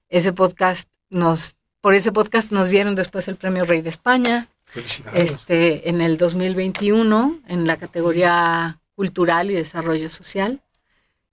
ese 0.09 0.31
podcast 0.31 0.87
nos, 1.09 1.55
por 1.81 1.95
ese 1.95 2.11
podcast 2.11 2.51
nos 2.51 2.69
dieron 2.69 2.93
después 2.93 3.27
el 3.27 3.35
premio 3.35 3.63
Rey 3.63 3.81
de 3.81 3.89
España. 3.89 4.47
Felicidades. 4.65 5.31
Este, 5.31 5.89
en 5.89 6.01
el 6.01 6.17
2021, 6.17 7.39
en 7.47 7.65
la 7.65 7.77
categoría 7.77 8.80
cultural 9.01 9.49
y 9.49 9.55
desarrollo 9.55 10.11
social. 10.11 10.61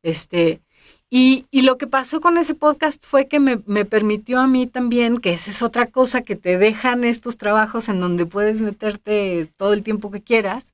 Este, 0.02 0.62
y, 1.10 1.44
y 1.50 1.60
lo 1.62 1.76
que 1.76 1.86
pasó 1.86 2.18
con 2.22 2.38
ese 2.38 2.54
podcast 2.54 3.04
fue 3.04 3.28
que 3.28 3.40
me, 3.40 3.60
me 3.66 3.84
permitió 3.84 4.40
a 4.40 4.46
mí 4.46 4.66
también, 4.66 5.18
que 5.18 5.34
esa 5.34 5.50
es 5.50 5.60
otra 5.60 5.84
cosa 5.88 6.22
que 6.22 6.34
te 6.34 6.56
dejan 6.56 7.04
estos 7.04 7.36
trabajos 7.36 7.90
en 7.90 8.00
donde 8.00 8.24
puedes 8.24 8.62
meterte 8.62 9.52
todo 9.58 9.74
el 9.74 9.82
tiempo 9.82 10.10
que 10.10 10.22
quieras, 10.22 10.64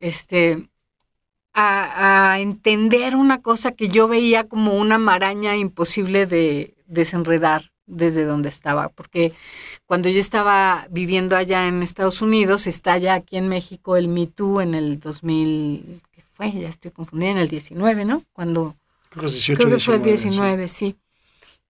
este, 0.00 0.70
a, 1.52 2.32
a 2.32 2.40
entender 2.40 3.14
una 3.14 3.42
cosa 3.42 3.72
que 3.72 3.88
yo 3.88 4.08
veía 4.08 4.48
como 4.48 4.78
una 4.78 4.96
maraña 4.96 5.58
imposible 5.58 6.24
de 6.24 6.72
desenredar 6.86 7.72
desde 7.84 8.24
donde 8.24 8.48
estaba, 8.48 8.88
porque 8.88 9.34
cuando 9.86 10.08
yo 10.08 10.18
estaba 10.18 10.86
viviendo 10.90 11.36
allá 11.36 11.68
en 11.68 11.82
Estados 11.82 12.22
Unidos, 12.22 12.66
está 12.66 12.96
ya 12.98 13.14
aquí 13.14 13.36
en 13.36 13.48
México 13.48 13.96
el 13.96 14.08
Me 14.08 14.26
Too 14.26 14.60
en 14.60 14.74
el 14.74 15.00
2000, 15.00 16.00
¿qué 16.11 16.11
fue? 16.32 16.52
Ya 16.52 16.68
estoy 16.68 16.90
confundida, 16.90 17.30
en 17.30 17.38
el 17.38 17.48
19, 17.48 18.04
¿no? 18.04 18.22
Cuando 18.32 18.76
Creo 19.10 19.22
que, 19.22 19.26
es 19.26 19.32
18, 19.34 19.58
creo 19.58 19.76
que 19.76 19.82
fue 19.82 19.94
el 19.96 20.02
19, 20.02 20.56
19, 20.56 20.68
sí. 20.68 20.96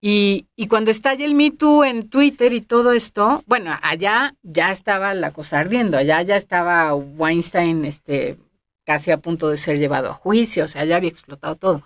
Y, 0.01 0.47
y 0.57 0.67
cuando 0.67 0.91
estalla 0.91 1.25
el 1.25 1.35
Me 1.35 1.53
Too 1.53 1.85
en 1.85 2.09
Twitter 2.09 2.53
y 2.53 2.61
todo 2.61 2.93
esto, 2.93 3.45
bueno, 3.47 3.79
allá 3.83 4.35
ya 4.43 4.73
estaba 4.73 5.15
la 5.15 5.31
cosa 5.31 5.61
ardiendo, 5.61 5.97
allá 5.97 6.23
ya 6.23 6.37
estaba 6.37 6.93
Weinstein 6.95 7.85
este, 7.85 8.37
casi 8.85 9.13
a 9.13 9.19
punto 9.19 9.49
de 9.49 9.59
ser 9.59 9.79
llevado 9.79 10.11
a 10.11 10.15
juicio, 10.15 10.65
o 10.65 10.69
sea, 10.69 10.85
ya 10.85 10.97
había 10.97 11.11
explotado 11.11 11.55
todo. 11.55 11.83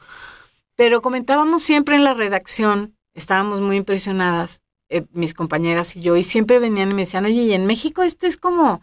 Pero 0.76 1.02
comentábamos 1.02 1.62
siempre 1.62 1.96
en 1.96 2.04
la 2.04 2.14
redacción, 2.14 2.96
estábamos 3.14 3.60
muy 3.60 3.76
impresionadas, 3.76 4.62
eh, 4.88 5.04
mis 5.12 5.34
compañeras 5.34 5.96
y 5.96 6.00
yo, 6.00 6.16
y 6.16 6.24
siempre 6.24 6.58
venían 6.58 6.90
y 6.90 6.94
me 6.94 7.02
decían, 7.02 7.24
oye, 7.26 7.42
y 7.42 7.52
en 7.52 7.66
México 7.66 8.02
esto 8.02 8.26
es 8.26 8.36
como 8.36 8.80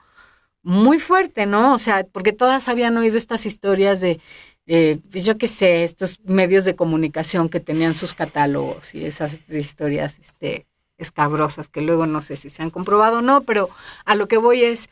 muy 0.63 0.99
fuerte, 0.99 1.45
¿no? 1.45 1.73
O 1.73 1.77
sea, 1.77 2.05
porque 2.11 2.33
todas 2.33 2.67
habían 2.67 2.97
oído 2.97 3.17
estas 3.17 3.45
historias 3.45 3.99
de 3.99 4.19
eh, 4.65 4.99
pues 5.11 5.25
yo 5.25 5.37
qué 5.37 5.47
sé, 5.47 5.83
estos 5.83 6.19
medios 6.23 6.63
de 6.63 6.75
comunicación 6.75 7.49
que 7.49 7.59
tenían 7.59 7.95
sus 7.95 8.13
catálogos 8.13 8.95
y 8.95 9.05
esas 9.05 9.33
historias 9.49 10.19
este, 10.19 10.65
escabrosas 10.97 11.67
que 11.67 11.81
luego 11.81 12.05
no 12.05 12.21
sé 12.21 12.37
si 12.37 12.49
se 12.49 12.63
han 12.63 12.69
comprobado 12.69 13.19
o 13.19 13.21
no, 13.21 13.41
pero 13.41 13.69
a 14.05 14.15
lo 14.15 14.27
que 14.27 14.37
voy 14.37 14.63
es, 14.63 14.89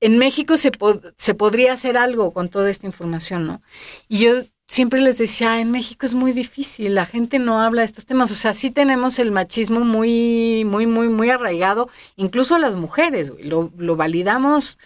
en 0.00 0.18
México 0.18 0.58
se, 0.58 0.70
pod 0.70 1.02
se 1.16 1.34
podría 1.34 1.72
hacer 1.72 1.96
algo 1.96 2.32
con 2.32 2.50
toda 2.50 2.70
esta 2.70 2.86
información, 2.86 3.46
¿no? 3.46 3.62
Y 4.08 4.18
yo 4.18 4.42
siempre 4.70 5.00
les 5.00 5.18
decía, 5.18 5.60
en 5.60 5.72
México 5.72 6.06
es 6.06 6.14
muy 6.14 6.32
difícil, 6.32 6.94
la 6.94 7.04
gente 7.04 7.40
no 7.40 7.60
habla 7.60 7.82
de 7.82 7.86
estos 7.86 8.06
temas, 8.06 8.30
o 8.30 8.36
sea, 8.36 8.54
sí 8.54 8.70
tenemos 8.70 9.18
el 9.18 9.32
machismo 9.32 9.80
muy, 9.80 10.64
muy, 10.64 10.86
muy, 10.86 11.08
muy 11.08 11.28
arraigado, 11.28 11.88
incluso 12.14 12.56
las 12.56 12.76
mujeres, 12.76 13.32
lo, 13.42 13.72
lo 13.76 13.96
validamos 13.96 14.78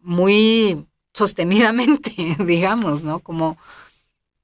muy 0.00 0.86
sostenidamente, 1.14 2.12
digamos, 2.44 3.02
¿no? 3.02 3.20
Como, 3.20 3.56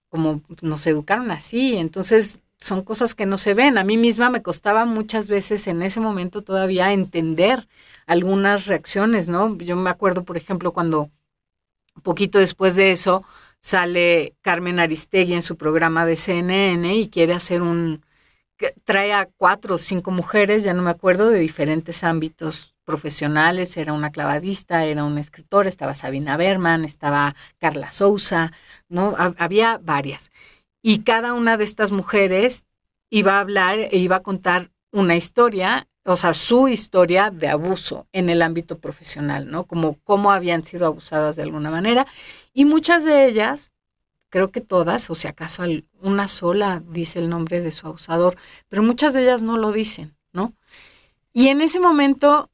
como 0.08 0.40
nos 0.62 0.86
educaron 0.86 1.30
así. 1.30 1.76
Entonces, 1.76 2.38
son 2.58 2.82
cosas 2.82 3.14
que 3.14 3.26
no 3.26 3.36
se 3.36 3.52
ven. 3.54 3.76
A 3.76 3.84
mí 3.84 3.98
misma 3.98 4.30
me 4.30 4.42
costaba 4.42 4.86
muchas 4.86 5.28
veces 5.28 5.66
en 5.66 5.82
ese 5.82 6.00
momento 6.00 6.42
todavía 6.42 6.92
entender 6.92 7.68
algunas 8.06 8.66
reacciones, 8.66 9.28
¿no? 9.28 9.56
Yo 9.58 9.76
me 9.76 9.90
acuerdo, 9.90 10.24
por 10.24 10.36
ejemplo, 10.38 10.72
cuando 10.72 11.10
poquito 12.02 12.38
después 12.38 12.76
de 12.76 12.92
eso 12.92 13.24
sale 13.60 14.34
Carmen 14.40 14.80
Aristegui 14.80 15.34
en 15.34 15.42
su 15.42 15.56
programa 15.56 16.06
de 16.06 16.16
CNN 16.16 16.94
y 16.94 17.08
quiere 17.08 17.34
hacer 17.34 17.62
un 17.62 18.02
trae 18.84 19.12
a 19.12 19.28
cuatro 19.36 19.76
o 19.76 19.78
cinco 19.78 20.10
mujeres, 20.10 20.64
ya 20.64 20.74
no 20.74 20.82
me 20.82 20.90
acuerdo, 20.90 21.30
de 21.30 21.38
diferentes 21.38 22.04
ámbitos 22.04 22.74
profesionales, 22.84 23.76
era 23.76 23.92
una 23.92 24.10
clavadista, 24.10 24.84
era 24.84 25.04
una 25.04 25.20
escritora, 25.20 25.68
estaba 25.68 25.94
Sabina 25.94 26.36
Berman, 26.36 26.84
estaba 26.84 27.36
Carla 27.58 27.92
Souza, 27.92 28.52
¿no? 28.88 29.14
Había 29.38 29.78
varias. 29.82 30.30
Y 30.82 31.00
cada 31.00 31.34
una 31.34 31.56
de 31.56 31.64
estas 31.64 31.92
mujeres 31.92 32.66
iba 33.10 33.34
a 33.34 33.40
hablar 33.40 33.78
e 33.78 33.96
iba 33.96 34.16
a 34.16 34.22
contar 34.22 34.70
una 34.92 35.16
historia, 35.16 35.88
o 36.04 36.16
sea, 36.16 36.34
su 36.34 36.68
historia 36.68 37.30
de 37.30 37.48
abuso 37.48 38.08
en 38.12 38.28
el 38.28 38.42
ámbito 38.42 38.78
profesional, 38.78 39.50
¿no? 39.50 39.64
Como 39.64 39.98
cómo 40.04 40.32
habían 40.32 40.64
sido 40.64 40.86
abusadas 40.86 41.36
de 41.36 41.42
alguna 41.42 41.70
manera. 41.70 42.06
Y 42.52 42.64
muchas 42.64 43.04
de 43.04 43.26
ellas, 43.26 43.72
creo 44.28 44.50
que 44.50 44.60
todas, 44.60 45.10
o 45.10 45.14
si 45.14 45.28
acaso 45.28 45.64
una 46.00 46.28
sola 46.28 46.82
dice 46.88 47.18
el 47.18 47.28
nombre 47.28 47.60
de 47.60 47.72
su 47.72 47.86
abusador, 47.86 48.36
pero 48.68 48.82
muchas 48.82 49.14
de 49.14 49.22
ellas 49.22 49.42
no 49.42 49.56
lo 49.56 49.72
dicen, 49.72 50.16
¿no? 50.32 50.54
Y 51.32 51.48
en 51.48 51.60
ese 51.60 51.80
momento 51.80 52.50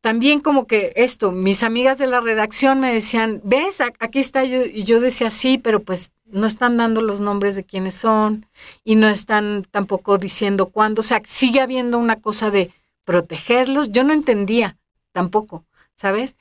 también 0.00 0.40
como 0.40 0.66
que 0.66 0.92
esto, 0.96 1.32
mis 1.32 1.62
amigas 1.62 1.98
de 1.98 2.06
la 2.06 2.20
redacción 2.20 2.78
me 2.78 2.92
decían, 2.92 3.40
ves, 3.42 3.80
aquí 3.80 4.18
está 4.18 4.44
yo, 4.44 4.64
y 4.64 4.84
yo 4.84 5.00
decía, 5.00 5.30
sí, 5.30 5.56
pero 5.56 5.82
pues 5.82 6.12
no 6.26 6.46
están 6.46 6.76
dando 6.76 7.00
los 7.00 7.20
nombres 7.20 7.54
de 7.54 7.64
quiénes 7.64 7.94
son 7.94 8.46
y 8.82 8.96
no 8.96 9.08
están 9.08 9.66
tampoco 9.70 10.18
diciendo 10.18 10.66
cuándo, 10.66 11.00
o 11.00 11.02
sea, 11.04 11.22
sigue 11.26 11.60
habiendo 11.60 11.96
una 11.98 12.20
cosa 12.20 12.50
de 12.50 12.70
protegerlos, 13.04 13.92
yo 13.92 14.04
no 14.04 14.12
entendía 14.12 14.76
tampoco, 15.12 15.64
¿sabes? 15.94 16.36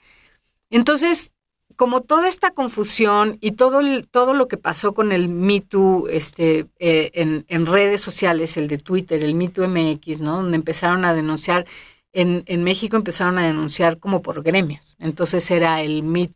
Entonces, 0.69 1.31
como 1.75 2.01
toda 2.01 2.27
esta 2.27 2.51
confusión 2.51 3.37
y 3.41 3.51
todo, 3.53 3.81
todo 4.11 4.33
lo 4.33 4.47
que 4.47 4.57
pasó 4.57 4.93
con 4.93 5.11
el 5.11 5.29
Me 5.29 5.61
Too 5.61 6.07
este, 6.09 6.67
eh, 6.79 7.11
en, 7.13 7.45
en 7.47 7.65
redes 7.65 8.01
sociales, 8.01 8.57
el 8.57 8.67
de 8.67 8.77
Twitter, 8.77 9.23
el 9.23 9.35
Me 9.35 9.49
Too 9.49 9.67
MX, 9.67 10.19
¿no? 10.19 10.37
Donde 10.37 10.57
empezaron 10.57 11.05
a 11.05 11.13
denunciar 11.13 11.65
en, 12.13 12.43
en, 12.45 12.63
México 12.63 12.95
empezaron 12.95 13.37
a 13.39 13.45
denunciar 13.47 13.97
como 13.97 14.21
por 14.21 14.43
gremios. 14.43 14.95
Entonces 14.99 15.49
era 15.49 15.81
el 15.81 16.03
Me 16.03 16.29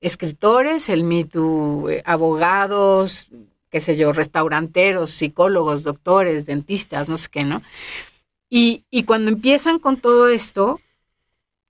escritores, 0.00 0.88
el 0.88 1.04
Me 1.04 1.24
Too 1.24 1.90
eh, 1.90 2.02
abogados, 2.06 3.28
qué 3.70 3.80
sé 3.80 3.96
yo, 3.96 4.12
restauranteros, 4.12 5.10
psicólogos, 5.10 5.82
doctores, 5.82 6.46
dentistas, 6.46 7.08
no 7.08 7.16
sé 7.16 7.28
qué, 7.30 7.44
¿no? 7.44 7.62
Y, 8.48 8.84
y 8.90 9.04
cuando 9.04 9.30
empiezan 9.30 9.78
con 9.78 9.96
todo 10.00 10.28
esto, 10.28 10.80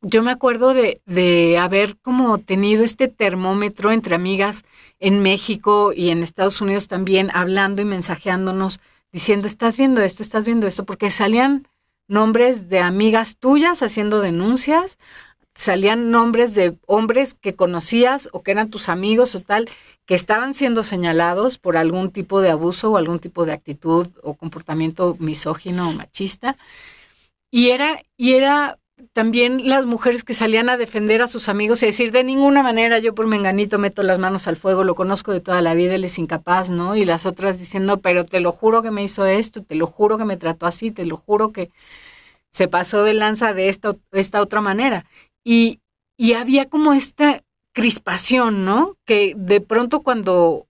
yo 0.02 0.22
me 0.22 0.30
acuerdo 0.30 0.74
de, 0.74 1.02
de 1.06 1.58
haber 1.58 1.96
como 1.98 2.38
tenido 2.38 2.84
este 2.84 3.08
termómetro 3.08 3.92
entre 3.92 4.14
amigas 4.14 4.64
en 4.98 5.22
México 5.22 5.92
y 5.94 6.10
en 6.10 6.22
Estados 6.22 6.60
Unidos 6.60 6.88
también, 6.88 7.30
hablando 7.34 7.82
y 7.82 7.84
mensajeándonos, 7.84 8.80
diciendo, 9.12 9.46
estás 9.46 9.76
viendo 9.76 10.00
esto, 10.00 10.22
estás 10.22 10.46
viendo 10.46 10.66
esto, 10.66 10.84
porque 10.84 11.10
salían 11.10 11.68
nombres 12.08 12.68
de 12.68 12.80
amigas 12.80 13.36
tuyas 13.36 13.82
haciendo 13.82 14.20
denuncias, 14.20 14.98
salían 15.54 16.10
nombres 16.10 16.54
de 16.54 16.76
hombres 16.86 17.34
que 17.34 17.54
conocías 17.54 18.28
o 18.32 18.42
que 18.42 18.50
eran 18.50 18.70
tus 18.70 18.88
amigos 18.88 19.34
o 19.34 19.40
tal, 19.40 19.68
que 20.06 20.14
estaban 20.16 20.54
siendo 20.54 20.82
señalados 20.82 21.58
por 21.58 21.76
algún 21.76 22.10
tipo 22.10 22.40
de 22.40 22.50
abuso 22.50 22.90
o 22.90 22.96
algún 22.96 23.20
tipo 23.20 23.46
de 23.46 23.52
actitud 23.52 24.08
o 24.22 24.34
comportamiento 24.34 25.16
misógino 25.20 25.88
o 25.88 25.92
machista. 25.92 26.56
Y 27.52 27.70
era, 27.70 28.02
y 28.16 28.32
era 28.32 28.79
también 29.12 29.68
las 29.68 29.86
mujeres 29.86 30.24
que 30.24 30.34
salían 30.34 30.68
a 30.68 30.76
defender 30.76 31.22
a 31.22 31.28
sus 31.28 31.48
amigos 31.48 31.82
y 31.82 31.86
decir, 31.86 32.12
de 32.12 32.24
ninguna 32.24 32.62
manera 32.62 32.98
yo 32.98 33.14
por 33.14 33.26
menganito 33.26 33.78
meto 33.78 34.02
las 34.02 34.18
manos 34.18 34.46
al 34.48 34.56
fuego, 34.56 34.84
lo 34.84 34.94
conozco 34.94 35.32
de 35.32 35.40
toda 35.40 35.60
la 35.62 35.74
vida, 35.74 35.94
él 35.94 36.04
es 36.04 36.18
incapaz, 36.18 36.70
¿no? 36.70 36.96
Y 36.96 37.04
las 37.04 37.26
otras 37.26 37.58
diciendo, 37.58 37.98
pero 38.00 38.24
te 38.24 38.40
lo 38.40 38.52
juro 38.52 38.82
que 38.82 38.90
me 38.90 39.02
hizo 39.02 39.26
esto, 39.26 39.62
te 39.62 39.74
lo 39.74 39.86
juro 39.86 40.18
que 40.18 40.24
me 40.24 40.36
trató 40.36 40.66
así, 40.66 40.90
te 40.90 41.06
lo 41.06 41.16
juro 41.16 41.52
que 41.52 41.70
se 42.50 42.68
pasó 42.68 43.02
de 43.02 43.14
lanza 43.14 43.54
de 43.54 43.68
esta, 43.68 43.96
esta 44.12 44.40
otra 44.40 44.60
manera. 44.60 45.04
Y, 45.44 45.80
y 46.16 46.34
había 46.34 46.68
como 46.68 46.92
esta 46.92 47.42
crispación, 47.72 48.64
¿no? 48.64 48.96
Que 49.06 49.34
de 49.36 49.60
pronto 49.60 50.00
cuando 50.00 50.66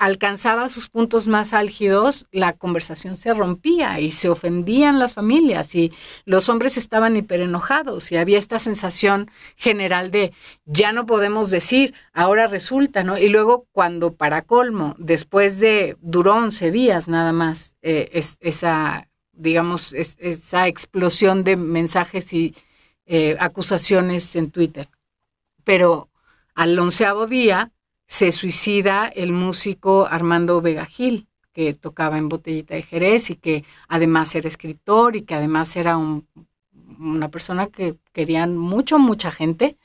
alcanzaba 0.00 0.70
sus 0.70 0.88
puntos 0.88 1.28
más 1.28 1.52
álgidos, 1.52 2.26
la 2.32 2.54
conversación 2.54 3.18
se 3.18 3.34
rompía 3.34 4.00
y 4.00 4.12
se 4.12 4.30
ofendían 4.30 4.98
las 4.98 5.12
familias 5.12 5.74
y 5.74 5.92
los 6.24 6.48
hombres 6.48 6.78
estaban 6.78 7.18
hiperenojados 7.18 8.10
y 8.10 8.16
había 8.16 8.38
esta 8.38 8.58
sensación 8.58 9.30
general 9.56 10.10
de 10.10 10.32
ya 10.64 10.92
no 10.92 11.04
podemos 11.04 11.50
decir, 11.50 11.92
ahora 12.14 12.46
resulta, 12.46 13.04
¿no? 13.04 13.18
Y 13.18 13.28
luego 13.28 13.66
cuando 13.72 14.14
para 14.14 14.40
colmo, 14.40 14.94
después 14.96 15.60
de, 15.60 15.98
duró 16.00 16.34
11 16.34 16.70
días 16.70 17.06
nada 17.06 17.32
más, 17.32 17.76
eh, 17.82 18.08
es, 18.14 18.38
esa, 18.40 19.06
digamos, 19.32 19.92
es, 19.92 20.16
esa 20.18 20.66
explosión 20.66 21.44
de 21.44 21.58
mensajes 21.58 22.32
y 22.32 22.54
eh, 23.04 23.36
acusaciones 23.38 24.34
en 24.34 24.50
Twitter. 24.50 24.88
Pero 25.62 26.08
al 26.54 26.78
onceavo 26.78 27.26
día, 27.26 27.70
se 28.10 28.32
suicida 28.32 29.06
el 29.06 29.30
músico 29.30 30.04
Armando 30.04 30.60
Vega 30.60 30.84
Gil, 30.84 31.28
que 31.52 31.74
tocaba 31.74 32.18
en 32.18 32.28
Botellita 32.28 32.74
de 32.74 32.82
Jerez 32.82 33.30
y 33.30 33.36
que 33.36 33.64
además 33.86 34.34
era 34.34 34.48
escritor 34.48 35.14
y 35.14 35.22
que 35.22 35.36
además 35.36 35.76
era 35.76 35.96
un, 35.96 36.26
una 36.98 37.28
persona 37.28 37.68
que 37.68 37.94
querían 38.12 38.56
mucho, 38.56 38.98
mucha 38.98 39.30
gente 39.30 39.76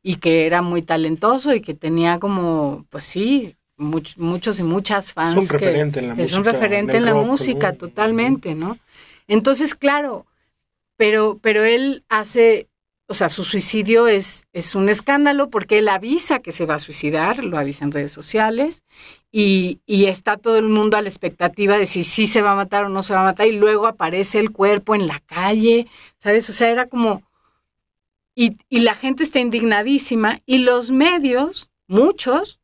y 0.00 0.16
que 0.16 0.46
era 0.46 0.62
muy 0.62 0.82
talentoso 0.82 1.52
y 1.56 1.60
que 1.60 1.74
tenía 1.74 2.20
como, 2.20 2.86
pues 2.88 3.02
sí, 3.02 3.56
much, 3.76 4.16
muchos 4.16 4.60
y 4.60 4.62
muchas 4.62 5.12
fans. 5.12 5.34
Es 5.34 5.40
un 5.40 5.48
referente 5.48 5.98
en 5.98 6.06
la 6.06 6.12
es 6.12 6.20
música. 6.20 6.38
un 6.38 6.44
referente 6.44 6.96
en 6.96 7.04
la 7.04 7.14
música, 7.14 7.72
totalmente, 7.72 8.54
¿no? 8.54 8.78
Entonces, 9.26 9.74
claro, 9.74 10.24
pero, 10.96 11.40
pero 11.42 11.64
él 11.64 12.04
hace, 12.08 12.68
o 13.08 13.14
sea, 13.14 13.28
su 13.28 13.44
suicidio 13.44 14.08
es, 14.08 14.46
es 14.52 14.74
un 14.74 14.88
escándalo 14.88 15.50
porque 15.50 15.78
él 15.78 15.88
avisa 15.88 16.38
que 16.38 16.52
se 16.52 16.66
va 16.66 16.76
a 16.76 16.78
suicidar, 16.78 17.44
lo 17.44 17.58
avisa 17.58 17.84
en 17.84 17.92
redes 17.92 18.12
sociales, 18.12 18.82
y, 19.30 19.80
y, 19.86 20.06
está 20.06 20.36
todo 20.36 20.56
el 20.58 20.68
mundo 20.68 20.96
a 20.96 21.02
la 21.02 21.08
expectativa 21.08 21.78
de 21.78 21.86
si 21.86 22.04
sí 22.04 22.26
se 22.26 22.42
va 22.42 22.52
a 22.52 22.56
matar 22.56 22.84
o 22.84 22.88
no 22.88 23.02
se 23.02 23.14
va 23.14 23.20
a 23.20 23.24
matar, 23.24 23.46
y 23.46 23.52
luego 23.52 23.86
aparece 23.86 24.38
el 24.38 24.50
cuerpo 24.50 24.94
en 24.94 25.06
la 25.06 25.20
calle, 25.20 25.86
¿sabes? 26.18 26.48
O 26.50 26.52
sea, 26.52 26.70
era 26.70 26.86
como... 26.88 27.22
Y, 28.34 28.56
y 28.68 28.80
la 28.80 28.94
gente 28.94 29.24
está 29.24 29.40
indignadísima, 29.40 30.40
y 30.46 30.58
los 30.58 30.90
medios, 30.90 31.70
muchos, 31.86 32.60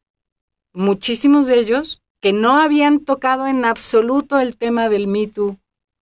muchísimos 0.73 1.47
de 1.47 1.59
ellos, 1.59 2.03
que 2.21 2.33
no 2.33 2.59
habían 2.59 3.01
tocado 3.01 3.47
en 3.47 3.65
absoluto 3.65 4.39
el 4.39 4.57
tema 4.57 4.89
del 4.89 5.07
Me 5.07 5.27
Too 5.27 5.59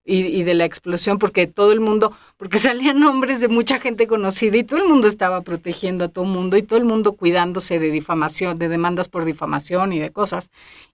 y, 0.06 0.44
de 0.44 0.54
la 0.54 0.64
explosión, 0.64 1.18
porque 1.18 1.46
todo 1.46 1.72
el 1.72 1.80
mundo, 1.80 2.12
porque 2.36 2.58
salían 2.58 3.00
nombres 3.00 3.40
de 3.40 3.48
mucha 3.48 3.78
gente 3.78 4.06
conocida 4.06 4.56
y 4.56 4.64
todo 4.64 4.80
el 4.80 4.88
mundo 4.88 5.08
estaba 5.08 5.42
protegiendo 5.42 6.04
a 6.04 6.08
todo 6.08 6.24
el 6.24 6.30
mundo 6.30 6.56
y 6.56 6.62
todo 6.62 6.78
el 6.78 6.84
mundo 6.84 7.12
cuidándose 7.12 7.78
de 7.78 7.90
difamación, 7.90 8.58
de 8.58 8.68
demandas 8.68 9.08
por 9.08 9.24
difamación 9.24 9.92
y 9.92 9.98
de 9.98 10.10
cosas. 10.10 10.50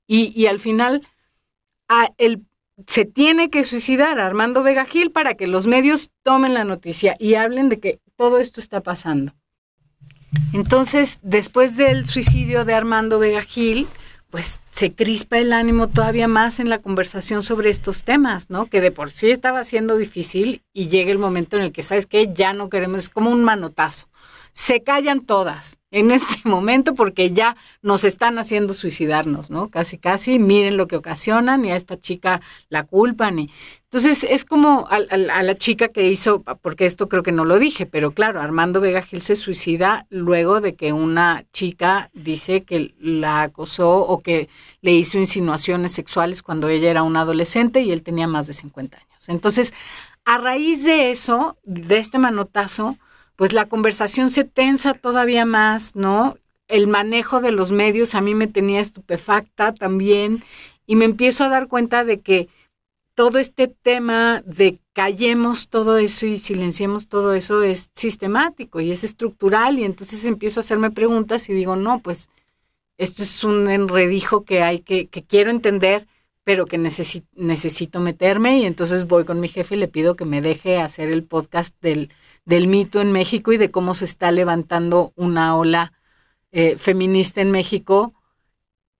Y, 0.06 0.32
y 0.34 0.46
al 0.46 0.60
final, 0.60 1.06
a 1.88 2.10
el, 2.16 2.42
se 2.86 3.04
tiene 3.04 3.50
que 3.50 3.64
suicidar 3.64 4.18
Armando 4.18 4.62
Vega 4.62 4.84
Gil 4.86 5.10
para 5.10 5.34
que 5.34 5.46
los 5.46 5.66
medios 5.66 6.10
tomen 6.22 6.54
la 6.54 6.64
noticia 6.64 7.14
y 7.18 7.34
hablen 7.34 7.68
de 7.68 7.78
que 7.78 8.00
todo 8.16 8.38
esto 8.38 8.60
está 8.60 8.80
pasando. 8.80 9.34
Entonces, 10.54 11.18
después 11.22 11.76
del 11.76 12.06
suicidio 12.06 12.64
de 12.64 12.74
Armando 12.74 13.18
Vega 13.18 13.42
Gil, 13.42 13.86
pues 14.32 14.62
se 14.72 14.94
crispa 14.94 15.36
el 15.36 15.52
ánimo 15.52 15.88
todavía 15.88 16.26
más 16.26 16.58
en 16.58 16.70
la 16.70 16.78
conversación 16.78 17.42
sobre 17.42 17.68
estos 17.68 18.02
temas, 18.02 18.48
¿no? 18.48 18.64
Que 18.64 18.80
de 18.80 18.90
por 18.90 19.10
sí 19.10 19.30
estaba 19.30 19.62
siendo 19.62 19.98
difícil 19.98 20.62
y 20.72 20.88
llega 20.88 21.12
el 21.12 21.18
momento 21.18 21.58
en 21.58 21.64
el 21.64 21.70
que, 21.70 21.82
¿sabes 21.82 22.06
qué? 22.06 22.32
Ya 22.34 22.54
no 22.54 22.70
queremos, 22.70 23.02
es 23.02 23.08
como 23.10 23.30
un 23.30 23.44
manotazo 23.44 24.08
se 24.52 24.82
callan 24.82 25.20
todas 25.20 25.78
en 25.90 26.10
este 26.10 26.40
momento 26.48 26.94
porque 26.94 27.32
ya 27.32 27.56
nos 27.82 28.04
están 28.04 28.38
haciendo 28.38 28.74
suicidarnos, 28.74 29.50
¿no? 29.50 29.68
Casi, 29.68 29.98
casi, 29.98 30.38
miren 30.38 30.76
lo 30.76 30.86
que 30.86 30.96
ocasionan 30.96 31.64
y 31.64 31.70
a 31.70 31.76
esta 31.76 31.98
chica 32.00 32.40
la 32.68 32.84
culpan. 32.84 33.38
Y... 33.38 33.50
Entonces 33.84 34.24
es 34.24 34.44
como 34.44 34.88
a, 34.90 34.98
la 34.98 35.56
chica 35.56 35.88
que 35.88 36.10
hizo, 36.10 36.42
porque 36.62 36.86
esto 36.86 37.08
creo 37.08 37.22
que 37.22 37.32
no 37.32 37.44
lo 37.44 37.58
dije, 37.58 37.86
pero 37.86 38.12
claro, 38.12 38.40
Armando 38.40 38.80
Vega 38.80 39.02
Gil 39.02 39.20
se 39.20 39.36
suicida 39.36 40.06
luego 40.10 40.60
de 40.60 40.74
que 40.74 40.92
una 40.92 41.44
chica 41.52 42.10
dice 42.14 42.62
que 42.62 42.94
la 42.98 43.42
acosó 43.42 44.00
o 44.00 44.20
que 44.20 44.48
le 44.80 44.92
hizo 44.92 45.18
insinuaciones 45.18 45.92
sexuales 45.92 46.42
cuando 46.42 46.68
ella 46.68 46.90
era 46.90 47.02
una 47.02 47.20
adolescente 47.20 47.80
y 47.80 47.92
él 47.92 48.02
tenía 48.02 48.26
más 48.26 48.46
de 48.46 48.54
50 48.54 48.96
años. 48.96 49.28
Entonces, 49.28 49.72
a 50.24 50.38
raíz 50.38 50.84
de 50.84 51.10
eso, 51.10 51.58
de 51.64 51.98
este 51.98 52.18
manotazo, 52.18 52.96
pues 53.42 53.52
la 53.52 53.68
conversación 53.68 54.30
se 54.30 54.44
tensa 54.44 54.94
todavía 54.94 55.44
más, 55.44 55.96
¿no? 55.96 56.36
El 56.68 56.86
manejo 56.86 57.40
de 57.40 57.50
los 57.50 57.72
medios 57.72 58.14
a 58.14 58.20
mí 58.20 58.36
me 58.36 58.46
tenía 58.46 58.78
estupefacta 58.78 59.74
también 59.74 60.44
y 60.86 60.94
me 60.94 61.06
empiezo 61.06 61.42
a 61.42 61.48
dar 61.48 61.66
cuenta 61.66 62.04
de 62.04 62.20
que 62.20 62.48
todo 63.16 63.38
este 63.38 63.66
tema 63.66 64.44
de 64.46 64.78
callemos 64.92 65.66
todo 65.70 65.98
eso 65.98 66.24
y 66.24 66.38
silenciemos 66.38 67.08
todo 67.08 67.34
eso 67.34 67.64
es 67.64 67.90
sistemático 67.96 68.80
y 68.80 68.92
es 68.92 69.02
estructural 69.02 69.76
y 69.80 69.82
entonces 69.82 70.24
empiezo 70.24 70.60
a 70.60 70.62
hacerme 70.62 70.92
preguntas 70.92 71.48
y 71.48 71.52
digo, 71.52 71.74
no, 71.74 71.98
pues 71.98 72.28
esto 72.96 73.24
es 73.24 73.42
un 73.42 73.68
enredijo 73.68 74.44
que 74.44 74.62
hay 74.62 74.78
que, 74.78 75.08
que 75.08 75.24
quiero 75.24 75.50
entender, 75.50 76.06
pero 76.44 76.64
que 76.64 76.78
necesito, 76.78 77.26
necesito 77.34 77.98
meterme 77.98 78.60
y 78.60 78.66
entonces 78.66 79.08
voy 79.08 79.24
con 79.24 79.40
mi 79.40 79.48
jefe 79.48 79.74
y 79.74 79.78
le 79.78 79.88
pido 79.88 80.14
que 80.14 80.26
me 80.26 80.40
deje 80.40 80.78
hacer 80.78 81.10
el 81.10 81.24
podcast 81.24 81.74
del 81.82 82.08
del 82.44 82.66
mito 82.66 83.00
en 83.00 83.12
México 83.12 83.52
y 83.52 83.56
de 83.56 83.70
cómo 83.70 83.94
se 83.94 84.04
está 84.04 84.30
levantando 84.32 85.12
una 85.16 85.56
ola 85.56 85.92
eh, 86.50 86.76
feminista 86.76 87.40
en 87.40 87.50
México 87.50 88.14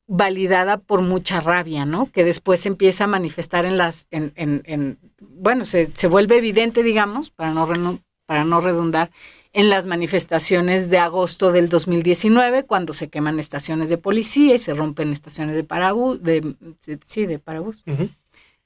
validada 0.06 0.78
por 0.78 1.00
mucha 1.00 1.40
rabia, 1.40 1.84
¿no? 1.84 2.10
Que 2.12 2.24
después 2.24 2.60
se 2.60 2.68
empieza 2.68 3.04
a 3.04 3.06
manifestar 3.06 3.64
en 3.64 3.78
las, 3.78 4.06
en, 4.10 4.32
en, 4.36 4.98
bueno, 5.20 5.64
se, 5.64 5.90
se, 5.94 6.06
vuelve 6.06 6.36
evidente, 6.36 6.82
digamos, 6.82 7.30
para 7.30 7.52
no, 7.52 7.98
para 8.26 8.44
no 8.44 8.60
redundar, 8.60 9.10
en 9.54 9.68
las 9.68 9.86
manifestaciones 9.86 10.90
de 10.90 10.98
agosto 10.98 11.52
del 11.52 11.68
2019, 11.68 12.64
cuando 12.64 12.92
se 12.94 13.08
queman 13.08 13.38
estaciones 13.38 13.90
de 13.90 13.98
policía 13.98 14.54
y 14.54 14.58
se 14.58 14.74
rompen 14.74 15.12
estaciones 15.12 15.56
de 15.56 15.64
parabús, 15.64 16.22
de, 16.22 16.56
sí, 17.04 17.26
de 17.26 17.38
parabús, 17.38 17.84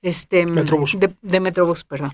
este, 0.03 0.47
Metrobús. 0.47 0.99
De, 0.99 1.15
de 1.23 1.41
Metrobús, 1.41 1.85
perdón. 1.85 2.13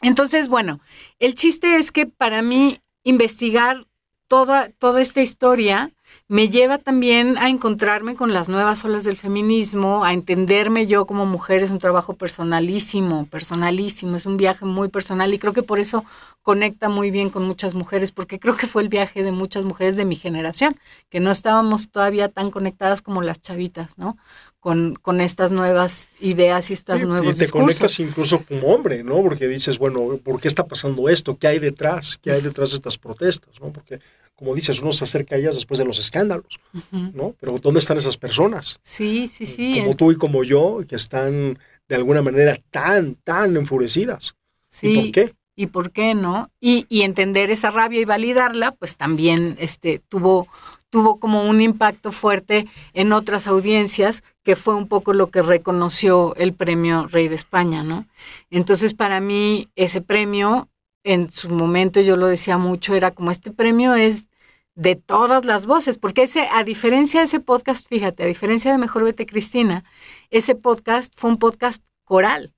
Entonces, 0.00 0.48
bueno, 0.48 0.80
el 1.18 1.34
chiste 1.34 1.76
es 1.76 1.92
que 1.92 2.06
para 2.06 2.42
mí 2.42 2.80
investigar 3.02 3.86
toda, 4.28 4.68
toda 4.78 5.00
esta 5.00 5.22
historia 5.22 5.90
me 6.28 6.48
lleva 6.48 6.78
también 6.78 7.36
a 7.38 7.48
encontrarme 7.48 8.14
con 8.14 8.32
las 8.32 8.48
nuevas 8.48 8.84
olas 8.84 9.04
del 9.04 9.16
feminismo, 9.16 10.04
a 10.04 10.12
entenderme 10.12 10.86
yo 10.86 11.06
como 11.06 11.26
mujer, 11.26 11.62
es 11.62 11.70
un 11.70 11.78
trabajo 11.78 12.14
personalísimo, 12.14 13.26
personalísimo, 13.26 14.16
es 14.16 14.26
un 14.26 14.36
viaje 14.36 14.64
muy 14.64 14.88
personal 14.88 15.32
y 15.34 15.38
creo 15.38 15.52
que 15.52 15.62
por 15.62 15.78
eso 15.78 16.04
conecta 16.42 16.88
muy 16.88 17.10
bien 17.10 17.30
con 17.30 17.46
muchas 17.46 17.74
mujeres, 17.74 18.12
porque 18.12 18.38
creo 18.38 18.56
que 18.56 18.66
fue 18.66 18.82
el 18.82 18.88
viaje 18.88 19.22
de 19.22 19.32
muchas 19.32 19.64
mujeres 19.64 19.96
de 19.96 20.04
mi 20.04 20.16
generación, 20.16 20.76
que 21.10 21.20
no 21.20 21.30
estábamos 21.30 21.90
todavía 21.90 22.28
tan 22.28 22.50
conectadas 22.50 23.02
como 23.02 23.22
las 23.22 23.42
chavitas, 23.42 23.98
¿no? 23.98 24.16
Con, 24.60 24.94
con 24.96 25.20
estas 25.20 25.52
nuevas 25.52 26.08
ideas 26.20 26.70
y 26.70 26.72
estas 26.72 27.02
nuevas 27.02 27.24
nuevos 27.24 27.40
Y 27.40 27.44
te 27.44 27.50
conectas 27.50 28.00
incluso 28.00 28.44
como 28.44 28.68
hombre, 28.68 29.04
¿no? 29.04 29.22
Porque 29.22 29.46
dices, 29.46 29.78
bueno, 29.78 30.18
¿por 30.18 30.40
qué 30.40 30.48
está 30.48 30.66
pasando 30.66 31.08
esto? 31.08 31.36
¿Qué 31.36 31.46
hay 31.46 31.58
detrás? 31.58 32.18
¿Qué 32.20 32.32
hay 32.32 32.40
detrás 32.40 32.70
de 32.70 32.76
estas 32.76 32.98
protestas? 32.98 33.54
¿no? 33.60 33.72
Porque, 33.72 34.00
como 34.34 34.54
dices, 34.54 34.80
uno 34.80 34.92
se 34.92 35.04
acerca 35.04 35.36
a 35.36 35.38
ellas 35.38 35.54
después 35.54 35.78
de 35.78 35.84
los 35.84 35.98
escándalos, 35.98 36.58
¿no? 36.90 37.34
Pero 37.40 37.58
¿dónde 37.58 37.80
están 37.80 37.98
esas 37.98 38.16
personas? 38.16 38.78
Sí, 38.82 39.28
sí, 39.28 39.46
sí. 39.46 39.80
Como 39.80 39.96
tú 39.96 40.12
y 40.12 40.16
como 40.16 40.42
yo, 40.42 40.80
que 40.88 40.96
están 40.96 41.58
de 41.88 41.94
alguna 41.94 42.22
manera 42.22 42.58
tan, 42.70 43.14
tan 43.16 43.56
enfurecidas. 43.56 44.34
Sí. 44.68 44.88
¿Y 44.88 45.02
por 45.02 45.12
qué? 45.12 45.34
¿Y 45.56 45.66
por 45.66 45.90
qué 45.90 46.14
no? 46.14 46.52
Y, 46.60 46.86
y 46.88 47.02
entender 47.02 47.50
esa 47.50 47.70
rabia 47.70 48.00
y 48.00 48.04
validarla, 48.04 48.72
pues 48.72 48.96
también 48.96 49.56
este, 49.58 50.00
tuvo, 50.08 50.46
tuvo 50.88 51.18
como 51.18 51.48
un 51.48 51.60
impacto 51.60 52.12
fuerte 52.12 52.66
en 52.92 53.12
otras 53.12 53.48
audiencias, 53.48 54.22
que 54.48 54.56
fue 54.56 54.74
un 54.74 54.88
poco 54.88 55.12
lo 55.12 55.30
que 55.30 55.42
reconoció 55.42 56.34
el 56.36 56.54
premio 56.54 57.06
Rey 57.06 57.28
de 57.28 57.34
España, 57.34 57.82
¿no? 57.82 58.06
Entonces, 58.48 58.94
para 58.94 59.20
mí, 59.20 59.68
ese 59.76 60.00
premio, 60.00 60.70
en 61.04 61.30
su 61.30 61.50
momento 61.50 62.00
yo 62.00 62.16
lo 62.16 62.28
decía 62.28 62.56
mucho, 62.56 62.94
era 62.94 63.10
como 63.10 63.30
este 63.30 63.50
premio 63.50 63.94
es 63.94 64.24
de 64.74 64.96
todas 64.96 65.44
las 65.44 65.66
voces, 65.66 65.98
porque 65.98 66.22
ese, 66.22 66.48
a 66.50 66.64
diferencia 66.64 67.20
de 67.20 67.26
ese 67.26 67.40
podcast, 67.40 67.86
fíjate, 67.86 68.22
a 68.22 68.26
diferencia 68.26 68.72
de 68.72 68.78
Mejor 68.78 69.04
Vete 69.04 69.26
Cristina, 69.26 69.84
ese 70.30 70.54
podcast 70.54 71.12
fue 71.14 71.28
un 71.28 71.36
podcast 71.36 71.82
coral. 72.04 72.54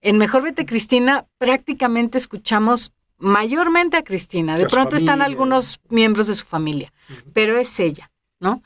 En 0.00 0.16
Mejor 0.16 0.44
Vete 0.44 0.64
Cristina 0.64 1.26
prácticamente 1.36 2.16
escuchamos 2.16 2.94
mayormente 3.18 3.98
a 3.98 4.02
Cristina. 4.02 4.56
De 4.56 4.64
pronto 4.64 4.96
están 4.96 5.20
algunos 5.20 5.78
miembros 5.90 6.26
de 6.26 6.36
su 6.36 6.46
familia, 6.46 6.90
pero 7.34 7.58
es 7.58 7.78
ella, 7.80 8.10
¿no? 8.40 8.62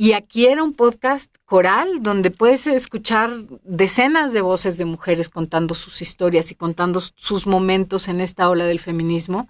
Y 0.00 0.12
aquí 0.12 0.46
era 0.46 0.62
un 0.62 0.74
podcast 0.74 1.28
coral 1.44 2.04
donde 2.04 2.30
puedes 2.30 2.68
escuchar 2.68 3.32
decenas 3.64 4.32
de 4.32 4.42
voces 4.42 4.78
de 4.78 4.84
mujeres 4.84 5.28
contando 5.28 5.74
sus 5.74 6.00
historias 6.02 6.52
y 6.52 6.54
contando 6.54 7.00
sus 7.00 7.48
momentos 7.48 8.06
en 8.06 8.20
esta 8.20 8.48
ola 8.48 8.64
del 8.64 8.78
feminismo. 8.78 9.48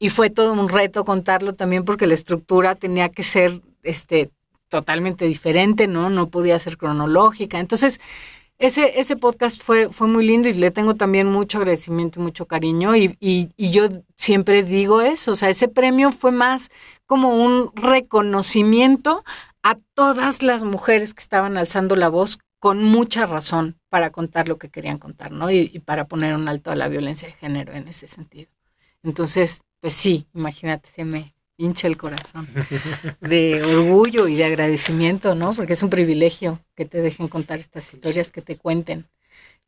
Y 0.00 0.08
fue 0.08 0.28
todo 0.28 0.54
un 0.54 0.68
reto 0.68 1.04
contarlo 1.04 1.54
también 1.54 1.84
porque 1.84 2.08
la 2.08 2.14
estructura 2.14 2.74
tenía 2.74 3.10
que 3.10 3.22
ser 3.22 3.62
este, 3.84 4.30
totalmente 4.68 5.24
diferente, 5.26 5.86
¿no? 5.86 6.10
No 6.10 6.30
podía 6.30 6.58
ser 6.58 6.78
cronológica. 6.78 7.60
Entonces, 7.60 8.00
ese, 8.58 8.98
ese 8.98 9.16
podcast 9.16 9.62
fue, 9.62 9.90
fue 9.90 10.08
muy 10.08 10.26
lindo 10.26 10.48
y 10.48 10.54
le 10.54 10.72
tengo 10.72 10.94
también 10.94 11.28
mucho 11.28 11.58
agradecimiento 11.58 12.18
y 12.18 12.24
mucho 12.24 12.46
cariño 12.46 12.96
y, 12.96 13.16
y, 13.20 13.50
y, 13.56 13.70
yo 13.70 13.88
siempre 14.16 14.62
digo 14.62 15.02
eso, 15.02 15.32
o 15.32 15.36
sea, 15.36 15.50
ese 15.50 15.68
premio 15.68 16.10
fue 16.10 16.32
más 16.32 16.70
como 17.04 17.36
un 17.36 17.70
reconocimiento 17.74 19.24
a 19.70 19.78
todas 19.94 20.42
las 20.42 20.64
mujeres 20.64 21.14
que 21.14 21.22
estaban 21.22 21.56
alzando 21.56 21.96
la 21.96 22.08
voz 22.08 22.38
con 22.58 22.82
mucha 22.82 23.26
razón 23.26 23.78
para 23.88 24.10
contar 24.10 24.48
lo 24.48 24.58
que 24.58 24.70
querían 24.70 24.98
contar, 24.98 25.32
¿no? 25.32 25.50
Y, 25.50 25.70
y 25.72 25.78
para 25.80 26.06
poner 26.06 26.34
un 26.34 26.48
alto 26.48 26.70
a 26.70 26.76
la 26.76 26.88
violencia 26.88 27.28
de 27.28 27.34
género 27.34 27.72
en 27.72 27.88
ese 27.88 28.08
sentido. 28.08 28.50
Entonces, 29.02 29.62
pues 29.80 29.92
sí, 29.92 30.26
imagínate, 30.34 30.88
se 30.94 31.04
me, 31.04 31.36
hincha 31.56 31.86
el 31.86 31.96
corazón 31.96 32.48
de 33.20 33.62
orgullo 33.76 34.28
y 34.28 34.36
de 34.36 34.44
agradecimiento, 34.44 35.34
¿no? 35.34 35.52
Porque 35.52 35.72
es 35.72 35.82
un 35.82 35.90
privilegio 35.90 36.60
que 36.74 36.84
te 36.84 37.00
dejen 37.00 37.28
contar 37.28 37.58
estas 37.58 37.92
historias, 37.92 38.30
que 38.30 38.42
te 38.42 38.56
cuenten. 38.56 39.08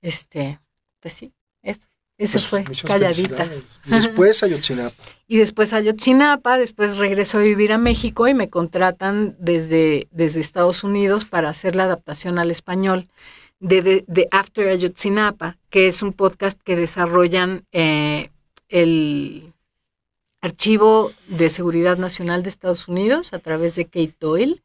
Este, 0.03 0.61
pues 1.01 1.15
sí, 1.15 1.33
eso. 1.63 1.87
Eso 2.19 2.33
Pues, 2.33 2.47
fue, 2.49 2.65
muchas 2.65 2.91
calladita. 2.91 3.45
felicidades. 3.45 3.81
Y 3.87 3.91
después 3.91 4.43
Ayotzinapa. 4.43 5.03
Y 5.31 5.37
después 5.37 5.73
a 5.73 5.77
Ayotzinapa, 5.77 6.57
después 6.59 6.97
regreso 6.97 7.39
a 7.39 7.43
vivir 7.43 7.71
a 7.73 7.79
México 7.79 8.27
y 8.29 8.35
me 8.35 8.49
contratan 8.49 9.37
desde, 9.39 10.09
desde 10.11 10.41
Estados 10.41 10.85
Unidos 10.85 11.25
para 11.27 11.51
hacer 11.51 11.77
la 11.77 11.85
adaptación 11.85 12.39
al 12.39 12.51
español 12.51 13.09
de, 13.61 14.05
de, 14.07 14.29
After 14.31 14.69
Ayotzinapa, 14.69 15.59
que 15.69 15.87
es 15.87 16.03
un 16.03 16.13
podcast 16.15 16.59
que 16.65 16.77
desarrollan 16.77 17.65
eh, 17.73 18.31
el 18.69 19.53
Archivo 20.41 21.13
de 21.29 21.51
Seguridad 21.51 21.99
Nacional 21.99 22.43
de 22.43 22.49
Estados 22.49 22.89
Unidos 22.89 23.33
a 23.33 23.39
través 23.39 23.75
de 23.75 23.85
Kate 23.85 24.15
Doyle, 24.19 24.63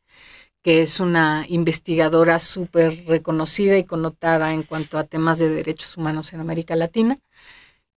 que 0.64 0.82
es 0.82 1.00
una 1.00 1.46
investigadora 1.50 2.40
súper 2.40 3.06
reconocida 3.06 3.78
y 3.78 3.84
connotada 3.84 4.54
en 4.54 4.64
cuanto 4.64 4.98
a 4.98 5.04
temas 5.04 5.38
de 5.40 5.50
derechos 5.50 5.98
humanos 5.98 6.34
en 6.34 6.40
América 6.40 6.76
Latina. 6.76 7.20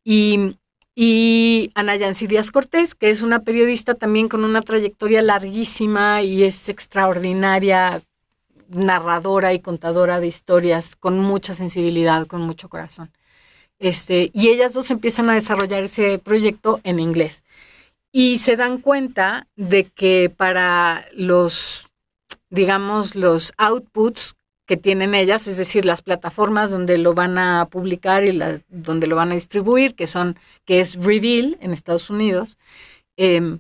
Y, 0.03 0.57
y 0.95 1.71
Ana 1.75 1.97
Yancy 1.97 2.27
Díaz 2.27 2.51
Cortés, 2.51 2.95
que 2.95 3.11
es 3.11 3.23
una 3.23 3.41
periodista 3.41 3.95
también 3.95 4.29
con 4.29 4.45
una 4.45 4.63
trayectoria 4.63 5.23
larguísima 5.23 6.23
y 6.23 6.45
es 6.45 6.69
extraordinaria 6.69 8.03
narradora 8.69 9.53
y 9.53 9.61
contadora 9.61 10.21
de 10.21 10.27
historias 10.27 10.97
con 10.97 11.19
mucha 11.19 11.55
sensibilidad, 11.55 12.27
con 12.27 12.43
mucho 12.43 12.69
corazón. 12.69 13.13
Este, 13.79 14.31
y 14.33 14.49
ellas 14.49 14.73
dos 14.73 14.91
empiezan 14.91 15.29
a 15.31 15.35
desarrollar 15.35 15.83
ese 15.85 16.19
proyecto 16.19 16.81
en 16.85 16.99
inglés. 16.99 17.43
Y 18.13 18.39
se 18.39 18.57
dan 18.57 18.79
cuenta 18.81 19.49
de 19.57 19.85
que 19.85 20.33
para 20.35 21.05
los, 21.13 21.91
digamos, 22.55 23.15
los 23.15 23.53
outputs 23.59 24.37
que 24.67 24.77
tienen 24.77 25.15
ellas, 25.15 25.47
es 25.47 25.59
decir, 25.59 25.85
las 25.85 26.03
plataformas 26.03 26.71
donde 26.71 26.97
lo 26.97 27.13
van 27.13 27.37
a 27.37 27.67
publicar 27.67 28.25
y 28.25 28.41
donde 28.69 29.07
lo 29.07 29.17
van 29.17 29.33
a 29.33 29.35
distribuir, 29.35 29.95
que 29.95 30.07
son, 30.07 30.39
que 30.65 30.81
es 30.81 30.95
Reveal 30.95 31.59
en 31.61 31.73
Estados 31.73 32.09
Unidos, 32.09 32.57
eh, 33.17 33.59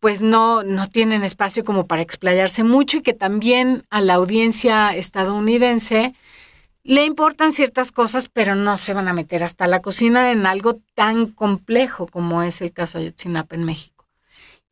pues 0.00 0.20
no, 0.20 0.62
no 0.62 0.86
tienen 0.86 1.24
espacio 1.24 1.64
como 1.64 1.86
para 1.86 2.02
explayarse 2.02 2.62
mucho 2.62 2.98
y 2.98 3.02
que 3.02 3.14
también 3.14 3.84
a 3.90 4.00
la 4.00 4.14
audiencia 4.14 4.94
estadounidense 4.94 6.14
le 6.84 7.04
importan 7.04 7.52
ciertas 7.52 7.90
cosas, 7.90 8.28
pero 8.28 8.54
no 8.54 8.78
se 8.78 8.94
van 8.94 9.08
a 9.08 9.12
meter 9.12 9.42
hasta 9.42 9.66
la 9.66 9.82
cocina 9.82 10.30
en 10.30 10.46
algo 10.46 10.80
tan 10.94 11.26
complejo 11.26 12.06
como 12.06 12.42
es 12.42 12.60
el 12.60 12.72
caso 12.72 12.98
Ayotzinapa 12.98 13.56
en 13.56 13.64
México. 13.64 14.06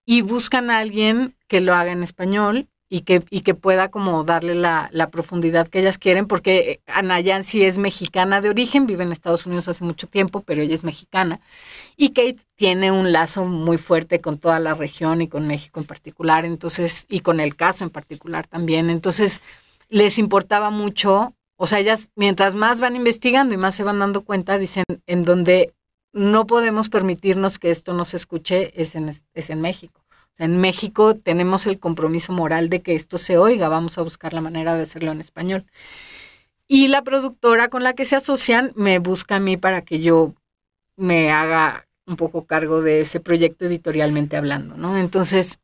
Y 0.07 0.23
buscan 0.23 0.71
a 0.71 0.79
alguien 0.79 1.35
que 1.49 1.61
lo 1.61 1.75
haga 1.75 1.91
en 1.91 2.05
español 2.05 2.69
y 2.89 3.01
que, 3.01 3.24
y 3.30 3.41
que 3.41 3.55
pueda 3.55 3.91
como 3.91 4.22
darle 4.24 4.55
la, 4.55 4.89
la, 4.93 5.11
profundidad 5.11 5.66
que 5.66 5.80
ellas 5.80 5.99
quieren, 5.99 6.26
porque 6.26 6.80
Ana 6.87 7.20
Yancy 7.20 7.64
es 7.64 7.78
mexicana 7.78 8.41
de 8.41 8.51
origen, 8.51 8.87
vive 8.87 9.03
en 9.03 9.12
Estados 9.12 9.45
Unidos 9.47 9.66
hace 9.68 9.82
mucho 9.82 10.07
tiempo, 10.07 10.43
pero 10.43 10.62
ella 10.62 10.74
es 10.74 10.84
mexicana. 10.84 11.41
Y 11.97 12.11
Kate 12.11 12.39
tiene 12.55 12.93
un 12.93 13.12
lazo 13.12 13.45
muy 13.45 13.78
fuerte 13.78 14.20
con 14.20 14.39
toda 14.39 14.61
la 14.61 14.74
región 14.74 15.20
y 15.20 15.28
con 15.28 15.49
México 15.49 15.80
en 15.80 15.87
particular, 15.87 16.45
entonces, 16.45 17.07
y 17.09 17.20
con 17.20 17.41
el 17.41 17.57
caso 17.57 17.82
en 17.82 17.91
particular 17.91 18.47
también. 18.47 18.89
Entonces, 18.89 19.41
les 19.89 20.18
importaba 20.18 20.70
mucho, 20.70 21.34
o 21.57 21.66
sea, 21.66 21.80
ellas 21.80 22.11
mientras 22.14 22.55
más 22.55 22.80
van 22.80 22.95
investigando 22.95 23.55
y 23.55 23.59
más 23.59 23.74
se 23.74 23.82
van 23.82 23.99
dando 23.99 24.22
cuenta, 24.22 24.59
dicen, 24.59 24.84
en 25.07 25.24
donde 25.24 25.74
no 26.12 26.47
podemos 26.47 26.89
permitirnos 26.89 27.59
que 27.59 27.70
esto 27.72 27.95
no 27.95 28.05
se 28.05 28.16
escuche 28.16 28.80
es 28.80 28.95
en, 28.95 29.12
es 29.34 29.51
en 29.51 29.61
México 29.61 30.06
en 30.39 30.61
México 30.61 31.16
tenemos 31.16 31.66
el 31.66 31.78
compromiso 31.78 32.32
moral 32.32 32.68
de 32.68 32.82
que 32.82 32.95
esto 32.95 33.18
se 33.18 33.39
oiga, 33.39 33.68
vamos 33.68 33.99
a 33.99 34.03
buscar 34.03 34.32
la 34.32 34.41
manera 34.41 34.76
de 34.76 34.82
hacerlo 34.82 35.12
en 35.12 35.20
español. 35.20 35.64
Y 36.68 36.89
la 36.89 37.03
productora 37.03 37.68
con 37.68 37.82
la 37.82 37.95
que 37.95 38.05
se 38.05 38.16
asocian 38.16 38.72
me 38.74 38.99
busca 38.99 39.37
a 39.37 39.41
mí 39.41 39.57
para 39.57 39.82
que 39.82 40.01
yo 40.01 40.34
me 40.97 41.30
haga 41.30 41.87
un 42.07 42.16
poco 42.16 42.47
cargo 42.47 42.82
de 42.82 43.01
ese 43.03 43.20
proyecto 43.20 43.66
editorialmente 43.66 44.37
hablando, 44.37 44.76
¿no? 44.76 44.97
Entonces, 44.97 45.59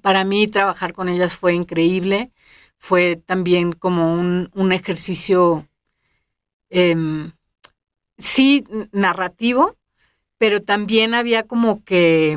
para 0.00 0.24
mí 0.24 0.48
trabajar 0.48 0.92
con 0.94 1.08
ellas 1.08 1.36
fue 1.36 1.54
increíble, 1.54 2.32
fue 2.78 3.16
también 3.16 3.72
como 3.72 4.14
un, 4.14 4.72
ejercicio, 4.72 5.68
eh, 6.70 6.96
sí, 8.18 8.64
narrativo, 8.92 9.76
pero 10.38 10.62
también 10.62 11.14
había 11.14 11.44
como 11.44 11.84
que 11.84 12.36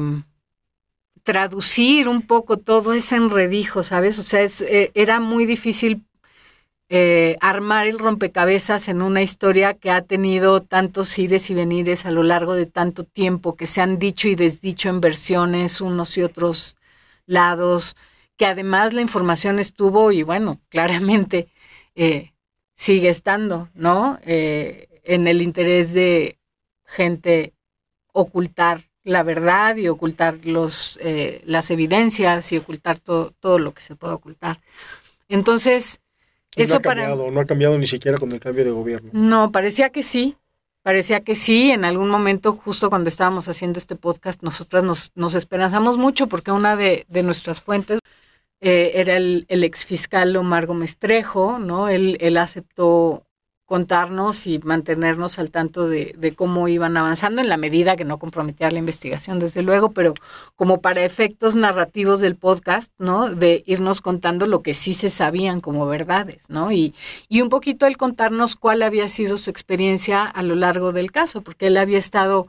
traducir 1.25 2.07
un 2.07 2.21
poco 2.21 2.57
todo 2.57 2.93
ese 2.93 3.15
enredijo, 3.15 3.83
¿sabes? 3.83 4.19
O 4.19 4.23
sea, 4.23 4.45
eh, 4.45 4.91
era 4.93 5.19
muy 5.19 5.45
difícil 5.47 6.05
eh, 6.89 7.35
armar 7.41 7.87
el 7.87 7.97
rompecabezas 7.99 8.87
en 8.89 9.01
una 9.01 9.23
historia 9.23 9.73
que 9.73 9.89
ha 9.89 10.03
tenido 10.03 10.61
tantos 10.61 11.17
ires 11.17 11.49
y 11.49 11.55
venires 11.55 12.05
a 12.05 12.11
lo 12.11 12.21
largo 12.23 12.53
de 12.53 12.67
tanto 12.67 13.03
tiempo, 13.05 13.55
que 13.55 13.65
se 13.65 13.81
han 13.81 13.97
dicho 13.97 14.27
y 14.27 14.35
desdicho 14.35 14.89
en 14.89 15.01
versiones 15.01 15.81
unos 15.81 16.15
y 16.17 16.21
otros 16.21 16.77
lados, 17.25 17.97
que 18.37 18.45
además 18.45 18.93
la 18.93 19.01
información 19.01 19.57
estuvo 19.59 20.11
y 20.11 20.21
bueno, 20.23 20.61
claramente 20.69 21.49
eh, 21.95 22.33
sigue 22.75 23.09
estando, 23.09 23.69
¿no? 23.73 24.19
en 24.23 25.27
el 25.27 25.41
interés 25.41 25.93
de 25.93 26.39
gente 26.85 27.53
ocultar 28.13 28.81
la 29.05 29.23
verdad 29.23 29.77
y 29.77 29.87
ocultar 29.87 30.39
los, 30.43 30.99
eh, 31.01 31.41
las 31.45 31.71
evidencias 31.71 32.51
y 32.51 32.57
ocultar 32.57 32.99
todo, 32.99 33.31
todo 33.39 33.59
lo 33.59 33.73
que 33.73 33.81
se 33.81 33.95
puede 33.95 34.13
ocultar. 34.13 34.59
Entonces, 35.29 36.01
eso 36.55 36.73
no 36.73 36.77
ha 36.79 36.81
para... 36.81 37.05
Cambiado, 37.05 37.31
no 37.31 37.39
ha 37.39 37.45
cambiado 37.45 37.77
ni 37.77 37.87
siquiera 37.87 38.17
con 38.17 38.31
el 38.31 38.39
cambio 38.39 38.65
de 38.65 38.71
gobierno. 38.71 39.11
No, 39.13 39.51
parecía 39.51 39.91
que 39.91 40.01
sí, 40.03 40.35
parecía 40.81 41.21
que 41.21 41.35
sí. 41.35 41.71
En 41.71 41.85
algún 41.85 42.09
momento, 42.09 42.53
justo 42.53 42.89
cuando 42.89 43.09
estábamos 43.09 43.47
haciendo 43.47 43.77
este 43.77 43.95
podcast, 43.95 44.41
nosotras 44.41 44.83
nos, 44.83 45.11
nos 45.15 45.35
esperanzamos 45.35 45.97
mucho 45.97 46.27
porque 46.27 46.51
una 46.51 46.75
de, 46.75 47.05
de 47.07 47.23
nuestras 47.23 47.61
fuentes 47.61 47.99
eh, 48.59 48.93
era 48.95 49.17
el, 49.17 49.45
el 49.49 49.63
ex 49.63 49.85
fiscal 49.85 50.35
Omar 50.35 50.65
Gómez 50.65 50.97
Trejo, 50.97 51.59
¿no? 51.59 51.89
Él, 51.89 52.17
él 52.21 52.37
aceptó 52.37 53.23
contarnos 53.65 54.45
y 54.45 54.59
mantenernos 54.59 55.39
al 55.39 55.49
tanto 55.49 55.87
de, 55.87 56.33
cómo 56.35 56.67
iban 56.67 56.97
avanzando 56.97 57.41
en 57.41 57.49
la 57.49 57.57
medida 57.57 57.95
que 57.95 58.05
no 58.05 58.19
comprometía 58.19 58.69
la 58.69 58.79
investigación, 58.79 59.39
desde 59.39 59.63
luego, 59.63 59.91
pero 59.91 60.13
como 60.55 60.81
para 60.81 61.03
efectos 61.03 61.55
narrativos 61.55 62.21
del 62.21 62.35
podcast, 62.35 62.91
¿no? 62.99 63.29
De 63.29 63.63
irnos 63.65 64.01
contando 64.01 64.45
lo 64.45 64.61
que 64.61 64.75
sí 64.75 64.93
se 64.93 65.09
sabían 65.09 65.61
como 65.61 65.87
verdades, 65.87 66.43
¿no? 66.49 66.71
Y, 66.71 66.93
y 67.27 67.41
un 67.41 67.49
poquito 67.49 67.87
el 67.87 67.97
contarnos 67.97 68.55
cuál 68.55 68.83
había 68.83 69.09
sido 69.09 69.37
su 69.37 69.49
experiencia 69.49 70.23
a 70.23 70.43
lo 70.43 70.55
largo 70.55 70.93
del 70.93 71.11
caso, 71.11 71.41
porque 71.41 71.67
él 71.67 71.77
había 71.77 71.97
estado 71.97 72.47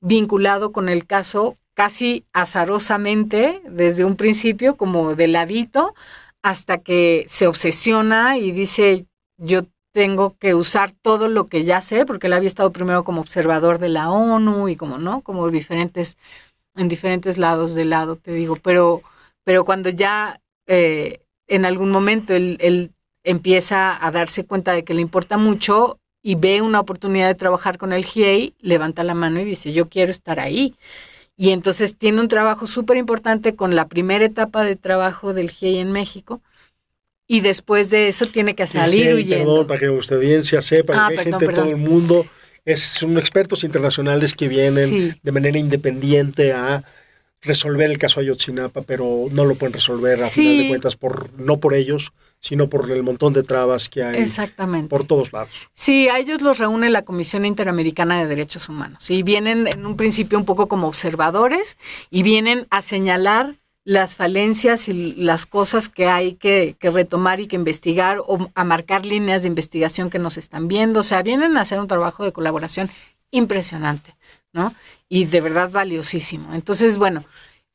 vinculado 0.00 0.72
con 0.72 0.88
el 0.88 1.06
caso 1.06 1.56
casi 1.74 2.24
azarosamente 2.32 3.62
desde 3.68 4.04
un 4.04 4.16
principio, 4.16 4.76
como 4.76 5.14
de 5.16 5.26
ladito, 5.28 5.94
hasta 6.42 6.78
que 6.78 7.24
se 7.28 7.46
obsesiona 7.46 8.38
y 8.38 8.52
dice, 8.52 9.06
yo 9.38 9.62
tengo 9.92 10.36
que 10.38 10.54
usar 10.54 10.92
todo 10.92 11.28
lo 11.28 11.46
que 11.46 11.64
ya 11.64 11.80
sé, 11.82 12.06
porque 12.06 12.26
él 12.26 12.32
había 12.32 12.48
estado 12.48 12.72
primero 12.72 13.04
como 13.04 13.20
observador 13.20 13.78
de 13.78 13.90
la 13.90 14.10
ONU 14.10 14.68
y 14.68 14.76
como, 14.76 14.98
¿no? 14.98 15.20
Como 15.22 15.50
diferentes, 15.50 16.16
en 16.74 16.88
diferentes 16.88 17.38
lados 17.38 17.74
del 17.74 17.90
lado, 17.90 18.16
te 18.16 18.32
digo, 18.32 18.56
pero, 18.56 19.02
pero 19.44 19.64
cuando 19.64 19.90
ya 19.90 20.40
eh, 20.66 21.20
en 21.46 21.64
algún 21.64 21.90
momento 21.90 22.34
él, 22.34 22.56
él 22.60 22.92
empieza 23.24 24.04
a 24.04 24.10
darse 24.10 24.44
cuenta 24.46 24.72
de 24.72 24.84
que 24.84 24.94
le 24.94 25.02
importa 25.02 25.38
mucho 25.38 25.98
y 26.22 26.36
ve 26.36 26.62
una 26.62 26.80
oportunidad 26.80 27.28
de 27.28 27.34
trabajar 27.34 27.78
con 27.78 27.92
el 27.92 28.04
GIEI, 28.04 28.54
levanta 28.60 29.04
la 29.04 29.14
mano 29.14 29.40
y 29.40 29.44
dice, 29.44 29.72
yo 29.72 29.88
quiero 29.88 30.10
estar 30.10 30.40
ahí. 30.40 30.76
Y 31.36 31.50
entonces 31.50 31.96
tiene 31.96 32.20
un 32.20 32.28
trabajo 32.28 32.66
súper 32.66 32.96
importante 32.96 33.56
con 33.56 33.74
la 33.74 33.88
primera 33.88 34.24
etapa 34.24 34.64
de 34.64 34.76
trabajo 34.76 35.34
del 35.34 35.50
GIEI 35.50 35.78
en 35.78 35.92
México, 35.92 36.40
y 37.36 37.40
después 37.40 37.88
de 37.88 38.08
eso 38.08 38.26
tiene 38.26 38.54
que 38.54 38.66
salir 38.66 39.06
sí, 39.06 39.12
huyendo. 39.14 39.44
Perdón, 39.46 39.66
para 39.66 39.80
que 39.80 39.86
nuestra 39.86 40.16
audiencia 40.18 40.60
sepa, 40.60 40.92
Ah, 40.94 41.08
que 41.08 41.18
hay 41.18 41.24
perdón, 41.24 41.40
gente 41.40 41.46
de 41.54 41.60
todo 41.60 41.70
el 41.70 41.76
mundo, 41.78 42.26
es, 42.66 42.82
son 42.82 43.16
expertos 43.16 43.64
internacionales 43.64 44.34
que 44.34 44.48
vienen 44.48 44.88
Sí. 44.90 45.14
de 45.22 45.32
manera 45.32 45.58
independiente 45.58 46.52
a 46.52 46.84
resolver 47.40 47.90
el 47.90 47.96
caso 47.98 48.20
Ayotzinapa, 48.20 48.82
pero 48.82 49.26
no 49.32 49.44
lo 49.46 49.54
pueden 49.54 49.72
resolver 49.72 50.22
a 50.22 50.28
Sí. 50.28 50.42
final 50.42 50.58
de 50.58 50.68
cuentas 50.68 50.96
por 50.96 51.30
no 51.38 51.58
por 51.58 51.72
ellos, 51.74 52.12
sino 52.38 52.68
por 52.68 52.90
el 52.90 53.02
montón 53.02 53.32
de 53.32 53.42
trabas 53.42 53.88
que 53.88 54.02
hay 54.02 54.20
Exactamente. 54.20 54.88
por 54.88 55.06
todos 55.06 55.32
lados. 55.32 55.50
Sí, 55.74 56.08
a 56.08 56.18
ellos 56.18 56.42
los 56.42 56.58
reúne 56.58 56.90
la 56.90 57.02
Comisión 57.02 57.44
Interamericana 57.46 58.20
de 58.20 58.26
Derechos 58.26 58.68
Humanos. 58.68 59.10
Y 59.10 59.22
vienen 59.22 59.66
en 59.68 59.86
un 59.86 59.96
principio 59.96 60.38
un 60.38 60.44
poco 60.44 60.68
como 60.68 60.86
observadores 60.86 61.78
y 62.10 62.22
vienen 62.22 62.66
a 62.70 62.82
señalar 62.82 63.56
las 63.84 64.16
falencias 64.16 64.88
y 64.88 65.14
las 65.14 65.46
cosas 65.46 65.88
que 65.88 66.06
hay 66.06 66.34
que, 66.34 66.76
que 66.78 66.90
retomar 66.90 67.40
y 67.40 67.48
que 67.48 67.56
investigar 67.56 68.18
o 68.20 68.50
a 68.54 68.64
marcar 68.64 69.04
líneas 69.04 69.42
de 69.42 69.48
investigación 69.48 70.10
que 70.10 70.18
nos 70.18 70.36
están 70.36 70.68
viendo. 70.68 71.00
O 71.00 71.02
sea, 71.02 71.22
vienen 71.22 71.56
a 71.56 71.62
hacer 71.62 71.80
un 71.80 71.88
trabajo 71.88 72.24
de 72.24 72.32
colaboración 72.32 72.88
impresionante, 73.32 74.14
¿no? 74.52 74.72
Y 75.08 75.24
de 75.24 75.40
verdad 75.40 75.70
valiosísimo. 75.70 76.54
Entonces, 76.54 76.96
bueno, 76.96 77.24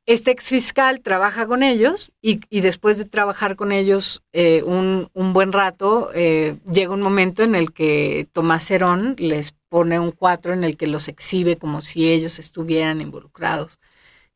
este 0.08 0.32
ex 0.32 0.48
fiscal 0.48 1.02
trabaja 1.02 1.46
con 1.48 1.64
ellos 1.64 2.14
y, 2.22 2.40
y 2.50 2.62
después 2.62 2.98
de 2.98 3.04
trabajar 3.04 3.58
con 3.58 3.74
ellos 3.74 4.24
eh, 4.32 4.64
un, 4.64 5.10
un, 5.14 5.34
buen 5.34 5.52
rato, 5.52 6.12
eh, 6.14 6.56
llega 6.72 6.94
un 6.94 7.02
momento 7.02 7.44
en 7.44 7.56
el 7.56 7.74
que 7.74 8.26
Tomás 8.32 8.72
Herón 8.72 9.16
les 9.18 9.54
pone 9.68 10.00
un 10.00 10.14
cuatro 10.14 10.54
en 10.54 10.64
el 10.64 10.78
que 10.78 10.88
los 10.88 11.10
exhibe 11.10 11.58
como 11.58 11.82
si 11.82 12.10
ellos 12.10 12.40
estuvieran 12.40 13.02
involucrados, 13.02 13.80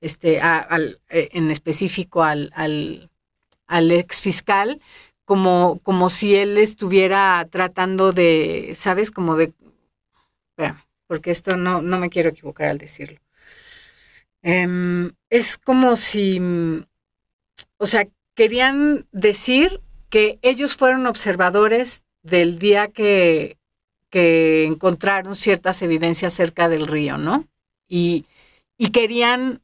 este, 0.01 0.41
al, 0.41 0.99
eh, 1.09 1.29
en 1.33 1.51
específico 1.51 2.23
al, 2.23 2.51
al, 2.55 3.91
ex 3.91 4.21
fiscal 4.21 4.81
como, 5.25 5.79
como 5.83 6.09
si 6.09 6.35
él 6.35 6.57
estuviera 6.57 7.47
tratando 7.49 8.11
de, 8.11 8.75
¿sabes? 8.75 9.11
Como 9.11 9.37
de... 9.37 9.53
Porque 11.07 11.31
esto 11.31 11.55
no, 11.55 11.81
no 11.81 11.97
me 11.99 12.09
quiero 12.09 12.29
equivocar 12.29 12.69
al 12.69 12.77
decirlo. 12.77 13.19
Em, 14.41 15.11
es 15.29 15.57
como 15.57 15.95
si, 15.95 16.41
o 17.77 17.85
sea, 17.85 18.07
querían 18.35 19.07
decir 19.11 19.81
que 20.09 20.39
ellos 20.41 20.75
fueron 20.75 21.05
observadores 21.05 22.03
del 22.23 22.59
día 22.59 22.87
que, 22.87 23.57
que 24.09 24.65
encontraron 24.65 25.35
ciertas 25.35 25.81
evidencias 25.81 26.33
cerca 26.33 26.69
del 26.69 26.87
río, 26.87 27.17
¿no? 27.17 27.47
Y, 27.87 28.25
y 28.77 28.89
querían 28.89 29.61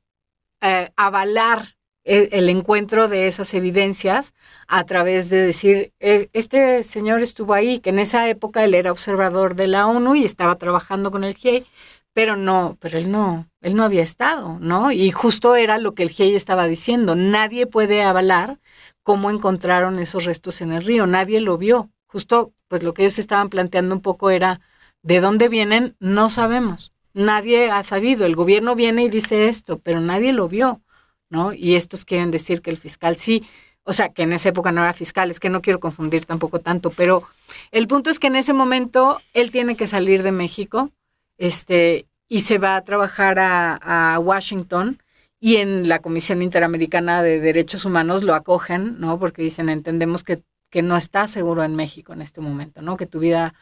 eh, 0.62 0.91
avalar 0.95 1.78
el, 2.08 2.49
encuentro 2.49 3.08
de 3.08 3.28
esas 3.28 3.53
evidencias 3.53 4.34
a 4.68 4.86
través 4.86 5.30
de 5.30 5.41
decir, 5.41 5.93
e, 5.99 6.30
este 6.34 6.84
señor 6.84 7.22
estuvo 7.22 7.53
ahí, 7.53 7.80
que 7.80 7.89
en 7.89 7.99
esa 7.99 8.30
época 8.30 8.64
él 8.64 8.74
era 8.76 8.91
observador 8.91 9.55
de 9.55 9.68
la 9.68 9.88
ONU 9.88 10.16
y 10.16 10.26
estaba 10.26 10.55
trabajando 10.55 11.12
con 11.12 11.24
el 11.24 11.36
GIEI, 11.36 11.66
pero 12.14 12.36
no, 12.38 12.78
pero 12.80 12.97
él 12.97 13.12
no, 13.12 13.49
él 13.62 13.76
no 13.76 13.84
había 13.84 14.03
estado, 14.03 14.58
¿no? 14.60 14.91
Y 14.91 15.12
justo 15.12 15.55
era 15.55 15.78
lo 15.78 15.93
que 15.93 16.03
el 16.03 16.10
GIEI 16.10 16.36
estaba 16.36 16.68
diciendo, 16.68 17.16
nadie 17.16 17.68
puede 17.68 18.03
avalar 18.03 18.60
cómo 19.03 19.30
encontraron 19.30 19.99
esos 19.99 20.26
restos 20.26 20.62
en 20.62 20.72
el 20.72 20.84
río, 20.84 21.08
nadie 21.08 21.41
lo 21.41 21.58
vio. 21.58 21.91
Justo, 22.08 22.53
pues 22.70 22.84
lo 22.84 22.93
que 22.93 23.03
ellos 23.03 23.20
estaban 23.20 23.49
planteando 23.49 23.95
un 23.95 24.01
poco 24.01 24.30
era, 24.30 24.62
¿de 25.03 25.20
dónde 25.20 25.49
vienen? 25.49 25.95
No 25.99 26.30
sabemos 26.30 26.93
nadie 27.18 27.70
ha 27.72 27.84
sabido. 27.84 28.26
El 28.26 28.36
gobierno 28.36 28.76
viene 28.76 29.03
y 29.03 29.09
dice 29.09 29.47
esto, 29.49 29.80
pero 29.80 29.99
nadie 29.99 30.32
lo 30.34 30.47
vio, 30.47 30.82
¿no? 31.30 31.53
Y 31.53 31.76
estos 31.76 32.05
quieren 32.05 32.32
decir 32.32 32.61
que 32.61 32.70
el 32.70 32.78
fiscal 32.78 33.18
sí, 33.18 33.45
o 33.84 33.93
sea, 33.93 34.09
que 34.09 34.24
en 34.24 34.34
esa 34.34 34.49
época 34.49 34.72
no 34.72 34.82
era 34.82 34.93
fiscal, 34.93 35.32
es 35.32 35.39
que 35.39 35.49
no 35.49 35.61
quiero 35.61 35.80
confundir 35.80 36.26
tampoco 36.26 36.59
tanto, 36.59 36.91
pero 36.91 37.24
el 37.72 37.88
punto 37.88 38.09
es 38.09 38.20
que 38.20 38.28
en 38.28 38.36
ese 38.36 38.53
momento 38.53 39.20
él 39.34 39.51
tiene 39.51 39.76
que 39.76 39.88
salir 39.88 40.24
de 40.24 40.32
México, 40.32 40.91
este, 41.38 42.07
y 42.30 42.41
se 42.41 42.57
va 42.57 42.76
a 42.76 42.84
trabajar 42.84 43.39
a, 43.39 44.15
a 44.15 44.20
Washington 44.20 45.01
y 45.39 45.57
en 45.57 45.88
la 45.88 45.99
Comisión 45.99 46.41
Interamericana 46.41 47.24
de 47.24 47.39
Derechos 47.39 47.86
Humanos 47.86 48.24
lo 48.24 48.34
acogen, 48.34 48.99
¿no? 48.99 49.20
Porque 49.20 49.41
dicen, 49.41 49.70
entendemos 49.70 50.24
que, 50.24 50.41
que 50.70 50.82
no 50.82 50.97
está 50.97 51.28
seguro 51.28 51.63
en 51.63 51.76
México 51.76 52.13
en 52.13 52.22
este 52.22 52.41
momento, 52.41 52.82
¿no? 52.82 52.97
Que 52.97 53.05
tu 53.05 53.20
vida 53.20 53.53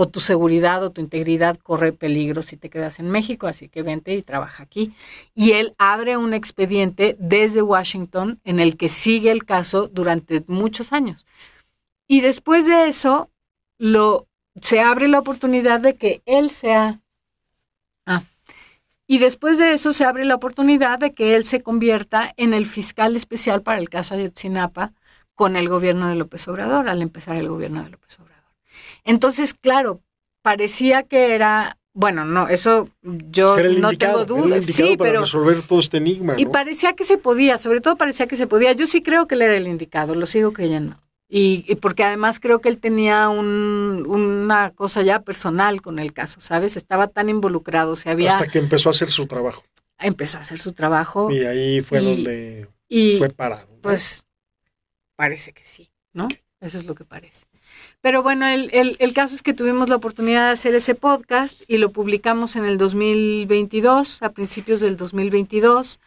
o 0.00 0.06
tu 0.06 0.20
seguridad 0.20 0.84
o 0.84 0.92
tu 0.92 1.00
integridad 1.00 1.58
corre 1.58 1.92
peligro 1.92 2.42
si 2.42 2.56
te 2.56 2.70
quedas 2.70 3.00
en 3.00 3.10
México, 3.10 3.48
así 3.48 3.68
que 3.68 3.82
vente 3.82 4.14
y 4.14 4.22
trabaja 4.22 4.62
aquí. 4.62 4.94
Y 5.34 5.52
él 5.52 5.74
abre 5.76 6.16
un 6.16 6.34
expediente 6.34 7.16
desde 7.18 7.62
Washington 7.62 8.40
en 8.44 8.60
el 8.60 8.76
que 8.76 8.90
sigue 8.90 9.32
el 9.32 9.44
caso 9.44 9.88
durante 9.88 10.44
muchos 10.46 10.92
años. 10.92 11.26
Y 12.06 12.20
después 12.20 12.64
de 12.66 12.86
eso, 12.86 13.28
lo, 13.76 14.28
se 14.62 14.78
abre 14.78 15.08
la 15.08 15.18
oportunidad 15.18 15.80
de 15.80 15.96
que 15.96 16.22
él 16.26 16.50
sea... 16.50 17.00
Ah, 18.06 18.22
y 19.08 19.18
después 19.18 19.58
de 19.58 19.72
eso 19.72 19.92
se 19.92 20.04
abre 20.04 20.24
la 20.24 20.36
oportunidad 20.36 21.00
de 21.00 21.12
que 21.12 21.34
él 21.34 21.44
se 21.44 21.60
convierta 21.60 22.32
en 22.36 22.54
el 22.54 22.66
fiscal 22.66 23.16
especial 23.16 23.62
para 23.62 23.80
el 23.80 23.88
caso 23.88 24.14
Ayotzinapa 24.14 24.92
con 25.34 25.56
el 25.56 25.68
gobierno 25.68 26.08
de 26.08 26.14
López 26.14 26.46
Obrador, 26.46 26.88
al 26.88 27.02
empezar 27.02 27.34
el 27.34 27.48
gobierno 27.48 27.82
de 27.82 27.90
López 27.90 28.14
Obrador. 28.20 28.27
Entonces, 29.08 29.54
claro, 29.54 30.02
parecía 30.42 31.02
que 31.02 31.34
era, 31.34 31.78
bueno, 31.94 32.26
no, 32.26 32.46
eso 32.48 32.90
yo 33.02 33.56
no 33.56 33.90
tengo 33.94 34.26
dudas. 34.26 34.66
Sí, 34.66 34.98
para 34.98 35.10
pero 35.10 35.20
resolver 35.22 35.62
todo 35.62 35.80
este 35.80 35.96
enigma. 35.96 36.34
Y 36.36 36.44
parecía 36.44 36.92
que 36.92 37.04
se 37.04 37.16
podía, 37.16 37.56
sobre 37.56 37.80
todo 37.80 37.96
parecía 37.96 38.26
que 38.28 38.36
se 38.36 38.46
podía. 38.46 38.74
Yo 38.74 38.84
sí 38.84 39.02
creo 39.02 39.26
que 39.26 39.34
él 39.34 39.42
era 39.42 39.56
el 39.56 39.66
indicado, 39.66 40.14
lo 40.14 40.26
sigo 40.26 40.52
creyendo. 40.52 41.00
Y, 41.26 41.74
porque 41.76 42.04
además 42.04 42.38
creo 42.38 42.60
que 42.60 42.68
él 42.68 42.78
tenía 42.78 43.30
un, 43.30 44.04
una 44.06 44.72
cosa 44.72 45.00
ya 45.00 45.20
personal 45.20 45.80
con 45.80 45.98
el 45.98 46.12
caso, 46.12 46.42
¿sabes? 46.42 46.76
Estaba 46.76 47.08
tan 47.08 47.30
involucrado, 47.30 47.96
se 47.96 48.10
había... 48.10 48.32
Hasta 48.32 48.46
que 48.46 48.58
empezó 48.58 48.90
a 48.90 48.92
hacer 48.92 49.10
su 49.10 49.26
trabajo. 49.26 49.64
Empezó 49.98 50.36
a 50.36 50.42
hacer 50.42 50.58
su 50.58 50.72
trabajo. 50.72 51.30
Y 51.30 51.44
ahí 51.44 51.80
fue 51.80 52.00
donde 52.00 52.68
fue 53.18 53.30
parado. 53.30 53.68
Pues 53.80 54.22
parece 55.16 55.52
que 55.52 55.64
sí, 55.64 55.90
¿no? 56.12 56.28
Eso 56.60 56.76
es 56.76 56.84
lo 56.84 56.94
que 56.94 57.04
parece. 57.04 57.46
Pero 58.00 58.22
bueno, 58.22 58.46
el, 58.46 58.70
el, 58.98 59.12
caso 59.12 59.34
es 59.34 59.42
que 59.42 59.54
tuvimos 59.54 59.88
la 59.88 59.96
oportunidad 59.96 60.46
de 60.46 60.52
hacer 60.52 60.74
ese 60.74 60.94
podcast 60.94 61.62
y 61.66 61.78
lo 61.78 61.90
publicamos 61.90 62.54
en 62.54 62.64
el 62.64 62.78
2022, 62.78 64.22
a 64.22 64.30
principios 64.30 64.80
del 64.80 64.96
2022, 64.96 65.98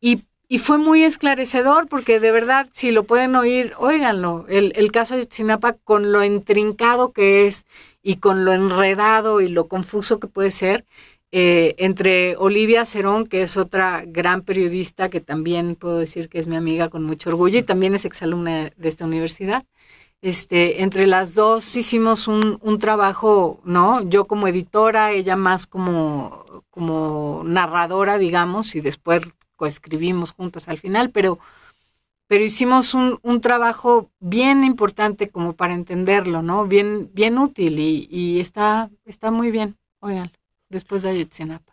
y, 0.00 0.22
y 0.48 0.58
fue 0.58 0.78
muy 0.78 1.02
esclarecedor 1.02 1.88
porque 1.88 2.20
de 2.20 2.30
verdad, 2.30 2.68
si 2.72 2.92
lo 2.92 3.04
pueden 3.04 3.34
oír, 3.34 3.72
óiganlo. 3.78 4.46
El, 4.48 4.72
el 4.76 4.92
caso 4.92 5.16
de 5.16 5.26
Chinapa, 5.26 5.72
con 5.72 6.12
lo 6.12 6.24
intrincado 6.24 7.12
que 7.12 7.48
es 7.48 7.64
y 8.02 8.16
con 8.16 8.44
lo 8.44 8.52
enredado 8.52 9.40
y 9.40 9.48
lo 9.48 9.66
confuso 9.66 10.20
que 10.20 10.28
puede 10.28 10.52
ser, 10.52 10.84
eh, 11.34 11.74
entre 11.78 12.36
Olivia 12.36 12.84
Cerón, 12.84 13.26
que 13.26 13.42
es 13.42 13.56
otra 13.56 14.04
gran 14.06 14.42
periodista 14.42 15.08
que 15.08 15.22
también 15.22 15.76
puedo 15.76 15.98
decir 15.98 16.28
que 16.28 16.38
es 16.38 16.46
mi 16.46 16.56
amiga 16.56 16.90
con 16.90 17.04
mucho 17.04 17.30
orgullo 17.30 17.58
y 17.58 17.62
también 17.62 17.94
es 17.94 18.04
exalumna 18.04 18.70
de 18.76 18.88
esta 18.88 19.06
universidad, 19.06 19.64
este, 20.22 20.82
entre 20.82 21.06
las 21.06 21.34
dos 21.34 21.76
hicimos 21.76 22.28
un, 22.28 22.58
un, 22.62 22.78
trabajo, 22.78 23.60
¿no? 23.64 24.00
Yo 24.08 24.26
como 24.26 24.46
editora, 24.48 25.12
ella 25.12 25.36
más 25.36 25.66
como, 25.66 26.44
como 26.70 27.42
narradora, 27.44 28.18
digamos, 28.18 28.74
y 28.76 28.80
después 28.80 29.24
coescribimos 29.56 30.32
juntas 30.32 30.68
al 30.68 30.78
final, 30.78 31.10
pero, 31.10 31.40
pero 32.28 32.44
hicimos 32.44 32.94
un, 32.94 33.18
un, 33.22 33.40
trabajo 33.40 34.10
bien 34.20 34.64
importante 34.64 35.28
como 35.28 35.54
para 35.54 35.74
entenderlo, 35.74 36.42
¿no? 36.42 36.66
Bien, 36.66 37.10
bien 37.12 37.38
útil 37.38 37.80
y, 37.80 38.08
y 38.10 38.40
está, 38.40 38.90
está 39.04 39.32
muy 39.32 39.50
bien, 39.50 39.76
oigan, 40.00 40.30
después 40.68 41.02
de 41.02 41.10
Ayotzinapa. 41.10 41.71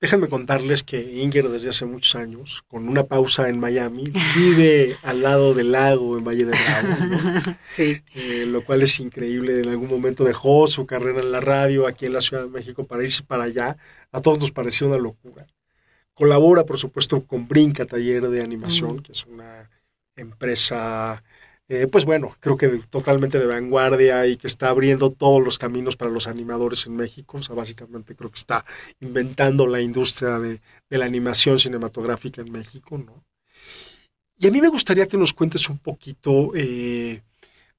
Déjenme 0.00 0.28
contarles 0.28 0.84
que 0.84 1.00
Inger 1.00 1.48
desde 1.48 1.70
hace 1.70 1.84
muchos 1.84 2.14
años, 2.14 2.62
con 2.68 2.88
una 2.88 3.02
pausa 3.02 3.48
en 3.48 3.58
Miami, 3.58 4.12
vive 4.36 4.96
al 5.02 5.22
lado 5.22 5.54
del 5.54 5.72
lago 5.72 6.16
en 6.16 6.24
Valle 6.24 6.44
de 6.44 6.52
Bravo, 6.52 7.52
sí. 7.70 8.00
Eh, 8.14 8.46
lo 8.46 8.64
cual 8.64 8.82
es 8.82 9.00
increíble. 9.00 9.60
En 9.60 9.68
algún 9.68 9.88
momento 9.88 10.22
dejó 10.22 10.68
su 10.68 10.86
carrera 10.86 11.20
en 11.20 11.32
la 11.32 11.40
radio 11.40 11.88
aquí 11.88 12.06
en 12.06 12.12
la 12.12 12.20
Ciudad 12.20 12.44
de 12.44 12.48
México 12.48 12.84
para 12.84 13.02
irse 13.02 13.24
para 13.24 13.44
allá. 13.44 13.76
A 14.12 14.20
todos 14.20 14.38
nos 14.38 14.52
pareció 14.52 14.86
una 14.86 14.98
locura. 14.98 15.48
Colabora, 16.14 16.64
por 16.64 16.78
supuesto, 16.78 17.24
con 17.26 17.48
Brinca 17.48 17.84
Taller 17.84 18.28
de 18.28 18.40
Animación, 18.40 19.02
que 19.02 19.12
es 19.12 19.26
una 19.26 19.68
empresa 20.14 21.24
eh, 21.70 21.86
pues 21.86 22.06
bueno, 22.06 22.34
creo 22.40 22.56
que 22.56 22.68
totalmente 22.88 23.38
de 23.38 23.46
vanguardia 23.46 24.26
y 24.26 24.38
que 24.38 24.46
está 24.46 24.70
abriendo 24.70 25.10
todos 25.10 25.44
los 25.44 25.58
caminos 25.58 25.96
para 25.96 26.10
los 26.10 26.26
animadores 26.26 26.86
en 26.86 26.96
México. 26.96 27.38
O 27.38 27.42
sea, 27.42 27.54
básicamente 27.54 28.16
creo 28.16 28.30
que 28.30 28.38
está 28.38 28.64
inventando 29.00 29.66
la 29.66 29.80
industria 29.82 30.38
de, 30.38 30.60
la 30.88 31.04
animación 31.04 31.58
cinematográfica 31.58 32.40
en 32.40 32.52
México, 32.52 32.96
¿no? 32.96 33.24
Y 34.38 34.46
a 34.46 34.50
mí 34.50 34.60
me 34.62 34.68
gustaría 34.68 35.06
que 35.08 35.18
nos 35.18 35.34
cuentes 35.34 35.68
un 35.68 35.78
poquito 35.78 36.52
eh, 36.54 37.22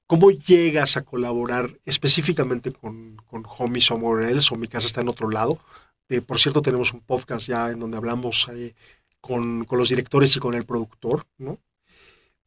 cómo 0.06 0.30
llegas 0.30 0.96
a 0.96 1.02
colaborar 1.02 1.78
específicamente 1.84 2.72
con, 2.72 3.16
Homie 3.58 3.80
Somewhere 3.80 4.30
Else 4.30 4.54
o 4.54 4.58
Mi 4.58 4.68
Casa 4.68 4.86
está 4.86 5.00
en 5.00 5.08
otro 5.08 5.30
lado. 5.30 5.58
Eh, 6.08 6.20
por 6.20 6.38
cierto, 6.38 6.62
tenemos 6.62 6.92
un 6.92 7.00
podcast 7.00 7.48
ya 7.48 7.70
en 7.70 7.80
donde 7.80 7.96
hablamos 7.96 8.46
con, 9.20 9.64
con 9.64 9.78
los 9.78 9.88
directores 9.88 10.36
y 10.36 10.40
con 10.40 10.54
el 10.54 10.64
productor, 10.64 11.26
¿no? 11.38 11.58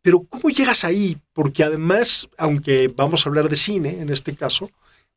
Pero 0.04 0.22
¿cómo 0.24 0.50
llegas 0.50 0.84
ahí? 0.84 1.18
Porque 1.34 1.64
además, 1.64 2.30
aunque 2.38 2.90
vamos 2.90 3.26
a 3.26 3.30
hablar 3.30 3.50
de 3.50 3.56
cine 3.56 4.02
en 4.02 4.10
este 4.10 4.36
caso, 4.36 4.70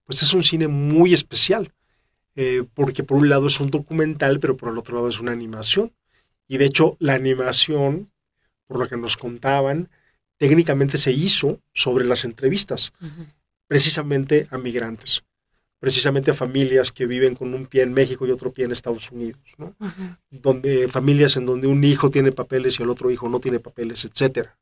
pues 0.04 0.22
es 0.22 0.32
un 0.32 0.42
cine 0.42 0.68
muy 0.68 1.12
especial. 1.12 1.74
Eh, 2.36 2.64
porque 2.72 3.02
por 3.02 3.18
un 3.18 3.28
lado 3.28 3.48
es 3.48 3.60
un 3.60 3.70
documental, 3.70 4.40
pero 4.40 4.56
por 4.56 4.70
el 4.70 4.78
otro 4.78 4.96
lado 4.96 5.08
es 5.08 5.20
una 5.20 5.32
animación. 5.32 5.92
Y 6.48 6.56
de 6.56 6.66
hecho, 6.66 6.96
la 7.00 7.14
animación, 7.14 8.10
por 8.66 8.78
lo 8.78 8.88
que 8.88 8.96
nos 8.96 9.16
contaban, 9.16 9.90
técnicamente 10.38 10.96
se 10.96 11.12
hizo 11.12 11.60
sobre 11.72 12.04
las 12.04 12.24
entrevistas, 12.24 12.92
precisamente 13.66 14.46
a 14.50 14.58
migrantes 14.58 15.24
precisamente 15.78 16.30
a 16.30 16.34
familias 16.34 16.90
que 16.90 17.06
viven 17.06 17.34
con 17.34 17.52
un 17.54 17.66
pie 17.66 17.82
en 17.82 17.92
México 17.92 18.26
y 18.26 18.30
otro 18.30 18.52
pie 18.52 18.64
en 18.64 18.72
Estados 18.72 19.10
Unidos, 19.10 19.40
¿no? 19.58 19.74
Donde 20.30 20.88
familias 20.88 21.36
en 21.36 21.46
donde 21.46 21.66
un 21.66 21.84
hijo 21.84 22.10
tiene 22.10 22.32
papeles 22.32 22.78
y 22.78 22.82
el 22.82 22.90
otro 22.90 23.10
hijo 23.10 23.28
no 23.28 23.40
tiene 23.40 23.60
papeles, 23.60 24.04
etcétera. 24.04 24.58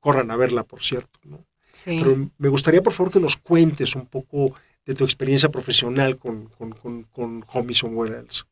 Corran 0.00 0.30
a 0.30 0.36
verla, 0.36 0.64
por 0.64 0.82
cierto, 0.82 1.20
¿no? 1.24 1.44
Pero 1.84 2.30
me 2.36 2.48
gustaría, 2.48 2.82
por 2.82 2.92
favor, 2.92 3.12
que 3.12 3.20
nos 3.20 3.36
cuentes 3.36 3.94
un 3.94 4.06
poco 4.06 4.54
de 4.84 4.94
tu 4.94 5.04
experiencia 5.04 5.50
profesional 5.50 6.18
con, 6.18 6.46
con, 6.46 6.72
con, 6.72 7.04
con 7.04 7.44
Homie 7.52 7.74
Somewhere 7.74 8.18
Else. 8.18 8.42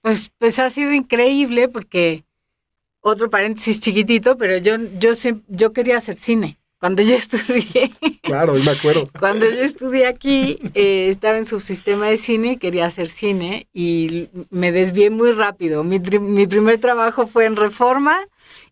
Pues, 0.00 0.30
pues 0.38 0.58
ha 0.58 0.70
sido 0.70 0.92
increíble 0.92 1.68
porque, 1.68 2.24
otro 3.00 3.30
paréntesis 3.30 3.80
chiquitito, 3.80 4.36
pero 4.36 4.58
yo, 4.58 4.76
yo, 4.98 5.12
yo 5.48 5.72
quería 5.72 5.98
hacer 5.98 6.16
cine. 6.16 6.58
Cuando 6.86 7.02
yo 7.02 7.14
estudié. 7.16 7.90
Claro, 8.22 8.54
me 8.54 8.70
acuerdo. 8.70 9.08
Cuando 9.18 9.44
yo 9.50 9.60
estudié 9.62 10.06
aquí, 10.06 10.60
eh, 10.74 11.08
estaba 11.10 11.36
en 11.36 11.44
subsistema 11.44 12.06
de 12.06 12.16
cine, 12.16 12.58
quería 12.58 12.86
hacer 12.86 13.08
cine 13.08 13.66
y 13.74 14.28
me 14.50 14.70
desvié 14.70 15.10
muy 15.10 15.32
rápido. 15.32 15.82
Mi, 15.82 15.98
mi 15.98 16.46
primer 16.46 16.78
trabajo 16.78 17.26
fue 17.26 17.44
en 17.46 17.56
Reforma 17.56 18.16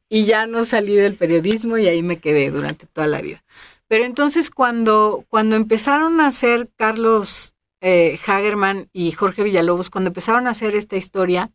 y 0.08 0.26
ya 0.26 0.46
no 0.46 0.62
salí 0.62 0.94
del 0.94 1.16
periodismo 1.16 1.76
y 1.76 1.88
ahí 1.88 2.04
me 2.04 2.20
quedé 2.20 2.52
durante 2.52 2.86
toda 2.86 3.08
la 3.08 3.20
vida. 3.20 3.42
Pero 3.88 4.04
entonces 4.04 4.48
cuando, 4.48 5.24
cuando 5.28 5.56
empezaron 5.56 6.20
a 6.20 6.28
hacer 6.28 6.68
Carlos 6.76 7.56
eh, 7.80 8.20
Hagerman 8.24 8.88
y 8.92 9.10
Jorge 9.10 9.42
Villalobos, 9.42 9.90
cuando 9.90 10.10
empezaron 10.10 10.46
a 10.46 10.50
hacer 10.50 10.76
esta 10.76 10.94
historia, 10.94 11.50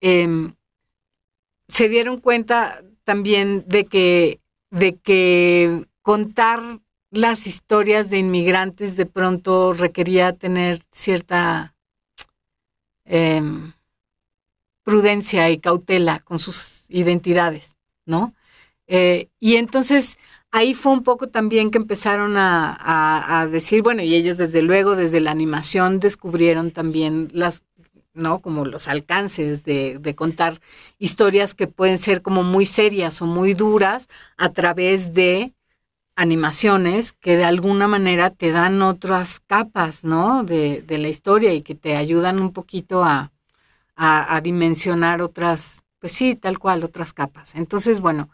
em, 0.00 0.54
se 1.68 1.90
dieron 1.90 2.22
cuenta 2.22 2.82
también 3.04 3.64
de 3.66 3.84
que, 3.84 4.40
de 4.70 4.96
que 4.96 5.89
contar 6.02 6.80
las 7.10 7.46
historias 7.46 8.10
de 8.10 8.18
inmigrantes 8.18 8.96
de 8.96 9.06
pronto 9.06 9.72
requería 9.72 10.32
tener 10.32 10.82
cierta 10.92 11.74
em, 13.04 13.72
prudencia 14.84 15.50
y 15.50 15.58
cautela 15.58 16.20
con 16.20 16.38
sus 16.38 16.86
identidades, 16.88 17.76
¿no? 18.06 18.34
Eh, 18.86 19.28
y 19.40 19.56
entonces 19.56 20.18
ahí 20.50 20.74
fue 20.74 20.92
un 20.92 21.02
poco 21.04 21.28
también 21.28 21.70
que 21.70 21.78
empezaron 21.78 22.34
a, 22.36 23.48
decir, 23.50 23.82
bueno, 23.82 24.02
y 24.02 24.14
ellos 24.14 24.38
desde 24.38 24.62
luego, 24.62 24.96
desde 24.96 25.20
la 25.20 25.30
animación, 25.30 26.00
descubrieron 26.00 26.70
también 26.70 27.28
las, 27.32 27.62
¿no? 28.14 28.40
Como 28.40 28.64
los 28.64 28.88
alcances 28.88 29.64
de, 29.64 29.98
de, 29.98 30.14
contar 30.14 30.60
historias 30.98 31.54
que 31.54 31.66
pueden 31.66 31.98
ser 31.98 32.22
como 32.22 32.42
muy 32.42 32.66
serias 32.66 33.22
o 33.22 33.26
muy 33.26 33.54
duras 33.54 34.08
a 34.36 34.50
través 34.50 35.14
de 35.14 35.52
animaciones 36.16 37.12
que 37.12 37.36
de 37.36 37.44
alguna 37.44 37.88
manera 37.88 38.30
te 38.30 38.52
dan 38.52 38.82
otras 38.82 39.40
capas, 39.40 40.04
¿no? 40.04 40.44
De, 40.44 40.82
de 40.82 40.98
la 40.98 41.08
historia 41.08 41.54
y 41.54 41.62
que 41.62 41.74
te 41.74 41.96
ayudan 41.96 42.40
un 42.40 42.52
poquito 42.52 43.04
a, 43.04 43.32
a, 44.02 44.40
dimensionar 44.40 45.20
otras, 45.20 45.82
pues 45.98 46.12
sí, 46.12 46.34
tal 46.34 46.58
cual, 46.58 46.84
otras 46.84 47.12
capas. 47.12 47.54
Entonces, 47.54 48.00
bueno, 48.00 48.30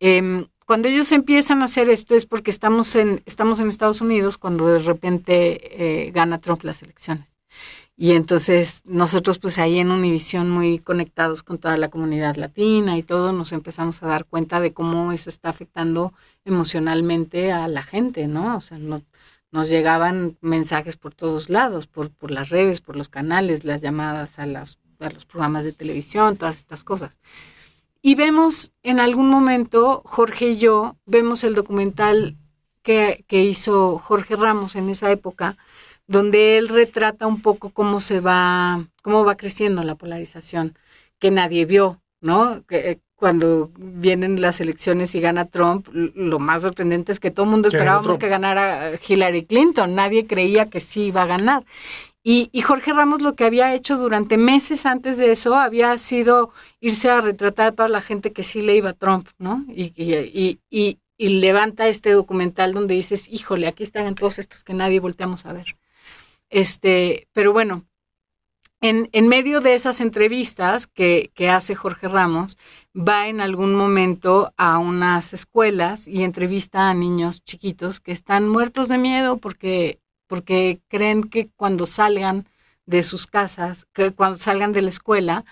em, 0.00 0.46
cuando 0.66 0.88
ellos 0.88 1.12
empiezan 1.12 1.62
a 1.62 1.66
hacer 1.66 1.88
esto 1.88 2.16
es 2.16 2.26
porque 2.26 2.50
estamos 2.50 2.96
en, 2.96 3.22
estamos 3.24 3.60
en 3.60 3.68
Estados 3.68 4.00
Unidos 4.00 4.38
cuando 4.38 4.66
de 4.66 4.80
repente 4.80 6.06
eh, 6.06 6.10
gana 6.10 6.40
Trump 6.40 6.64
las 6.64 6.82
elecciones. 6.82 7.28
Y 8.00 8.12
entonces 8.12 8.80
nosotros 8.84 9.40
pues 9.40 9.58
ahí 9.58 9.80
en 9.80 9.90
Univisión 9.90 10.48
muy 10.48 10.78
conectados 10.78 11.42
con 11.42 11.58
toda 11.58 11.76
la 11.76 11.90
comunidad 11.90 12.36
latina 12.36 12.96
y 12.96 13.02
todo, 13.02 13.32
nos 13.32 13.50
empezamos 13.50 14.00
a 14.04 14.06
dar 14.06 14.24
cuenta 14.24 14.60
de 14.60 14.72
cómo 14.72 15.10
eso 15.10 15.28
está 15.28 15.48
afectando 15.48 16.12
emocionalmente 16.44 17.50
a 17.50 17.66
la 17.66 17.82
gente, 17.82 18.28
¿no? 18.28 18.56
O 18.56 18.60
sea, 18.60 18.78
no, 18.78 19.02
nos 19.50 19.68
llegaban 19.68 20.38
mensajes 20.40 20.96
por 20.96 21.12
todos 21.12 21.50
lados, 21.50 21.88
por, 21.88 22.10
por 22.10 22.30
las 22.30 22.50
redes, 22.50 22.80
por 22.80 22.94
los 22.94 23.08
canales, 23.08 23.64
las 23.64 23.80
llamadas 23.80 24.38
a, 24.38 24.46
las, 24.46 24.78
a 25.00 25.10
los 25.10 25.26
programas 25.26 25.64
de 25.64 25.72
televisión, 25.72 26.36
todas 26.36 26.58
estas 26.58 26.84
cosas. 26.84 27.18
Y 28.00 28.14
vemos 28.14 28.70
en 28.84 29.00
algún 29.00 29.28
momento, 29.28 30.02
Jorge 30.04 30.50
y 30.50 30.58
yo, 30.58 30.94
vemos 31.04 31.42
el 31.42 31.56
documental 31.56 32.36
que, 32.84 33.24
que 33.26 33.42
hizo 33.42 33.98
Jorge 33.98 34.36
Ramos 34.36 34.76
en 34.76 34.88
esa 34.88 35.10
época, 35.10 35.56
donde 36.08 36.58
él 36.58 36.68
retrata 36.68 37.26
un 37.26 37.42
poco 37.42 37.70
cómo 37.70 38.00
se 38.00 38.20
va, 38.20 38.86
cómo 39.02 39.24
va 39.24 39.36
creciendo 39.36 39.84
la 39.84 39.94
polarización, 39.94 40.76
que 41.20 41.30
nadie 41.30 41.66
vio, 41.66 42.02
¿no? 42.20 42.64
Que, 42.66 42.90
eh, 42.90 43.00
cuando 43.14 43.70
vienen 43.76 44.40
las 44.40 44.60
elecciones 44.60 45.14
y 45.14 45.20
gana 45.20 45.44
Trump, 45.44 45.88
lo 45.92 46.38
más 46.38 46.62
sorprendente 46.62 47.10
es 47.10 47.18
que 47.18 47.32
todo 47.32 47.44
el 47.44 47.50
mundo 47.50 47.68
esperábamos 47.68 48.16
que 48.16 48.28
ganara 48.28 48.92
Hillary 49.06 49.44
Clinton, 49.44 49.96
nadie 49.96 50.26
creía 50.28 50.70
que 50.70 50.80
sí 50.80 51.06
iba 51.06 51.22
a 51.22 51.26
ganar. 51.26 51.64
Y, 52.22 52.48
y, 52.52 52.62
Jorge 52.62 52.92
Ramos 52.92 53.20
lo 53.20 53.34
que 53.34 53.44
había 53.44 53.74
hecho 53.74 53.96
durante 53.96 54.36
meses 54.36 54.86
antes 54.86 55.18
de 55.18 55.32
eso 55.32 55.56
había 55.56 55.98
sido 55.98 56.52
irse 56.80 57.10
a 57.10 57.20
retratar 57.20 57.68
a 57.68 57.72
toda 57.72 57.88
la 57.88 58.02
gente 58.02 58.32
que 58.32 58.44
sí 58.44 58.62
le 58.62 58.76
iba 58.76 58.90
a 58.90 58.94
Trump, 58.94 59.28
¿no? 59.38 59.64
Y, 59.68 59.92
y, 59.96 60.60
y, 60.70 60.98
y 61.16 61.28
levanta 61.40 61.88
este 61.88 62.12
documental 62.12 62.72
donde 62.72 62.94
dices, 62.94 63.28
híjole, 63.28 63.66
aquí 63.66 63.82
están 63.82 64.14
todos 64.14 64.38
estos 64.38 64.62
que 64.62 64.74
nadie 64.74 65.00
volteamos 65.00 65.44
a 65.44 65.52
ver. 65.52 65.76
Este, 66.50 67.28
pero 67.32 67.52
bueno, 67.52 67.86
en, 68.80 69.08
en 69.12 69.28
medio 69.28 69.60
de 69.60 69.74
esas 69.74 70.00
entrevistas 70.00 70.86
que, 70.86 71.30
que, 71.34 71.50
hace 71.50 71.74
Jorge 71.74 72.08
Ramos, 72.08 72.56
va 72.96 73.28
en 73.28 73.40
algún 73.40 73.74
momento 73.74 74.52
a 74.56 74.78
unas 74.78 75.34
escuelas 75.34 76.06
y 76.06 76.22
entrevista 76.22 76.88
a 76.88 76.94
niños 76.94 77.42
chiquitos 77.44 78.00
que 78.00 78.12
están 78.12 78.48
muertos 78.48 78.88
de 78.88 78.98
miedo 78.98 79.38
porque, 79.38 80.00
porque 80.28 80.80
creen 80.88 81.24
que 81.24 81.48
cuando 81.56 81.86
salgan 81.86 82.46
de 82.86 83.02
sus 83.02 83.26
casas, 83.26 83.86
que 83.92 84.12
cuando 84.12 84.38
salgan 84.38 84.72
de 84.72 84.82
la 84.82 84.90
escuela, 84.90 85.44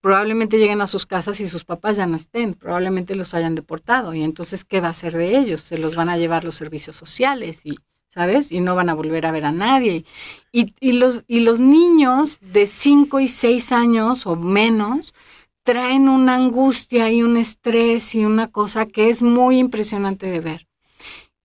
probablemente 0.00 0.58
lleguen 0.58 0.80
a 0.80 0.86
sus 0.86 1.06
casas 1.06 1.40
y 1.40 1.46
sus 1.46 1.64
papás 1.64 1.96
ya 1.96 2.06
no 2.06 2.16
estén, 2.16 2.54
probablemente 2.54 3.14
los 3.14 3.34
hayan 3.34 3.54
deportado. 3.54 4.14
Y 4.14 4.22
entonces, 4.22 4.64
¿qué 4.64 4.80
va 4.80 4.88
a 4.88 4.90
hacer 4.92 5.12
de 5.14 5.38
ellos? 5.38 5.62
Se 5.62 5.78
los 5.78 5.94
van 5.96 6.08
a 6.08 6.16
llevar 6.16 6.44
los 6.44 6.56
servicios 6.56 6.96
sociales 6.96 7.60
y 7.64 7.78
¿sabes? 8.18 8.50
Y 8.50 8.60
no 8.60 8.74
van 8.74 8.88
a 8.88 8.94
volver 8.94 9.26
a 9.26 9.30
ver 9.30 9.44
a 9.44 9.52
nadie. 9.52 10.04
Y, 10.50 10.74
y, 10.80 10.92
los, 10.92 11.22
y 11.28 11.40
los 11.40 11.60
niños 11.60 12.40
de 12.40 12.66
5 12.66 13.20
y 13.20 13.28
6 13.28 13.70
años 13.70 14.26
o 14.26 14.34
menos 14.34 15.14
traen 15.62 16.08
una 16.08 16.34
angustia 16.34 17.12
y 17.12 17.22
un 17.22 17.36
estrés 17.36 18.16
y 18.16 18.24
una 18.24 18.50
cosa 18.50 18.86
que 18.86 19.08
es 19.08 19.22
muy 19.22 19.58
impresionante 19.58 20.26
de 20.26 20.40
ver. 20.40 20.66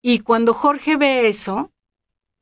Y 0.02 0.20
cuando 0.20 0.56
Jorge 0.56 0.98
ve 0.98 1.28
eso, 1.28 1.72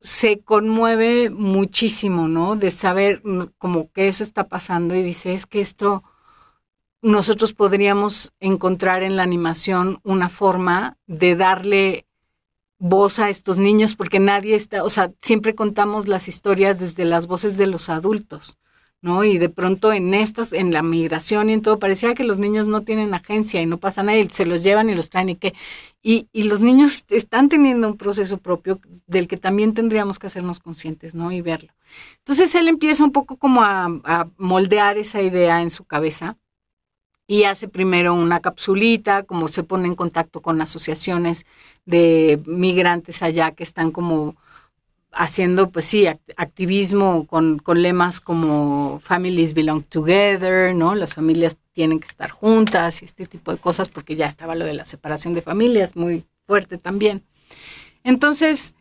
se 0.00 0.40
conmueve 0.40 1.28
muchísimo, 1.28 2.26
¿no? 2.26 2.56
De 2.56 2.70
saber 2.70 3.22
como 3.58 3.92
que 3.92 4.08
eso 4.08 4.24
está 4.24 4.48
pasando 4.48 4.94
y 4.94 5.02
dice, 5.02 5.34
es 5.34 5.44
que 5.44 5.60
esto 5.60 6.02
nosotros 7.02 7.52
podríamos 7.52 8.32
encontrar 8.40 9.02
en 9.02 9.16
la 9.16 9.24
animación 9.24 10.00
una 10.04 10.30
forma 10.30 10.96
de 11.06 11.36
darle 11.36 12.06
voz 12.82 13.20
a 13.20 13.30
estos 13.30 13.58
niños 13.58 13.94
porque 13.94 14.18
nadie 14.18 14.56
está, 14.56 14.82
o 14.82 14.90
sea, 14.90 15.12
siempre 15.22 15.54
contamos 15.54 16.08
las 16.08 16.26
historias 16.26 16.80
desde 16.80 17.04
las 17.04 17.28
voces 17.28 17.56
de 17.56 17.68
los 17.68 17.88
adultos, 17.88 18.58
¿no? 19.00 19.22
Y 19.22 19.38
de 19.38 19.48
pronto 19.48 19.92
en 19.92 20.14
estas, 20.14 20.52
en 20.52 20.72
la 20.72 20.82
migración 20.82 21.48
y 21.48 21.52
en 21.52 21.62
todo, 21.62 21.78
parecía 21.78 22.16
que 22.16 22.24
los 22.24 22.38
niños 22.38 22.66
no 22.66 22.82
tienen 22.82 23.14
agencia 23.14 23.62
y 23.62 23.66
no 23.66 23.78
pasa 23.78 24.02
nada 24.02 24.18
y 24.18 24.28
se 24.30 24.46
los 24.46 24.64
llevan 24.64 24.90
y 24.90 24.96
los 24.96 25.10
traen 25.10 25.28
y 25.28 25.36
qué. 25.36 25.54
Y, 26.02 26.26
y 26.32 26.42
los 26.42 26.60
niños 26.60 27.04
están 27.08 27.48
teniendo 27.48 27.86
un 27.86 27.96
proceso 27.96 28.38
propio 28.38 28.80
del 29.06 29.28
que 29.28 29.36
también 29.36 29.74
tendríamos 29.74 30.18
que 30.18 30.26
hacernos 30.26 30.58
conscientes, 30.58 31.14
¿no? 31.14 31.30
Y 31.30 31.40
verlo. 31.40 31.72
Entonces 32.18 32.52
él 32.56 32.66
empieza 32.66 33.04
un 33.04 33.12
poco 33.12 33.36
como 33.36 33.62
a, 33.62 33.84
a 34.02 34.28
moldear 34.38 34.98
esa 34.98 35.22
idea 35.22 35.62
en 35.62 35.70
su 35.70 35.84
cabeza 35.84 36.36
y 37.26 37.44
hace 37.44 37.68
primero 37.68 38.14
una 38.14 38.40
capsulita, 38.40 39.22
como 39.22 39.48
se 39.48 39.62
pone 39.62 39.88
en 39.88 39.94
contacto 39.94 40.40
con 40.40 40.60
asociaciones 40.60 41.46
de 41.84 42.40
migrantes 42.46 43.22
allá 43.22 43.52
que 43.52 43.62
están 43.62 43.90
como 43.90 44.36
haciendo, 45.12 45.70
pues 45.70 45.84
sí, 45.84 46.06
activismo 46.06 47.26
con, 47.26 47.58
con 47.58 47.82
lemas 47.82 48.20
como 48.20 49.00
Families 49.00 49.54
Belong 49.54 49.84
Together, 49.84 50.74
¿no? 50.74 50.94
Las 50.94 51.14
familias 51.14 51.56
tienen 51.72 52.00
que 52.00 52.08
estar 52.08 52.30
juntas 52.30 53.02
y 53.02 53.04
este 53.04 53.26
tipo 53.26 53.52
de 53.52 53.58
cosas, 53.58 53.88
porque 53.88 54.16
ya 54.16 54.26
estaba 54.26 54.54
lo 54.54 54.64
de 54.64 54.74
la 54.74 54.84
separación 54.84 55.34
de 55.34 55.42
familias 55.42 55.96
muy 55.96 56.24
fuerte 56.46 56.78
también. 56.78 57.22
Entonces, 58.04 58.74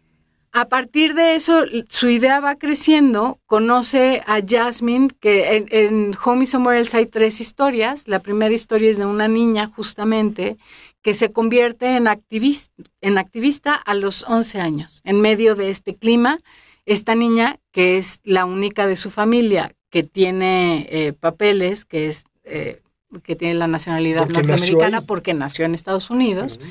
a 0.54 0.68
partir 0.68 1.14
de 1.14 1.36
eso, 1.36 1.64
su 1.88 2.10
idea 2.10 2.41
va 2.41 2.56
creciendo, 2.56 3.39
conoce 3.45 4.22
a 4.28 4.41
Jasmine, 4.45 5.10
que 5.20 5.56
en, 5.56 5.68
en 5.72 6.12
Home 6.24 6.45
Somewhere 6.45 6.80
Else 6.80 6.97
hay 6.97 7.06
tres 7.06 7.39
historias. 7.39 8.08
La 8.08 8.20
primera 8.20 8.54
historia 8.54 8.89
es 8.89 8.97
de 8.97 9.06
una 9.06 9.30
niña, 9.30 9.72
justamente, 9.74 10.58
que 11.02 11.14
se 11.14 11.32
convierte 11.32 11.95
en 11.95 12.08
activista, 12.08 12.72
en 12.99 13.18
activista 13.18 13.76
a 13.76 13.93
los 13.93 14.24
11 14.28 14.60
años. 14.60 15.02
En 15.06 15.22
medio 15.22 15.56
de 15.56 15.70
este 15.70 15.95
clima, 15.95 16.39
esta 16.86 17.16
niña, 17.16 17.60
que 17.72 17.97
es 17.97 18.20
la 18.24 18.45
única 18.45 18.88
de 18.88 18.97
su 18.97 19.10
familia 19.10 19.74
que 19.89 20.04
tiene 20.04 20.88
eh, 20.89 21.14
papeles, 21.14 21.86
que 21.86 22.08
es... 22.08 22.26
Eh, 22.43 22.82
que 23.24 23.36
tiene 23.36 23.56
la 23.56 23.68
nacionalidad 23.68 24.30
norteamericana 24.30 25.02
porque 25.02 25.34
nació 25.34 25.66
en 25.66 25.76
Estados 25.76 26.10
Unidos, 26.10 26.62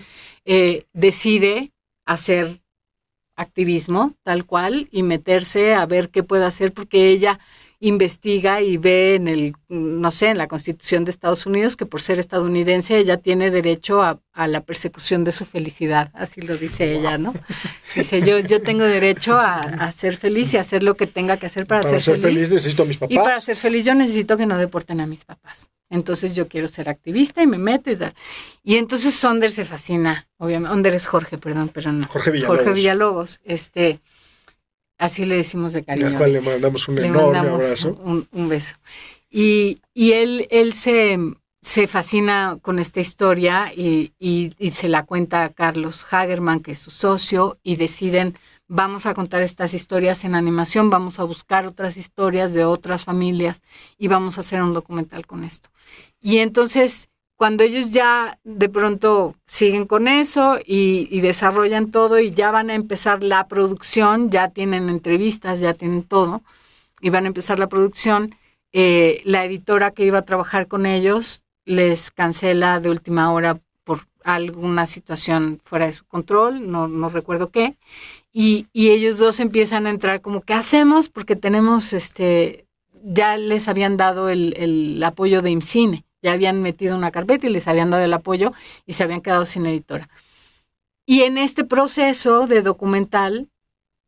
eh, 0.47 0.87
decide 0.95 1.71
hacer 2.07 2.63
activismo 3.41 4.15
tal 4.23 4.45
cual 4.45 4.89
y 4.93 5.03
meterse 5.03 5.75
a 5.75 5.87
ver 5.87 6.11
qué 6.11 6.23
puede 6.23 6.45
hacer 6.45 6.73
porque 6.73 7.09
ella 7.09 7.41
investiga 7.83 8.61
y 8.61 8.77
ve 8.77 9.15
en 9.15 9.27
el, 9.27 9.55
no 9.69 10.11
sé, 10.11 10.29
en 10.29 10.37
la 10.37 10.49
Constitución 10.49 11.07
de 11.07 11.11
Estados 11.11 11.47
Unidos 11.47 11.77
que 11.77 11.87
por 11.87 12.03
ser 12.03 12.19
estadounidense 12.19 12.99
ella 12.99 13.17
tiene 13.17 13.51
derecho 13.51 14.03
a, 14.03 14.21
la 14.47 14.63
persecución 14.63 15.25
de 15.25 15.33
su 15.33 15.45
felicidad, 15.45 16.11
así 16.15 16.41
lo 16.41 16.57
dice 16.57 16.97
ella, 16.97 17.19
¿no? 17.19 17.35
Dice, 17.95 18.23
yo, 18.23 18.39
yo 18.39 18.63
tengo 18.63 18.85
derecho 18.85 19.39
a, 19.39 19.93
ser 19.93 20.17
feliz 20.17 20.55
y 20.55 20.57
a 20.57 20.63
hacer 20.63 20.83
lo 20.83 20.95
que 20.95 21.07
tenga 21.07 21.37
que 21.37 21.47
hacer 21.47 21.67
para, 21.67 21.83
ser, 21.83 22.19
feliz. 22.19 22.51
necesito 22.51 22.85
a 22.85 22.87
mis 22.87 22.97
papás. 22.97 23.15
Y 23.15 23.19
para 23.19 23.41
ser 23.41 23.57
feliz 23.57 23.85
yo 23.85 23.95
necesito 23.95 24.39
que 24.39 24.47
no 24.47 24.57
deporten 24.57 25.01
a 25.01 25.07
mis 25.07 25.25
papás. 25.25 25.71
Entonces 25.91 26.35
yo 26.35 26.49
quiero 26.49 26.69
ser 26.69 26.89
activista 26.89 27.43
y 27.43 27.47
me 27.47 27.59
meto 27.59 27.91
y 27.91 27.97
tal. 27.97 28.15
Y 28.63 28.77
entonces 28.77 29.15
Sonder 29.15 29.51
se 29.51 29.65
fascina, 29.65 30.29
obviamente. 30.39 30.73
Sonder 30.73 30.95
es 30.95 31.07
Jorge, 31.07 31.37
perdón, 31.37 31.71
pero 31.75 31.93
no. 31.93 32.07
Jorge 32.07 32.31
Villalobos. 32.31 32.59
Jorge 32.59 32.73
Villalobos. 32.73 33.41
Este, 33.45 34.01
Así 35.01 35.25
le 35.25 35.37
decimos 35.37 35.73
de 35.73 35.83
cariño. 35.83 36.09
Al 36.09 36.17
cual 36.17 36.33
le 36.33 36.41
mandamos 36.43 36.87
un 36.87 36.99
enorme 36.99 37.39
abrazo. 37.39 37.97
Un, 38.03 38.49
beso. 38.51 38.75
Y, 39.31 39.79
y 39.95 40.13
él, 40.13 40.47
él 40.51 40.75
se, 40.75 41.19
se 41.63 41.87
fascina 41.87 42.59
con 42.61 42.79
esta 42.79 43.01
historia 43.01 43.73
y, 43.75 44.13
y, 44.19 44.53
se 44.73 44.91
la 44.91 45.07
cuenta 45.07 45.45
a 45.45 45.49
Carlos 45.49 46.05
Hagerman, 46.11 46.61
que 46.61 46.73
es 46.73 46.81
su 46.81 46.91
socio, 46.91 47.59
y 47.63 47.77
deciden, 47.77 48.37
vamos 48.71 49.05
a 49.05 49.15
contar 49.15 49.43
estas 49.43 49.75
historias 49.75 50.23
en 50.23 50.37
animación, 50.37 50.91
vamos 50.91 51.19
a 51.19 51.25
buscar 51.25 51.67
otras 51.67 51.97
historias 51.97 52.53
de 52.53 52.65
otras 52.65 53.05
familias 53.05 53.61
y 53.99 54.07
vamos 54.07 54.39
a 54.39 54.43
hacer 54.43 54.63
un 54.63 54.73
documental 54.73 55.27
con 55.27 55.43
esto. 55.43 55.71
Y 56.21 56.39
entonces, 56.39 57.09
cuando 57.35 57.65
ellos 57.65 57.91
ya 57.91 58.39
de 58.45 58.69
pronto 58.69 59.35
siguen 59.49 59.87
con 59.87 60.07
eso 60.07 60.61
y, 60.65 61.21
desarrollan 61.21 61.91
todo 61.91 62.21
y 62.21 62.31
ya 62.31 62.53
van 62.53 62.71
a 62.71 62.77
empezar 62.77 63.25
la 63.25 63.49
producción, 63.49 64.31
ya 64.31 64.51
tienen 64.51 64.89
entrevistas, 64.89 65.59
ya 65.59 65.75
tienen 65.75 66.05
todo, 66.05 66.43
y 67.01 67.11
van 67.11 67.25
a 67.25 67.29
empezar 67.29 67.59
la 67.59 67.69
producción, 67.69 68.37
eh, 68.73 69.21
la 69.25 69.45
editora 69.45 69.91
que 69.91 70.05
iba 70.05 70.19
a 70.19 70.25
trabajar 70.25 70.69
con 70.69 70.87
ellos 70.87 71.43
les 71.65 72.13
cancela 72.13 72.79
de 72.79 72.91
última 72.91 73.33
hora 73.33 73.59
alguna 74.25 74.87
situación 74.87 75.61
fuera 75.65 75.87
de 75.87 75.93
su 75.93 76.05
control, 76.07 76.71
no, 76.71 76.89
no 76.89 77.09
recuerdo 77.09 77.51
qué, 77.51 77.77
y, 78.33 78.67
y, 78.73 78.91
ellos 78.91 79.19
dos 79.19 79.41
empiezan 79.41 79.87
a 79.87 79.91
entrar 79.91 80.21
como, 80.21 80.43
¿qué 80.43 80.55
hacemos? 80.55 81.09
Porque 81.09 81.35
tenemos, 81.35 81.93
este, 81.93 82.67
ya 83.03 83.37
les 83.37 83.67
habían 83.67 83.97
dado 83.97 84.29
el, 84.29 84.55
el 84.57 85.03
apoyo 85.03 85.43
de 85.43 85.51
IMCINE, 85.51 86.05
ya 86.23 86.33
habían 86.33 86.63
metido 86.63 86.97
una 86.97 87.11
carpeta 87.11 87.47
y 87.47 87.51
les 87.51 87.67
habían 87.67 87.91
dado 87.91 88.05
el 88.05 88.13
apoyo 88.13 88.53
y 88.87 88.93
se 88.93 89.03
habían 89.03 89.21
quedado 89.21 89.47
sin 89.47 89.67
editora. 89.67 90.09
Y 91.07 91.23
en 91.23 91.39
este 91.39 91.65
proceso 91.65 92.47
de 92.47 92.63
documental 92.63 93.49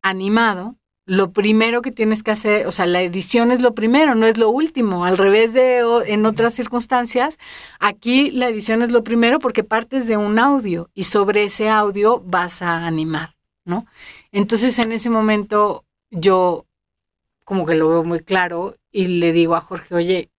animado, 0.01 0.77
lo 1.05 1.31
primero 1.31 1.81
que 1.81 1.91
tienes 1.91 2.23
que 2.23 2.31
hacer, 2.31 2.65
o 2.65 2.71
sea, 2.71 2.85
la 2.85 3.01
edición 3.01 3.51
es 3.51 3.61
lo 3.61 3.73
primero, 3.75 4.15
no 4.15 4.25
es 4.25 4.37
lo 4.37 4.49
último, 4.49 5.03
al 5.05 5.17
revés 5.17 5.53
de 5.53 5.79
en 6.05 6.25
otras 6.25 6.53
circunstancias, 6.53 7.37
aquí 7.79 8.31
la 8.31 8.47
edición 8.47 8.81
es 8.81 8.91
lo 8.91 9.03
primero 9.03 9.39
porque 9.39 9.63
partes 9.63 10.07
de 10.07 10.17
un 10.17 10.39
audio 10.39 10.89
y 10.93 11.03
sobre 11.03 11.43
ese 11.45 11.69
audio 11.69 12.21
vas 12.25 12.61
a 12.61 12.85
animar, 12.85 13.35
¿no? 13.65 13.85
Entonces 14.31 14.79
en 14.79 14.93
ese 14.93 15.09
momento 15.09 15.85
yo 16.09 16.65
como 17.43 17.65
que 17.65 17.75
lo 17.75 17.89
veo 17.89 18.03
muy 18.03 18.19
claro 18.21 18.77
y 18.91 19.07
le 19.07 19.33
digo 19.33 19.55
a 19.55 19.61
Jorge, 19.61 19.95
oye, 19.95 20.29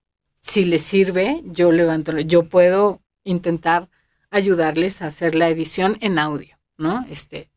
si 0.41 0.65
le 0.65 0.79
sirve, 0.79 1.43
yo 1.45 1.73
levanto, 1.73 2.19
yo 2.21 2.49
puedo 2.49 3.03
intentar 3.25 3.89
ayudarles 4.31 5.03
a 5.03 5.07
hacer 5.09 5.35
la 5.35 5.49
edición 5.49 5.97
en 6.01 6.19
audio, 6.19 6.57
¿no? 6.79 7.05
Este, 7.11 7.51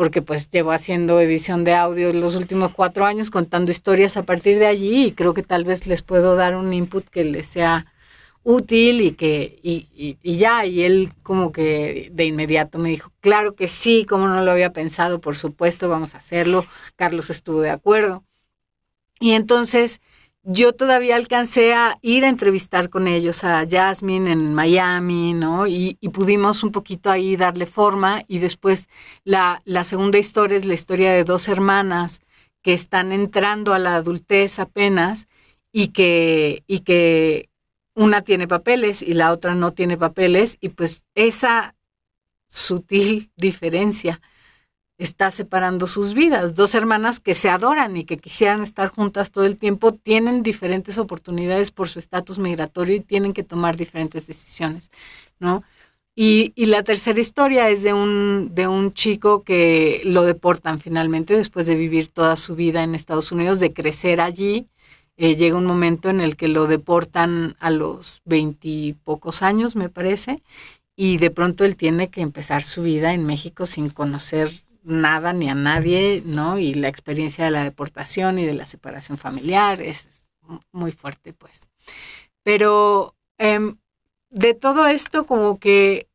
porque 0.00 0.22
pues 0.22 0.48
llevo 0.50 0.72
haciendo 0.72 1.20
edición 1.20 1.62
de 1.62 1.74
audio 1.74 2.10
los 2.14 2.34
últimos 2.34 2.72
cuatro 2.72 3.04
años, 3.04 3.28
contando 3.28 3.70
historias 3.70 4.16
a 4.16 4.22
partir 4.22 4.58
de 4.58 4.64
allí 4.64 5.04
y 5.04 5.12
creo 5.12 5.34
que 5.34 5.42
tal 5.42 5.64
vez 5.64 5.86
les 5.86 6.00
puedo 6.00 6.36
dar 6.36 6.56
un 6.56 6.72
input 6.72 7.06
que 7.06 7.22
les 7.22 7.48
sea 7.48 7.84
útil 8.42 9.02
y 9.02 9.12
que 9.12 9.60
y, 9.62 10.16
y, 10.22 10.36
ya 10.38 10.64
y 10.64 10.84
él 10.84 11.10
como 11.22 11.52
que 11.52 12.08
de 12.14 12.24
inmediato 12.24 12.78
me 12.78 12.88
dijo 12.88 13.12
claro 13.20 13.54
que 13.54 13.68
sí 13.68 14.06
como 14.06 14.26
no 14.26 14.42
lo 14.42 14.52
había 14.52 14.72
pensado 14.72 15.20
por 15.20 15.36
supuesto 15.36 15.90
vamos 15.90 16.14
a 16.14 16.18
hacerlo 16.18 16.64
Carlos 16.96 17.28
estuvo 17.28 17.60
de 17.60 17.68
acuerdo. 17.68 18.24
Y 19.20 19.32
entonces 19.32 20.00
yo 20.42 20.72
todavía 20.72 21.16
alcancé 21.16 21.74
a 21.74 21.98
ir 22.02 22.24
a 22.24 22.28
entrevistar 22.28 22.88
con 22.88 23.06
ellos 23.06 23.44
a 23.44 23.66
Jasmine 23.68 24.32
en 24.32 24.54
Miami, 24.54 25.34
¿no? 25.34 25.66
Y, 25.66 25.98
pudimos 26.12 26.62
un 26.62 26.72
poquito 26.72 27.10
ahí 27.10 27.36
darle 27.36 27.66
forma 27.66 28.22
y 28.26 28.38
después 28.38 28.88
la, 29.24 29.62
la, 29.64 29.84
segunda 29.84 30.18
historia 30.18 30.56
es 30.56 30.64
la 30.64 30.74
historia 30.74 31.12
de 31.12 31.24
dos 31.24 31.48
hermanas 31.48 32.22
que 32.62 32.74
están 32.74 33.12
entrando 33.12 33.74
a 33.74 33.78
la 33.78 33.96
adultez 33.96 34.58
apenas 34.58 35.28
y 35.72 35.88
que, 35.88 36.64
y 36.66 36.80
que 36.80 37.48
una 37.94 38.22
tiene 38.22 38.48
papeles 38.48 39.02
y 39.02 39.14
la 39.14 39.32
otra 39.32 39.54
no 39.54 39.72
tiene 39.72 39.96
papeles 39.96 40.56
y 40.60 40.70
pues 40.70 41.02
esa 41.14 41.74
sutil 42.48 43.30
diferencia 43.36 44.20
está 45.00 45.30
separando 45.30 45.86
sus 45.86 46.12
vidas. 46.14 46.54
Dos 46.54 46.74
hermanas 46.74 47.20
que 47.20 47.34
se 47.34 47.48
adoran 47.48 47.96
y 47.96 48.04
que 48.04 48.18
quisieran 48.18 48.62
estar 48.62 48.88
juntas 48.88 49.30
todo 49.30 49.46
el 49.46 49.56
tiempo 49.56 49.92
tienen 49.92 50.42
diferentes 50.42 50.98
oportunidades 50.98 51.70
por 51.70 51.88
su 51.88 51.98
estatus 51.98 52.38
migratorio 52.38 52.96
y 52.96 53.00
tienen 53.00 53.32
que 53.32 53.42
tomar 53.42 53.76
diferentes 53.76 54.26
decisiones, 54.26 54.90
¿no? 55.38 55.64
Y, 56.14 56.52
y, 56.54 56.66
la 56.66 56.82
tercera 56.82 57.18
historia 57.18 57.70
es 57.70 57.82
de 57.82 57.94
un, 57.94 58.50
de 58.52 58.68
un 58.68 58.92
chico 58.92 59.42
que 59.42 60.02
lo 60.04 60.24
deportan 60.24 60.80
finalmente 60.80 61.34
después 61.34 61.66
de 61.66 61.76
vivir 61.76 62.08
toda 62.08 62.36
su 62.36 62.54
vida 62.56 62.82
en 62.82 62.94
Estados 62.94 63.32
Unidos, 63.32 63.58
de 63.58 63.72
crecer 63.72 64.20
allí. 64.20 64.66
Eh, 65.16 65.36
llega 65.36 65.56
un 65.56 65.64
momento 65.64 66.10
en 66.10 66.20
el 66.20 66.36
que 66.36 66.48
lo 66.48 66.66
deportan 66.66 67.56
a 67.58 67.70
los 67.70 68.20
veintipocos 68.26 69.42
años, 69.42 69.76
me 69.76 69.88
parece, 69.88 70.42
y 70.94 71.16
de 71.18 71.30
pronto 71.30 71.64
él 71.64 71.76
tiene 71.76 72.10
que 72.10 72.20
empezar 72.20 72.62
su 72.62 72.82
vida 72.82 73.14
en 73.14 73.24
México 73.24 73.64
sin 73.64 73.88
conocer 73.88 74.50
nada 74.82 75.32
ni 75.32 75.48
a 75.48 75.54
nadie, 75.54 76.22
¿no? 76.24 76.58
Y 76.58 76.74
la 76.74 76.88
experiencia 76.88 77.44
de 77.44 77.50
la 77.50 77.64
deportación 77.64 78.38
y 78.38 78.46
de 78.46 78.54
la 78.54 78.66
separación 78.66 79.18
familiar 79.18 79.80
es 79.80 80.24
muy 80.72 80.92
fuerte, 80.92 81.32
pues. 81.32 81.68
Pero 82.42 83.16
em, 83.38 83.78
de 84.30 84.54
todo 84.54 84.86
esto, 84.86 85.26
como 85.26 85.58
que 85.58 86.09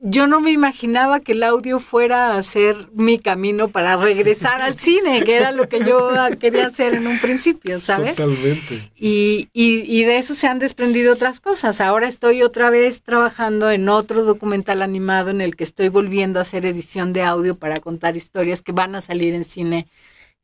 yo 0.00 0.26
no 0.26 0.40
me 0.40 0.50
imaginaba 0.50 1.20
que 1.20 1.32
el 1.32 1.42
audio 1.42 1.80
fuera 1.80 2.36
a 2.36 2.42
ser 2.42 2.76
mi 2.92 3.18
camino 3.18 3.68
para 3.68 3.96
regresar 3.96 4.60
al 4.60 4.78
cine, 4.78 5.22
que 5.24 5.36
era 5.36 5.52
lo 5.52 5.68
que 5.68 5.84
yo 5.84 6.10
quería 6.38 6.66
hacer 6.66 6.94
en 6.94 7.06
un 7.06 7.18
principio, 7.18 7.80
¿sabes? 7.80 8.16
Totalmente. 8.16 8.90
Y, 8.96 9.48
y, 9.52 9.82
y, 9.86 10.04
de 10.04 10.18
eso 10.18 10.34
se 10.34 10.46
han 10.46 10.58
desprendido 10.58 11.14
otras 11.14 11.40
cosas. 11.40 11.80
Ahora 11.80 12.06
estoy 12.06 12.42
otra 12.42 12.70
vez 12.70 13.02
trabajando 13.02 13.70
en 13.70 13.88
otro 13.88 14.24
documental 14.24 14.82
animado 14.82 15.30
en 15.30 15.40
el 15.40 15.56
que 15.56 15.64
estoy 15.64 15.88
volviendo 15.88 16.38
a 16.38 16.42
hacer 16.42 16.66
edición 16.66 17.12
de 17.12 17.22
audio 17.22 17.56
para 17.56 17.80
contar 17.80 18.16
historias 18.16 18.60
que 18.60 18.72
van 18.72 18.94
a 18.94 19.00
salir 19.00 19.32
en 19.32 19.44
cine 19.44 19.86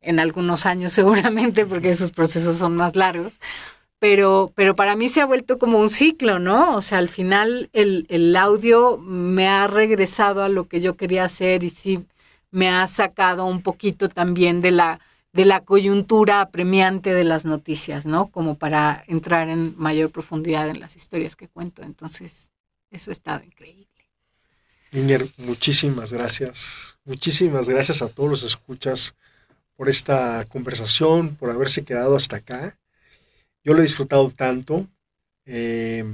en 0.00 0.20
algunos 0.20 0.64
años 0.64 0.92
seguramente, 0.92 1.66
porque 1.66 1.90
esos 1.90 2.12
procesos 2.12 2.56
son 2.56 2.76
más 2.76 2.96
largos 2.96 3.38
pero, 4.00 4.50
pero 4.56 4.74
para 4.74 4.96
mí 4.96 5.08
se 5.08 5.20
ha 5.20 5.26
vuelto 5.26 5.58
como 5.58 5.78
un 5.78 5.90
ciclo, 5.90 6.38
¿no? 6.38 6.74
O 6.74 6.82
sea, 6.82 6.98
al 6.98 7.10
final 7.10 7.68
el, 7.74 8.06
el 8.08 8.34
audio 8.34 8.96
me 8.96 9.46
ha 9.46 9.66
regresado 9.66 10.42
a 10.42 10.48
lo 10.48 10.66
que 10.66 10.80
yo 10.80 10.96
quería 10.96 11.24
hacer 11.24 11.62
y 11.62 11.70
sí 11.70 12.04
me 12.50 12.70
ha 12.70 12.88
sacado 12.88 13.44
un 13.44 13.62
poquito 13.62 14.08
también 14.08 14.62
de 14.62 14.70
la, 14.70 15.00
de 15.34 15.44
la 15.44 15.60
coyuntura 15.60 16.40
apremiante 16.40 17.12
de 17.12 17.24
las 17.24 17.44
noticias, 17.44 18.06
¿no? 18.06 18.28
Como 18.28 18.56
para 18.56 19.04
entrar 19.06 19.50
en 19.50 19.74
mayor 19.76 20.10
profundidad 20.10 20.70
en 20.70 20.80
las 20.80 20.96
historias 20.96 21.36
que 21.36 21.48
cuento. 21.48 21.82
Entonces, 21.82 22.50
eso 22.90 23.10
ha 23.10 23.12
estado 23.12 23.44
increíble. 23.44 23.86
Inger, 24.92 25.28
muchísimas 25.36 26.10
gracias. 26.10 26.96
Muchísimas 27.04 27.68
gracias 27.68 28.00
a 28.00 28.08
todos 28.08 28.30
los 28.30 28.42
escuchas 28.44 29.14
por 29.76 29.90
esta 29.90 30.46
conversación, 30.46 31.36
por 31.36 31.50
haberse 31.50 31.84
quedado 31.84 32.16
hasta 32.16 32.36
acá. 32.36 32.79
Yo 33.62 33.74
lo 33.74 33.80
he 33.80 33.82
disfrutado 33.82 34.30
tanto. 34.30 34.86
Eh, 35.44 36.04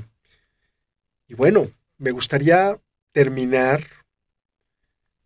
y 1.29 1.35
bueno, 1.35 1.71
me 1.99 2.11
gustaría 2.11 2.79
terminar 3.13 3.83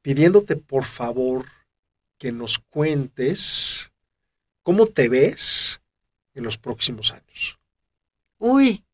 pidiéndote 0.02 0.56
por 0.56 0.84
favor 0.84 1.46
que 2.18 2.32
nos 2.32 2.58
cuentes 2.58 3.92
cómo 4.62 4.86
te 4.86 5.08
ves 5.08 5.80
en 6.34 6.44
los 6.44 6.58
próximos 6.58 7.12
años. 7.12 7.58
Uy, 8.38 8.84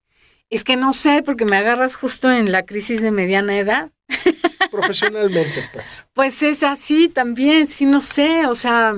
es 0.49 0.65
que 0.65 0.77
no 0.77 0.93
sé, 0.93 1.23
porque 1.23 1.45
me 1.45 1.57
agarras 1.57 1.95
justo 1.95 2.31
en 2.31 2.51
la 2.53 2.65
crisis 2.65 3.01
de 3.03 3.11
mediana 3.11 3.59
edad. 3.59 3.91
Profesionalmente, 4.71 5.69
pues. 5.73 6.07
Pues 6.13 6.43
es 6.43 6.63
así 6.63 7.09
también, 7.09 7.69
sí, 7.69 7.85
no 7.85 8.01
sé, 8.01 8.47
o 8.47 8.55
sea, 8.55 8.95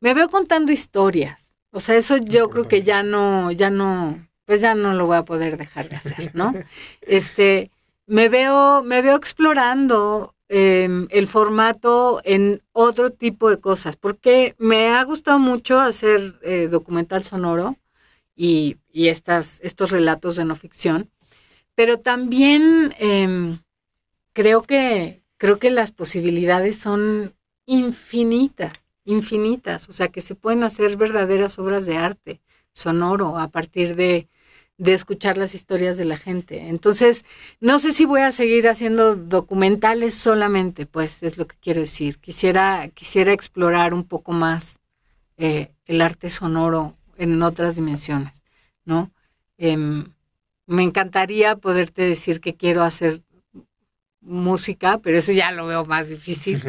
me 0.00 0.14
veo 0.14 0.30
contando 0.30 0.72
historias. 0.72 1.39
O 1.72 1.80
sea, 1.80 1.96
eso 1.96 2.16
yo 2.16 2.50
creo 2.50 2.66
que 2.66 2.82
ya 2.82 3.02
no, 3.02 3.52
ya 3.52 3.70
no, 3.70 4.26
pues 4.44 4.60
ya 4.60 4.74
no 4.74 4.94
lo 4.94 5.06
voy 5.06 5.16
a 5.16 5.24
poder 5.24 5.56
dejar 5.56 5.88
de 5.88 5.96
hacer, 5.96 6.34
¿no? 6.34 6.52
Este, 7.02 7.70
me 8.06 8.28
veo, 8.28 8.82
me 8.82 9.02
veo 9.02 9.16
explorando 9.16 10.34
em, 10.48 11.06
el 11.10 11.28
formato 11.28 12.20
en 12.24 12.60
otro 12.72 13.10
tipo 13.10 13.50
de 13.50 13.60
cosas, 13.60 13.96
porque 13.96 14.56
me 14.58 14.88
ha 14.88 15.04
gustado 15.04 15.38
mucho 15.38 15.78
hacer 15.78 16.34
eh, 16.42 16.68
documental 16.68 17.22
sonoro 17.22 17.76
y, 18.34 18.78
y 18.92 19.08
estas, 19.08 19.60
estos 19.62 19.90
relatos 19.92 20.36
de 20.36 20.44
no 20.44 20.56
ficción, 20.56 21.08
pero 21.76 21.98
también 21.98 22.94
em, 22.98 23.60
creo 24.32 24.62
que 24.62 25.20
creo 25.40 25.58
que 25.58 25.70
las 25.70 25.90
posibilidades 25.90 26.78
son 26.78 27.34
infinitas 27.64 28.74
infinitas, 29.10 29.88
o 29.88 29.92
sea, 29.92 30.08
que 30.08 30.20
se 30.20 30.34
pueden 30.34 30.62
hacer 30.64 30.96
verdaderas 30.96 31.58
obras 31.58 31.86
de 31.86 31.96
arte 31.96 32.40
sonoro 32.72 33.38
a 33.38 33.48
partir 33.48 33.96
de, 33.96 34.28
de 34.78 34.94
escuchar 34.94 35.36
las 35.36 35.54
historias 35.54 35.96
de 35.96 36.04
la 36.04 36.16
gente. 36.16 36.68
Entonces, 36.68 37.24
no 37.60 37.78
sé 37.78 37.92
si 37.92 38.06
voy 38.06 38.22
a 38.22 38.32
seguir 38.32 38.68
haciendo 38.68 39.16
documentales 39.16 40.14
solamente, 40.14 40.86
pues 40.86 41.22
es 41.22 41.36
lo 41.38 41.46
que 41.46 41.56
quiero 41.60 41.80
decir. 41.80 42.18
Quisiera, 42.18 42.88
quisiera 42.94 43.32
explorar 43.32 43.92
un 43.94 44.04
poco 44.04 44.32
más 44.32 44.78
eh, 45.36 45.72
el 45.86 46.00
arte 46.00 46.30
sonoro 46.30 46.96
en 47.18 47.42
otras 47.42 47.76
dimensiones, 47.76 48.42
¿no? 48.84 49.10
Em, 49.58 50.12
me 50.66 50.82
encantaría 50.82 51.56
poderte 51.56 52.02
decir 52.02 52.40
que 52.40 52.54
quiero 52.54 52.82
hacer 52.82 53.22
música, 54.20 54.98
pero 54.98 55.18
eso 55.18 55.32
ya 55.32 55.50
lo 55.50 55.66
veo 55.66 55.84
más 55.84 56.08
difícil, 56.08 56.62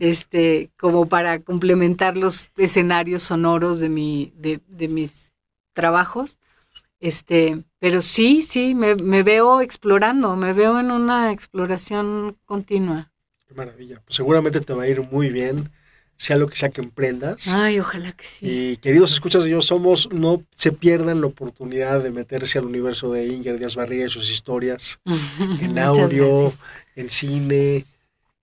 este, 0.00 0.70
como 0.78 1.06
para 1.06 1.40
complementar 1.40 2.16
los 2.16 2.50
escenarios 2.56 3.22
sonoros 3.22 3.80
de 3.80 3.88
mi, 3.88 4.32
de, 4.36 4.88
mis 4.88 5.32
trabajos. 5.72 6.38
Este, 7.00 7.64
pero 7.80 8.00
sí, 8.00 8.42
sí, 8.42 8.74
me, 8.74 8.94
me, 8.94 9.24
veo 9.24 9.60
explorando, 9.60 10.36
me 10.36 10.52
veo 10.52 10.78
en 10.78 10.92
una 10.92 11.32
exploración 11.32 12.36
continua. 12.44 13.10
Qué 13.48 13.54
maravilla. 13.54 14.00
Pues 14.04 14.16
seguramente 14.16 14.60
te 14.60 14.72
va 14.72 14.84
a 14.84 14.88
ir 14.88 15.00
muy 15.00 15.30
bien, 15.30 15.70
sea 16.16 16.36
lo 16.36 16.48
que 16.48 16.56
sea 16.56 16.70
que 16.70 16.80
emprendas. 16.80 17.48
Ay, 17.48 17.80
ojalá 17.80 18.12
que 18.12 18.24
sí. 18.24 18.46
Y 18.48 18.76
queridos 18.76 19.12
escuchas 19.12 19.44
de 19.44 19.50
Yo 19.50 19.60
Somos, 19.60 20.08
no 20.12 20.44
se 20.56 20.72
pierdan 20.72 21.20
la 21.20 21.26
oportunidad 21.26 22.02
de 22.02 22.10
meterse 22.10 22.58
al 22.58 22.66
universo 22.66 23.12
de 23.12 23.26
Inger 23.26 23.58
Díaz 23.58 23.76
Barriga 23.76 24.06
y 24.06 24.08
sus 24.08 24.30
historias 24.30 25.00
en 25.60 25.78
audio, 25.78 26.52
en 26.96 27.10
cine. 27.10 27.84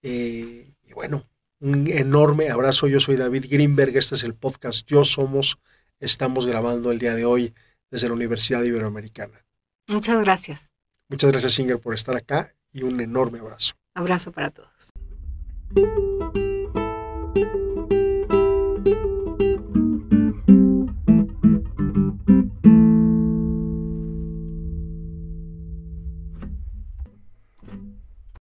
Eh, 0.01 0.67
y 0.87 0.93
bueno, 0.93 1.25
un 1.59 1.87
enorme 1.87 2.49
abrazo. 2.49 2.87
Yo 2.87 2.99
soy 2.99 3.15
David 3.15 3.45
Greenberg, 3.49 3.95
este 3.95 4.15
es 4.15 4.23
el 4.23 4.33
podcast 4.33 4.85
Yo 4.87 5.05
Somos. 5.05 5.57
Estamos 5.99 6.45
grabando 6.45 6.91
el 6.91 6.99
día 6.99 7.15
de 7.15 7.25
hoy 7.25 7.53
desde 7.91 8.07
la 8.07 8.13
Universidad 8.13 8.63
Iberoamericana. 8.63 9.45
Muchas 9.87 10.21
gracias. 10.23 10.69
Muchas 11.09 11.31
gracias, 11.31 11.57
Inger, 11.59 11.79
por 11.79 11.93
estar 11.93 12.15
acá 12.15 12.53
y 12.71 12.83
un 12.83 12.99
enorme 13.01 13.39
abrazo. 13.39 13.73
Abrazo 13.95 14.31
para 14.31 14.51
todos. 14.51 14.91